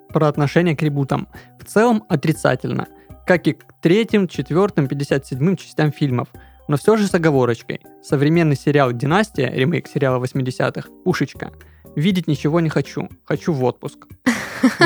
Про 0.09 0.27
отношение 0.27 0.75
к 0.75 0.81
ребутам. 0.81 1.27
В 1.59 1.65
целом 1.65 2.03
отрицательно. 2.09 2.87
Как 3.25 3.47
и 3.47 3.53
к 3.53 3.63
третьим, 3.81 4.27
четвертым, 4.27 4.87
57 4.87 5.55
частям 5.55 5.91
фильмов. 5.93 6.27
Но 6.67 6.75
все 6.77 6.97
же 6.97 7.07
с 7.07 7.13
оговорочкой. 7.13 7.79
Современный 8.03 8.57
сериал 8.57 8.91
«Династия», 8.91 9.49
ремейк 9.49 9.87
сериала 9.87 10.21
80-х, 10.21 10.89
пушечка. 11.05 11.51
Видеть 11.95 12.27
ничего 12.27 12.59
не 12.59 12.69
хочу. 12.69 13.09
Хочу 13.25 13.53
в 13.53 13.63
отпуск. 13.63 14.07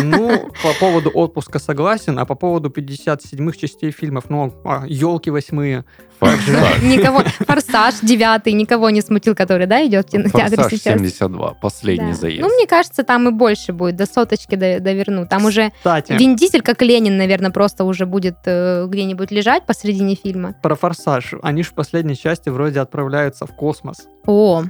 Ну, 0.02 0.50
по 0.64 0.74
поводу 0.80 1.12
отпуска 1.14 1.60
согласен, 1.60 2.18
а 2.18 2.26
по 2.26 2.36
поводу 2.36 2.70
57-х 2.70 3.58
частей 3.58 3.92
фильмов, 3.92 4.30
ну, 4.30 4.54
елки 4.88 5.30
восьмые. 5.30 5.84
Форсаж. 6.20 6.82
Никого, 6.82 7.24
Форсаж 7.46 7.96
девятый 8.02 8.54
никого 8.54 8.90
не 8.90 9.02
смутил, 9.02 9.36
который, 9.36 9.68
да, 9.68 9.86
идет 9.86 10.08
в 10.08 10.12
кинотеатре 10.12 10.56
Форсаж 10.56 10.72
сейчас. 10.80 10.94
72, 10.94 11.56
последний 11.56 12.12
Да. 12.12 12.18
заезд. 12.18 12.42
Ну, 12.42 12.48
мне 12.56 12.66
кажется, 12.68 13.04
там 13.04 13.28
и 13.28 13.32
больше 13.34 13.74
будет, 13.74 13.98
до 13.98 14.06
соточки 14.06 14.56
до- 14.56 14.80
доверну. 14.80 15.28
Там 15.28 15.44
уже 15.44 15.74
Кстати, 15.76 16.14
Вин 16.14 16.38
Дизель, 16.38 16.62
как 16.62 16.82
Ленин, 16.82 17.18
наверное, 17.18 17.52
просто 17.52 17.84
уже 17.84 18.06
будет 18.06 18.38
э, 18.46 18.86
где-нибудь 18.88 19.30
лежать 19.32 19.66
посредине 19.66 20.16
фильма. 20.16 20.56
про 20.64 20.76
«Форсаж». 20.76 21.34
Они 21.44 21.64
же 21.64 21.72
в 21.72 21.74
последней 21.74 22.16
части 22.16 22.48
вроде 22.48 22.80
отправляются 22.80 23.46
в 23.46 23.54
космос. 23.54 24.08
О, 24.26 24.64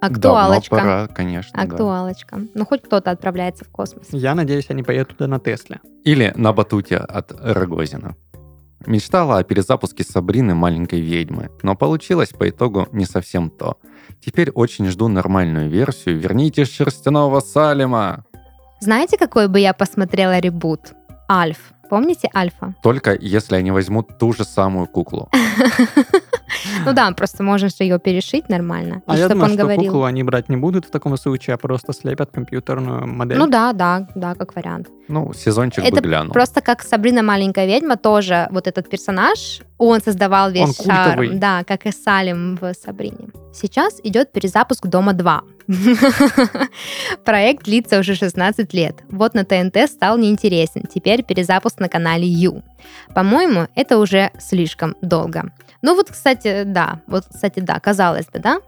актуалочка. 0.00 0.76
Давно 0.76 0.92
пора, 0.92 1.08
конечно. 1.08 1.52
да. 1.54 1.62
Актуалочка. 1.62 2.40
Ну, 2.54 2.66
хоть 2.66 2.82
кто-то 2.82 3.10
отправляется 3.10 3.64
в 3.64 3.68
космос. 3.68 4.08
Я 4.12 4.34
надеюсь, 4.34 4.66
они 4.68 4.82
поедут 4.82 5.16
туда 5.16 5.26
на 5.28 5.38
Тесле. 5.38 5.80
Или 6.04 6.32
на 6.36 6.52
батуте 6.52 6.96
от 6.96 7.32
Рогозина. 7.38 8.16
Мечтала 8.86 9.38
о 9.38 9.44
перезапуске 9.44 10.04
Сабрины 10.04 10.54
маленькой 10.54 11.00
ведьмы, 11.00 11.50
но 11.62 11.76
получилось 11.76 12.30
по 12.30 12.48
итогу 12.48 12.88
не 12.92 13.04
совсем 13.04 13.50
то. 13.50 13.76
Теперь 14.24 14.50
очень 14.50 14.86
жду 14.86 15.08
нормальную 15.08 15.68
версию. 15.68 16.18
Верните 16.18 16.64
шерстяного 16.64 17.40
Салема. 17.40 18.24
Знаете, 18.80 19.18
какой 19.18 19.48
бы 19.48 19.60
я 19.60 19.74
посмотрела 19.74 20.38
ребут? 20.38 20.92
Альф. 21.30 21.58
Помните 21.90 22.30
Альфа? 22.34 22.74
Только 22.82 23.14
если 23.14 23.56
они 23.56 23.70
возьмут 23.70 24.16
ту 24.18 24.32
же 24.32 24.44
самую 24.44 24.86
куклу. 24.86 25.28
Ну 26.84 26.92
да, 26.92 27.10
просто 27.12 27.42
можешь 27.42 27.74
ее 27.80 27.98
перешить 27.98 28.48
нормально. 28.48 29.02
А 29.06 29.16
я 29.16 29.28
думаю, 29.28 29.44
он 29.46 29.50
что 29.54 29.62
говорил. 29.62 29.84
куклу 29.84 30.04
они 30.04 30.22
брать 30.22 30.48
не 30.48 30.56
будут 30.56 30.86
в 30.86 30.90
таком 30.90 31.16
случае, 31.16 31.54
а 31.54 31.56
просто 31.58 31.92
слепят 31.92 32.30
компьютерную 32.30 33.06
модель. 33.06 33.38
Ну 33.38 33.46
да, 33.46 33.72
да, 33.72 34.08
да, 34.14 34.34
как 34.34 34.54
вариант. 34.56 34.88
Ну, 35.08 35.32
сезончик 35.32 35.82
бы 35.82 35.88
Это 35.88 36.00
глянул. 36.00 36.32
Просто 36.32 36.60
как 36.60 36.82
Сабрина 36.82 37.22
маленькая 37.22 37.66
ведьма, 37.66 37.96
тоже 37.96 38.48
вот 38.50 38.66
этот 38.66 38.88
персонаж, 38.88 39.60
он 39.78 40.00
создавал 40.00 40.50
весь 40.50 40.68
Он 40.68 40.74
культовый. 40.74 41.30
да, 41.38 41.64
как 41.64 41.86
и 41.86 41.92
Салим 41.92 42.56
в 42.60 42.72
Сабрине. 42.74 43.30
Сейчас 43.52 43.98
идет 44.04 44.32
перезапуск 44.32 44.86
Дома 44.86 45.12
2. 45.12 45.42
Проект 47.24 47.64
длится 47.64 47.98
уже 47.98 48.14
16 48.14 48.72
лет. 48.74 49.02
Вот 49.10 49.34
на 49.34 49.44
ТНТ 49.44 49.90
стал 49.90 50.18
неинтересен. 50.18 50.84
Теперь 50.92 51.22
перезапуск 51.22 51.80
на 51.80 51.88
канале 51.88 52.26
Ю. 52.26 52.62
По-моему, 53.14 53.68
это 53.74 53.98
уже 53.98 54.30
слишком 54.38 54.96
долго. 55.02 55.52
Ну 55.82 55.94
вот, 55.94 56.10
кстати, 56.10 56.64
да. 56.64 57.00
Вот, 57.06 57.24
кстати, 57.32 57.60
да, 57.60 57.78
казалось 57.80 58.26
бы, 58.26 58.38
да? 58.38 58.60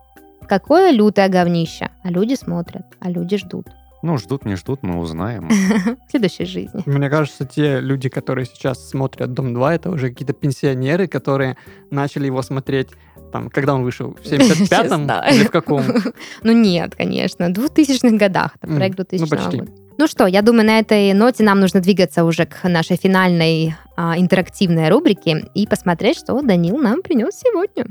Какое 0.48 0.90
лютое 0.90 1.28
говнище. 1.28 1.90
А 2.02 2.10
люди 2.10 2.34
смотрят, 2.34 2.84
а 3.00 3.10
люди 3.10 3.36
ждут. 3.36 3.66
Ну, 4.02 4.18
ждут, 4.18 4.44
не 4.44 4.56
ждут, 4.56 4.82
мы 4.82 4.98
узнаем. 4.98 5.48
В 6.08 6.10
следующей 6.10 6.44
жизни. 6.44 6.82
Мне 6.86 7.08
кажется, 7.08 7.46
те 7.46 7.80
люди, 7.80 8.08
которые 8.08 8.46
сейчас 8.46 8.90
смотрят 8.90 9.32
«Дом 9.32 9.56
2», 9.56 9.74
это 9.74 9.90
уже 9.90 10.08
какие-то 10.08 10.32
пенсионеры, 10.32 11.06
которые 11.06 11.56
начали 11.90 12.26
его 12.26 12.42
смотреть, 12.42 12.88
там, 13.32 13.48
когда 13.50 13.74
он 13.74 13.82
вышел, 13.82 14.14
в 14.14 14.20
75-м 14.24 15.04
знаю. 15.04 15.34
или 15.34 15.44
в 15.44 15.50
каком? 15.50 15.82
Ну 16.42 16.52
нет, 16.52 16.94
конечно, 16.94 17.48
в 17.48 17.52
2000-х 17.52 18.16
годах. 18.16 18.52
Это 18.60 18.72
проект 18.72 18.98
ну, 18.98 19.04
2000 19.04 19.28
почти. 19.28 19.58
года. 19.58 19.72
Ну 19.98 20.06
что, 20.06 20.26
я 20.26 20.42
думаю, 20.42 20.66
на 20.66 20.78
этой 20.78 21.12
ноте 21.12 21.42
нам 21.44 21.60
нужно 21.60 21.80
двигаться 21.80 22.24
уже 22.24 22.46
к 22.46 22.68
нашей 22.68 22.96
финальной 22.96 23.74
а, 23.96 24.18
интерактивной 24.18 24.88
рубрике 24.88 25.44
и 25.54 25.66
посмотреть, 25.66 26.18
что 26.18 26.40
Данил 26.42 26.78
нам 26.78 27.02
принес 27.02 27.34
сегодня. 27.34 27.86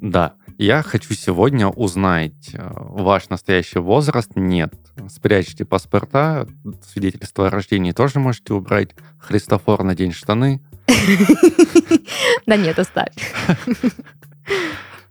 Да, 0.00 0.34
я 0.58 0.82
хочу 0.82 1.14
сегодня 1.14 1.68
узнать 1.68 2.50
э, 2.52 2.58
ваш 2.74 3.28
настоящий 3.28 3.78
возраст. 3.80 4.30
Нет, 4.34 4.72
спрячьте 5.08 5.64
паспорта, 5.64 6.48
свидетельство 6.92 7.48
о 7.48 7.50
рождении 7.50 7.92
тоже 7.92 8.18
можете 8.18 8.54
убрать. 8.54 8.90
Христофор, 9.18 9.82
надень 9.82 10.12
штаны. 10.12 10.60
Да 12.46 12.56
нет, 12.56 12.78
оставь. 12.78 13.12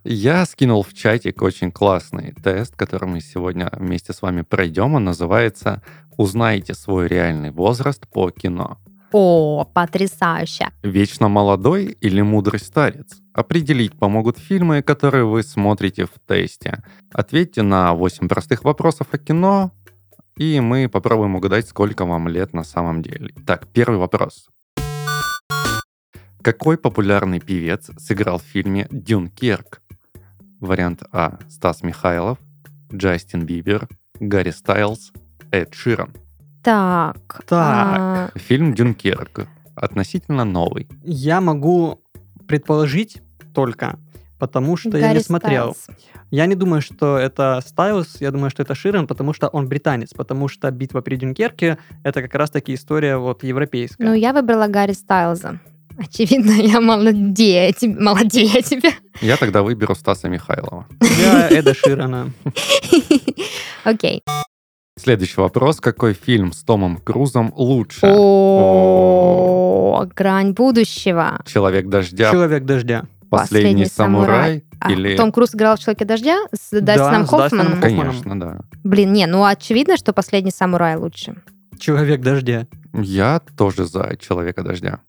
Я 0.03 0.45
скинул 0.45 0.83
в 0.83 0.93
чатик 0.93 1.41
очень 1.41 1.71
классный 1.71 2.33
тест, 2.43 2.75
который 2.75 3.09
мы 3.09 3.19
сегодня 3.19 3.69
вместе 3.73 4.13
с 4.13 4.21
вами 4.21 4.41
пройдем. 4.41 4.95
Он 4.95 5.03
называется 5.03 5.81
«Узнайте 6.15 6.73
свой 6.73 7.07
реальный 7.07 7.51
возраст 7.51 8.07
по 8.07 8.31
кино». 8.31 8.77
О, 9.11 9.65
потрясающе. 9.65 10.69
Вечно 10.83 11.27
молодой 11.27 11.97
или 12.01 12.21
мудрый 12.21 12.59
старец? 12.59 13.17
Определить 13.33 13.97
помогут 13.97 14.37
фильмы, 14.37 14.81
которые 14.81 15.25
вы 15.25 15.43
смотрите 15.43 16.05
в 16.05 16.11
тесте. 16.27 16.83
Ответьте 17.11 17.61
на 17.61 17.93
8 17.93 18.27
простых 18.27 18.63
вопросов 18.63 19.07
о 19.11 19.17
кино, 19.17 19.71
и 20.37 20.59
мы 20.59 20.89
попробуем 20.89 21.35
угадать, 21.35 21.67
сколько 21.67 22.05
вам 22.05 22.27
лет 22.27 22.53
на 22.53 22.63
самом 22.63 23.01
деле. 23.01 23.33
Так, 23.45 23.67
первый 23.67 23.97
вопрос. 23.97 24.49
Какой 26.47 26.77
популярный 26.77 27.41
певец 27.41 27.89
сыграл 27.97 28.39
в 28.39 28.41
фильме 28.41 28.87
«Дюнкерк»? 28.89 29.81
Вариант 30.61 31.03
А. 31.11 31.39
Стас 31.49 31.83
Михайлов, 31.83 32.37
Джастин 32.89 33.45
Бибер, 33.45 33.89
Гарри 34.21 34.51
Стайлз, 34.51 35.11
Эд 35.51 35.73
Ширан. 35.73 36.13
Так. 36.63 37.43
а, 37.51 38.29
Фильм 38.35 38.73
«Дюнкерк» 38.73 39.45
относительно 39.75 40.45
новый. 40.45 40.87
Я 41.03 41.41
могу 41.41 41.99
предположить 42.47 43.21
только, 43.53 43.99
потому 44.39 44.77
что 44.77 44.97
я 44.97 45.07
Гарри 45.07 45.17
не 45.17 45.23
смотрел. 45.23 45.75
Стайлз. 45.75 45.99
Я 46.31 46.45
не 46.45 46.55
думаю, 46.55 46.81
что 46.81 47.17
это 47.17 47.61
Стайлз, 47.61 48.21
я 48.21 48.31
думаю, 48.31 48.51
что 48.51 48.63
это 48.63 48.73
Ширен, 48.73 49.05
потому 49.05 49.33
что 49.33 49.49
он 49.49 49.67
британец, 49.67 50.13
потому 50.13 50.47
что 50.47 50.71
битва 50.71 51.01
при 51.01 51.17
Дюнкерке 51.17 51.77
это 52.03 52.21
как 52.21 52.33
раз-таки 52.35 52.73
история 52.73 53.17
вот 53.17 53.43
европейская. 53.43 54.05
Ну, 54.05 54.13
я 54.13 54.31
выбрала 54.31 54.67
Гарри 54.67 54.93
Стайлза. 54.93 55.59
Очевидно, 55.97 56.51
я 56.51 56.79
молодее, 56.79 57.73
тебе- 57.73 57.99
молодее 57.99 58.61
тебя. 58.61 58.91
Я 59.21 59.35
тогда 59.37 59.63
выберу 59.63 59.95
Стаса 59.95 60.29
Михайлова. 60.29 60.85
Я 61.19 61.49
Эда 61.49 61.73
Ширена. 61.73 62.31
Окей. 63.83 64.21
Следующий 64.99 65.39
вопрос. 65.41 65.79
Какой 65.79 66.13
фильм 66.13 66.51
с 66.53 66.63
Томом 66.63 66.97
Крузом 66.97 67.51
лучше? 67.55 68.05
О, 68.07 70.05
грань 70.15 70.51
будущего. 70.53 71.39
«Человек 71.45 71.87
дождя», 71.87 72.31
Человек 72.31 72.63
дождя. 72.65 73.05
«Последний, 73.29 73.83
«Последний 73.83 73.85
самурай» 73.85 74.63
А, 74.79 74.91
или... 74.91 75.17
Том 75.17 75.31
Круз 75.31 75.53
играл 75.53 75.75
в 75.75 75.79
«Человеке 75.79 76.05
дождя» 76.05 76.37
с 76.53 76.79
Дастином 76.79 77.25
с 77.25 77.29
Дастином. 77.29 77.81
Конечно, 77.81 78.39
да. 78.39 78.59
Блин, 78.83 79.11
не, 79.13 79.25
ну 79.27 79.43
очевидно, 79.43 79.97
что 79.97 80.13
«Последний 80.13 80.51
самурай» 80.51 80.95
лучше. 80.95 81.35
Человек 81.79 82.21
дождя. 82.21 82.67
Я 82.93 83.41
тоже 83.57 83.85
за 83.85 84.15
«Человека 84.19 84.63
дождя». 84.63 84.99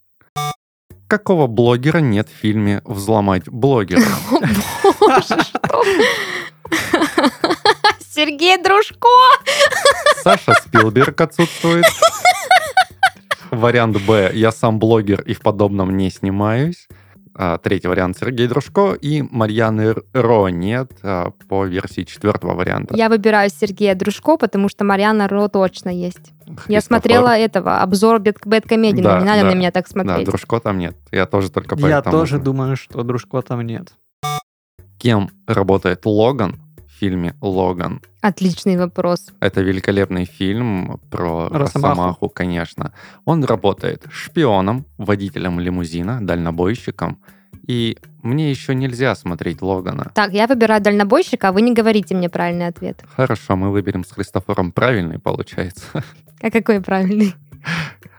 Какого 1.09 1.47
блогера 1.47 1.99
нет 1.99 2.29
в 2.29 2.33
фильме 2.33 2.83
«Взломать 2.85 3.49
блогера»? 3.49 4.03
О, 4.85 4.93
боже, 5.01 5.43
что? 5.43 5.83
Сергей 8.15 8.63
Дружко! 8.63 9.09
Саша 10.23 10.53
Спилберг 10.53 11.19
отсутствует. 11.19 11.87
Вариант 13.51 13.97
Б. 14.03 14.33
Я 14.35 14.53
сам 14.53 14.79
блогер 14.79 15.23
и 15.23 15.33
в 15.33 15.41
подобном 15.41 15.97
не 15.97 16.11
снимаюсь. 16.11 16.89
А, 17.41 17.57
Третий 17.59 17.87
вариант 17.87 18.19
Сергей 18.19 18.49
Дружко 18.49 18.95
и 18.95 19.23
Марьяны 19.23 19.95
Ро 20.13 20.49
нет 20.49 20.91
а, 21.05 21.31
по 21.49 21.65
версии 21.67 22.03
четвертого 22.03 22.55
варианта. 22.55 22.97
Я 22.97 23.09
выбираю 23.09 23.49
Сергея 23.49 23.95
Дружко, 23.95 24.37
потому 24.37 24.69
что 24.69 24.83
Марьяна 24.85 25.29
Ро 25.29 25.47
точно 25.47 25.91
есть. 25.91 26.33
Я 26.47 26.55
Христофор. 26.57 26.83
смотрела 26.83 27.39
этого, 27.39 27.81
обзор 27.81 28.19
бэт- 28.21 28.45
Да, 29.03 29.21
не 29.21 29.25
надо 29.25 29.43
да. 29.43 29.51
на 29.51 29.55
меня 29.55 29.71
так 29.71 29.85
Да, 29.85 29.91
смотреть. 29.91 30.27
Дружко 30.27 30.59
там 30.59 30.79
нет. 30.79 30.97
Я 31.13 31.27
тоже 31.27 31.49
только 31.51 31.77
Я 31.77 31.83
поэтому 31.83 32.11
тоже 32.17 32.31
знаю. 32.31 32.45
думаю, 32.45 32.77
что 32.77 33.03
дружко 33.05 33.41
там 33.43 33.61
нет. 33.61 33.93
Кем 34.99 35.31
работает 35.47 36.05
Логан 36.07 36.57
фильме 36.99 37.35
«Логан»? 37.41 38.01
Отличный 38.21 38.77
вопрос. 38.77 39.27
Это 39.41 39.61
великолепный 39.61 40.25
фильм 40.25 41.01
про 41.11 41.49
Росомаху. 41.49 41.59
Росомаху, 41.59 42.29
конечно. 42.29 42.93
Он 43.25 43.45
работает 43.45 44.05
шпионом, 44.11 44.85
водителем 44.99 45.61
лимузина, 45.61 46.19
дальнобойщиком. 46.21 47.19
И 47.67 47.99
мне 48.23 48.51
еще 48.51 48.75
нельзя 48.75 49.15
смотреть 49.15 49.63
Логана. 49.63 50.11
Так, 50.15 50.33
я 50.33 50.47
выбираю 50.47 50.81
дальнобойщика, 50.81 51.49
а 51.49 51.53
вы 51.53 51.63
не 51.63 51.75
говорите 51.75 52.15
мне 52.15 52.29
правильный 52.29 52.67
ответ. 52.67 53.05
Хорошо, 53.15 53.57
мы 53.57 53.71
выберем 53.71 54.05
с 54.05 54.11
Христофором 54.11 54.73
правильный, 54.73 55.19
получается. 55.19 56.03
А 56.41 56.51
какой 56.51 56.81
правильный? 56.81 57.35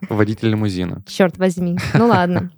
Водитель 0.09 0.49
лимузина. 0.49 1.03
Черт 1.07 1.37
возьми. 1.37 1.77
Ну 1.93 2.07
ладно. 2.07 2.51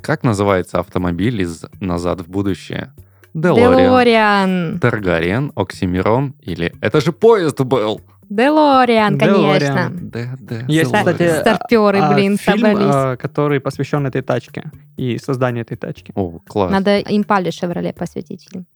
Как 0.00 0.24
называется 0.24 0.80
автомобиль 0.80 1.40
из 1.42 1.64
«Назад 1.80 2.22
в 2.22 2.28
будущее»? 2.28 2.92
Делориан. 3.34 3.76
Делориан. 3.76 4.78
Таргариен, 4.80 5.52
Оксимирон 5.54 6.34
или 6.40 6.74
«Это 6.80 7.00
же 7.00 7.12
поезд 7.12 7.60
был!» 7.60 8.00
Делориан, 8.28 9.18
конечно. 9.18 9.38
Делориан. 9.38 10.10
Да, 10.10 10.36
да, 10.38 10.64
Есть, 10.66 10.92
кстати, 10.92 11.40
Старперы, 11.40 11.98
а, 11.98 12.14
блин, 12.14 12.38
фильм, 12.38 12.58
собрались. 12.58 12.94
а, 12.94 13.16
который 13.16 13.60
посвящен 13.60 14.06
этой 14.06 14.22
тачке 14.22 14.70
и 14.96 15.18
созданию 15.18 15.62
этой 15.64 15.76
тачки. 15.76 16.12
О, 16.14 16.38
класс. 16.46 16.70
Надо 16.72 16.98
импале 17.00 17.50
Шевроле 17.50 17.92
посвятить 17.92 18.48
фильм. 18.50 18.66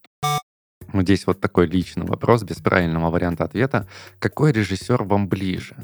Здесь 0.93 1.27
вот 1.27 1.41
такой 1.41 1.67
личный 1.67 2.05
вопрос, 2.05 2.43
без 2.43 2.57
правильного 2.57 3.09
варианта 3.09 3.43
ответа. 3.45 3.87
Какой 4.19 4.51
режиссер 4.51 5.03
вам 5.03 5.27
ближе? 5.27 5.75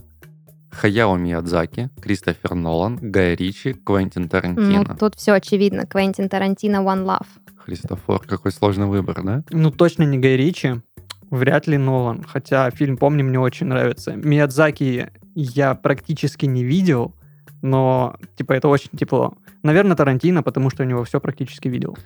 Хаяо 0.73 1.15
Миядзаки, 1.17 1.89
Кристофер 2.01 2.55
Нолан, 2.55 2.97
Гай 3.01 3.35
Ричи, 3.35 3.73
Квентин 3.73 4.23
Ну, 4.23 4.27
Тарантино. 4.29 4.95
тут 4.99 5.15
все 5.15 5.33
очевидно. 5.33 5.85
Квентин 5.85 6.29
Тарантино 6.29 6.77
One 6.77 7.05
Love. 7.05 7.27
Христофор, 7.57 8.19
какой 8.25 8.51
сложный 8.51 8.87
выбор, 8.87 9.23
да? 9.23 9.43
Ну, 9.51 9.71
точно 9.71 10.03
не 10.03 10.17
Гай 10.17 10.35
Ричи, 10.35 10.81
вряд 11.29 11.67
ли 11.67 11.77
Нолан. 11.77 12.23
Хотя 12.23 12.69
фильм, 12.71 12.97
помню, 12.97 13.23
мне 13.23 13.39
очень 13.39 13.67
нравится. 13.67 14.13
Миядзаки 14.15 15.09
я 15.35 15.75
практически 15.75 16.45
не 16.45 16.63
видел, 16.63 17.15
но, 17.61 18.15
типа, 18.35 18.53
это 18.53 18.67
очень 18.67 18.89
тепло. 18.97 19.35
Наверное, 19.63 19.95
Тарантино, 19.95 20.43
потому 20.43 20.69
что 20.69 20.83
у 20.83 20.85
него 20.85 21.03
все 21.05 21.19
практически 21.21 21.67
видел. 21.69 21.97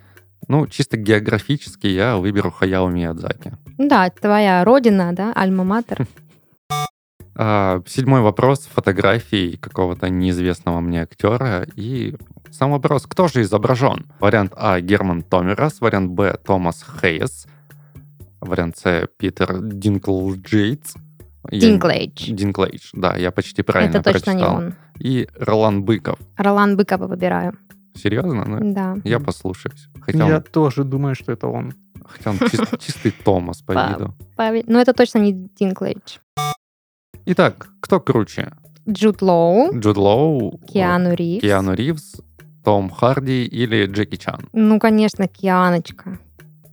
Ну, 0.48 0.68
чисто 0.68 0.96
географически 0.98 1.88
я 1.88 2.18
выберу 2.18 2.52
Хаяо 2.52 2.88
Миядзаки. 2.90 3.54
Да, 3.78 4.10
твоя 4.12 4.64
родина, 4.64 5.14
да, 5.14 5.34
Альма-Матер. 5.34 6.06
А, 7.36 7.82
седьмой 7.86 8.22
вопрос 8.22 8.68
фотографии 8.74 9.58
какого-то 9.58 10.10
неизвестного 10.10 10.80
мне 10.80 11.04
актера. 11.04 11.68
И 11.76 12.16
сам 12.52 12.72
вопрос, 12.72 13.06
кто 13.06 13.28
же 13.28 13.42
изображен? 13.42 14.06
Вариант 14.20 14.54
А. 14.56 14.80
Герман 14.82 15.22
Томерас, 15.22 15.80
вариант 15.82 16.12
Б. 16.12 16.38
Томас 16.44 16.84
Хейс, 17.02 17.48
вариант 18.42 18.78
С. 18.78 19.08
Питер 19.18 19.60
Динклджейтс. 19.62 20.96
Я- 21.52 21.60
Динклейдж. 21.62 22.30
Динклейдж, 22.32 22.90
да, 22.94 23.16
я 23.16 23.32
почти 23.32 23.62
правильно 23.64 23.98
Это 23.98 24.12
точно 24.12 24.32
не 24.32 24.40
прочитал. 24.40 24.56
он. 24.58 24.76
И 25.00 25.30
Ролан 25.40 25.84
Быков. 25.86 26.20
Ролан 26.38 26.76
Быкова 26.76 27.08
выбираю. 27.08 27.54
Серьезно? 27.96 28.44
Ну, 28.46 28.74
Да. 28.74 28.98
я 29.06 29.20
послушаюсь. 29.20 29.88
Хотя 30.02 30.28
Я 30.28 30.36
он, 30.38 30.44
тоже 30.44 30.84
думаю, 30.84 31.16
что 31.16 31.32
это 31.32 31.48
он. 31.48 31.74
хотя 32.04 32.32
он 32.32 32.38
чис- 32.38 32.78
чистый 32.80 33.12
Томас 33.12 33.62
по 33.62 33.72
виду. 33.72 34.14
Павел- 34.36 34.64
Ну, 34.68 34.80
это 34.80 34.94
точно 34.94 35.20
не 35.20 35.32
Динклейдж. 35.60 36.18
Итак, 37.30 37.68
кто 37.82 38.00
круче? 38.00 38.54
Джуд 38.90 39.22
Лоу, 39.22 39.78
Джуд 39.78 39.98
Лоу, 39.98 40.60
Киану 40.66 41.14
Ривз. 41.14 41.42
Киану 41.42 41.74
Ривз, 41.74 42.22
Том 42.64 42.90
Харди 42.90 43.44
или 43.44 43.86
Джеки 43.86 44.16
Чан? 44.16 44.48
Ну, 44.54 44.80
конечно, 44.80 45.28
Кианочка. 45.28 46.20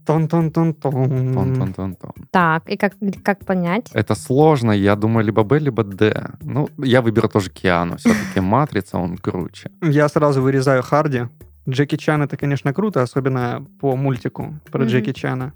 Тон-тон-тон-тон. 0.06 1.34
Тон-тон-тон-тон. 1.34 2.12
Так, 2.30 2.68
и 2.70 2.76
как, 2.76 2.92
как 3.24 3.44
понять? 3.44 3.90
Это 3.94 4.14
сложно, 4.14 4.70
я 4.70 4.94
думаю, 4.94 5.24
либо 5.26 5.42
Б, 5.42 5.58
либо 5.58 5.82
Д. 5.82 6.30
Ну, 6.40 6.68
я 6.78 7.02
выберу 7.02 7.28
тоже 7.28 7.50
Киану. 7.50 7.96
Все-таки 7.96 8.38
Матрица, 8.40 8.98
он 8.98 9.18
круче. 9.18 9.70
Я 9.82 10.08
сразу 10.08 10.40
вырезаю 10.40 10.84
Харди. 10.84 11.22
Джеки 11.68 11.96
Чан 11.96 12.22
это, 12.22 12.36
конечно, 12.36 12.72
круто, 12.72 13.02
особенно 13.02 13.66
по 13.80 13.96
мультику 13.96 14.54
про 14.70 14.82
Мгм. 14.84 14.88
Джеки 14.88 15.12
Чана. 15.12 15.52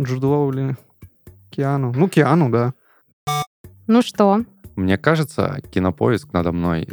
Джуд 0.00 0.24
Лоу 0.24 0.50
или 0.52 0.76
Киану. 1.50 1.92
Ну, 1.94 2.08
Киану, 2.08 2.48
да. 2.48 2.72
Ну 3.90 4.02
что? 4.02 4.44
Мне 4.76 4.96
кажется, 4.96 5.58
кинопоиск 5.72 6.32
надо 6.32 6.52
мной 6.52 6.86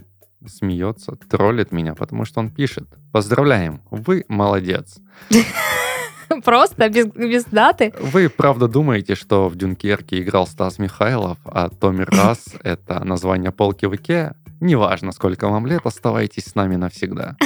смеется, 0.47 1.15
троллит 1.29 1.71
меня, 1.71 1.93
потому 1.93 2.25
что 2.25 2.39
он 2.39 2.49
пишет. 2.49 2.87
Поздравляем, 3.11 3.83
вы 3.91 4.25
молодец. 4.27 4.97
Просто 6.43 6.89
без, 6.89 7.05
без 7.05 7.45
даты? 7.45 7.93
Вы 8.01 8.29
правда 8.29 8.67
думаете, 8.67 9.13
что 9.13 9.47
в 9.47 9.55
Дюнкерке 9.55 10.23
играл 10.23 10.47
Стас 10.47 10.79
Михайлов, 10.79 11.37
а 11.45 11.69
Томми 11.69 12.01
Расс— 12.07 12.55
это 12.63 13.03
название 13.03 13.51
полки 13.51 13.85
в 13.85 13.95
Икеа? 13.95 14.35
Неважно, 14.59 15.11
сколько 15.11 15.49
вам 15.49 15.67
лет, 15.67 15.81
оставайтесь 15.83 16.45
с 16.45 16.55
нами 16.55 16.77
навсегда. 16.77 17.37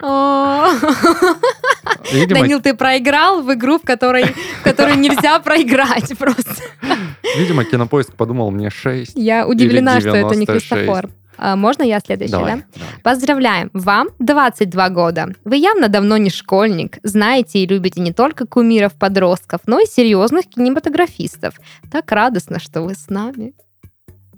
Видимо, 2.12 2.40
Данил, 2.40 2.60
ты 2.60 2.74
проиграл 2.74 3.42
в 3.42 3.52
игру, 3.54 3.78
в 3.78 3.82
которой, 3.82 4.24
в 4.24 4.62
которой 4.62 4.96
нельзя 4.96 5.38
проиграть 5.44 6.16
просто. 6.18 6.54
видимо, 7.36 7.64
кинопоиск 7.64 8.14
подумал 8.14 8.50
мне 8.50 8.70
6. 8.70 9.12
Я 9.14 9.46
удивлена, 9.46 10.00
что 10.00 10.10
это 10.10 10.34
не 10.34 10.46
96. 10.46 10.68
Христофор. 10.68 11.10
А, 11.36 11.56
можно 11.56 11.82
я 11.82 12.00
следующий, 12.00 12.32
да? 12.32 12.38
Давай, 12.38 12.64
давай. 12.74 12.88
Поздравляем! 13.02 13.70
Вам 13.72 14.08
22 14.18 14.88
года. 14.90 15.28
Вы 15.44 15.56
явно 15.56 15.88
давно 15.88 16.16
не 16.16 16.30
школьник. 16.30 16.98
Знаете 17.02 17.60
и 17.60 17.66
любите 17.66 18.00
не 18.00 18.12
только 18.12 18.46
кумиров-подростков, 18.46 19.62
но 19.66 19.80
и 19.80 19.86
серьезных 19.86 20.46
кинематографистов. 20.46 21.54
Так 21.90 22.10
радостно, 22.12 22.60
что 22.60 22.82
вы 22.82 22.94
с 22.94 23.10
нами. 23.10 23.52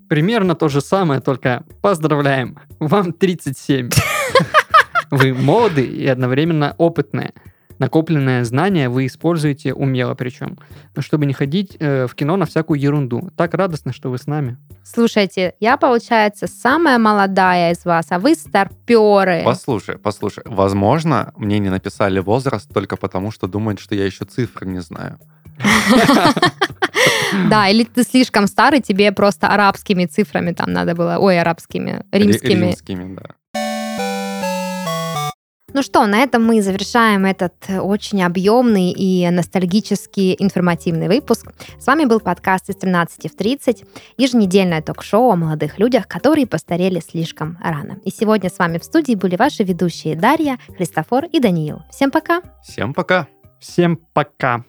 Примерно 0.08 0.54
то 0.54 0.68
же 0.68 0.80
самое, 0.80 1.20
только 1.20 1.64
поздравляем. 1.82 2.58
Вам 2.78 3.12
37. 3.12 3.90
Вы 5.10 5.34
молоды 5.34 5.84
и 5.84 6.06
одновременно 6.06 6.74
опытные. 6.78 7.32
Накопленное 7.78 8.42
знание 8.44 8.88
вы 8.88 9.04
используете 9.04 9.74
умело 9.74 10.14
причем, 10.14 10.58
чтобы 10.98 11.26
не 11.26 11.34
ходить 11.34 11.76
э, 11.78 12.06
в 12.06 12.14
кино 12.14 12.36
на 12.38 12.46
всякую 12.46 12.80
ерунду. 12.80 13.30
Так 13.36 13.52
радостно, 13.52 13.92
что 13.92 14.10
вы 14.10 14.16
с 14.16 14.26
нами. 14.26 14.56
Слушайте, 14.82 15.52
я, 15.60 15.76
получается, 15.76 16.46
самая 16.46 16.96
молодая 16.98 17.72
из 17.74 17.84
вас, 17.84 18.06
а 18.10 18.18
вы 18.18 18.34
старперы. 18.34 19.42
Послушай, 19.44 19.98
послушай. 19.98 20.42
Возможно, 20.46 21.34
мне 21.36 21.58
не 21.58 21.68
написали 21.68 22.18
возраст 22.18 22.72
только 22.72 22.96
потому, 22.96 23.30
что 23.30 23.46
думают, 23.46 23.78
что 23.78 23.94
я 23.94 24.06
еще 24.06 24.24
цифры 24.24 24.66
не 24.66 24.80
знаю. 24.80 25.18
Да, 27.50 27.68
или 27.68 27.84
ты 27.84 28.02
слишком 28.02 28.46
старый, 28.46 28.80
тебе 28.80 29.12
просто 29.12 29.48
арабскими 29.48 30.06
цифрами 30.06 30.52
там 30.52 30.72
надо 30.72 30.94
было, 30.94 31.18
ой, 31.18 31.40
арабскими, 31.40 32.04
римскими. 32.12 32.48
Ри- 32.48 32.60
Римскими, 32.66 33.14
да. 33.16 33.22
Ну 35.74 35.82
что, 35.82 36.06
на 36.06 36.18
этом 36.20 36.44
мы 36.44 36.62
завершаем 36.62 37.26
этот 37.26 37.52
э, 37.66 37.80
очень 37.80 38.22
объемный 38.22 38.92
и 38.92 39.28
ностальгически 39.30 40.36
информативный 40.38 41.08
выпуск. 41.08 41.52
С 41.78 41.86
вами 41.86 42.04
был 42.04 42.20
подкаст 42.20 42.70
из 42.70 42.76
13 42.76 43.30
в 43.32 43.36
30, 43.36 43.84
еженедельное 44.16 44.80
ток-шоу 44.80 45.32
о 45.32 45.36
молодых 45.36 45.78
людях, 45.80 46.06
которые 46.06 46.46
постарели 46.46 47.00
слишком 47.00 47.58
рано. 47.60 47.98
И 48.04 48.10
сегодня 48.10 48.48
с 48.48 48.58
вами 48.58 48.78
в 48.78 48.84
студии 48.84 49.16
были 49.16 49.34
ваши 49.34 49.64
ведущие 49.64 50.14
Дарья, 50.14 50.58
Христофор 50.76 51.24
и 51.24 51.40
Даниил. 51.40 51.82
Всем 51.90 52.12
пока! 52.12 52.42
Всем 52.62 52.94
пока. 52.94 53.26
Всем 53.58 53.98
пока. 54.12 54.64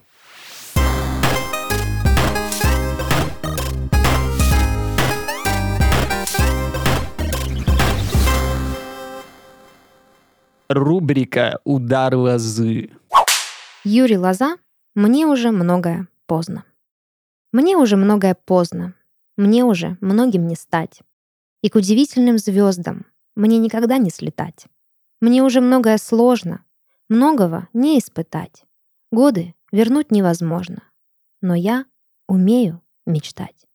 Рубрика 10.69 11.61
«Удар 11.63 12.13
лозы». 12.15 12.91
Юрий 13.85 14.17
Лоза, 14.17 14.57
мне 14.95 15.25
уже 15.25 15.51
многое 15.51 16.09
поздно. 16.25 16.65
Мне 17.53 17.77
уже 17.77 17.95
многое 17.95 18.35
поздно. 18.35 18.93
Мне 19.37 19.63
уже 19.63 19.97
многим 20.01 20.45
не 20.45 20.55
стать. 20.55 21.01
И 21.61 21.69
к 21.69 21.75
удивительным 21.75 22.37
звездам 22.37 23.05
мне 23.35 23.59
никогда 23.59 23.97
не 23.97 24.09
слетать. 24.09 24.65
Мне 25.21 25.41
уже 25.41 25.61
многое 25.61 25.97
сложно, 25.97 26.65
многого 27.07 27.69
не 27.71 27.97
испытать. 27.97 28.65
Годы 29.09 29.55
вернуть 29.71 30.11
невозможно. 30.11 30.83
Но 31.41 31.55
я 31.55 31.85
умею 32.27 32.81
мечтать. 33.05 33.66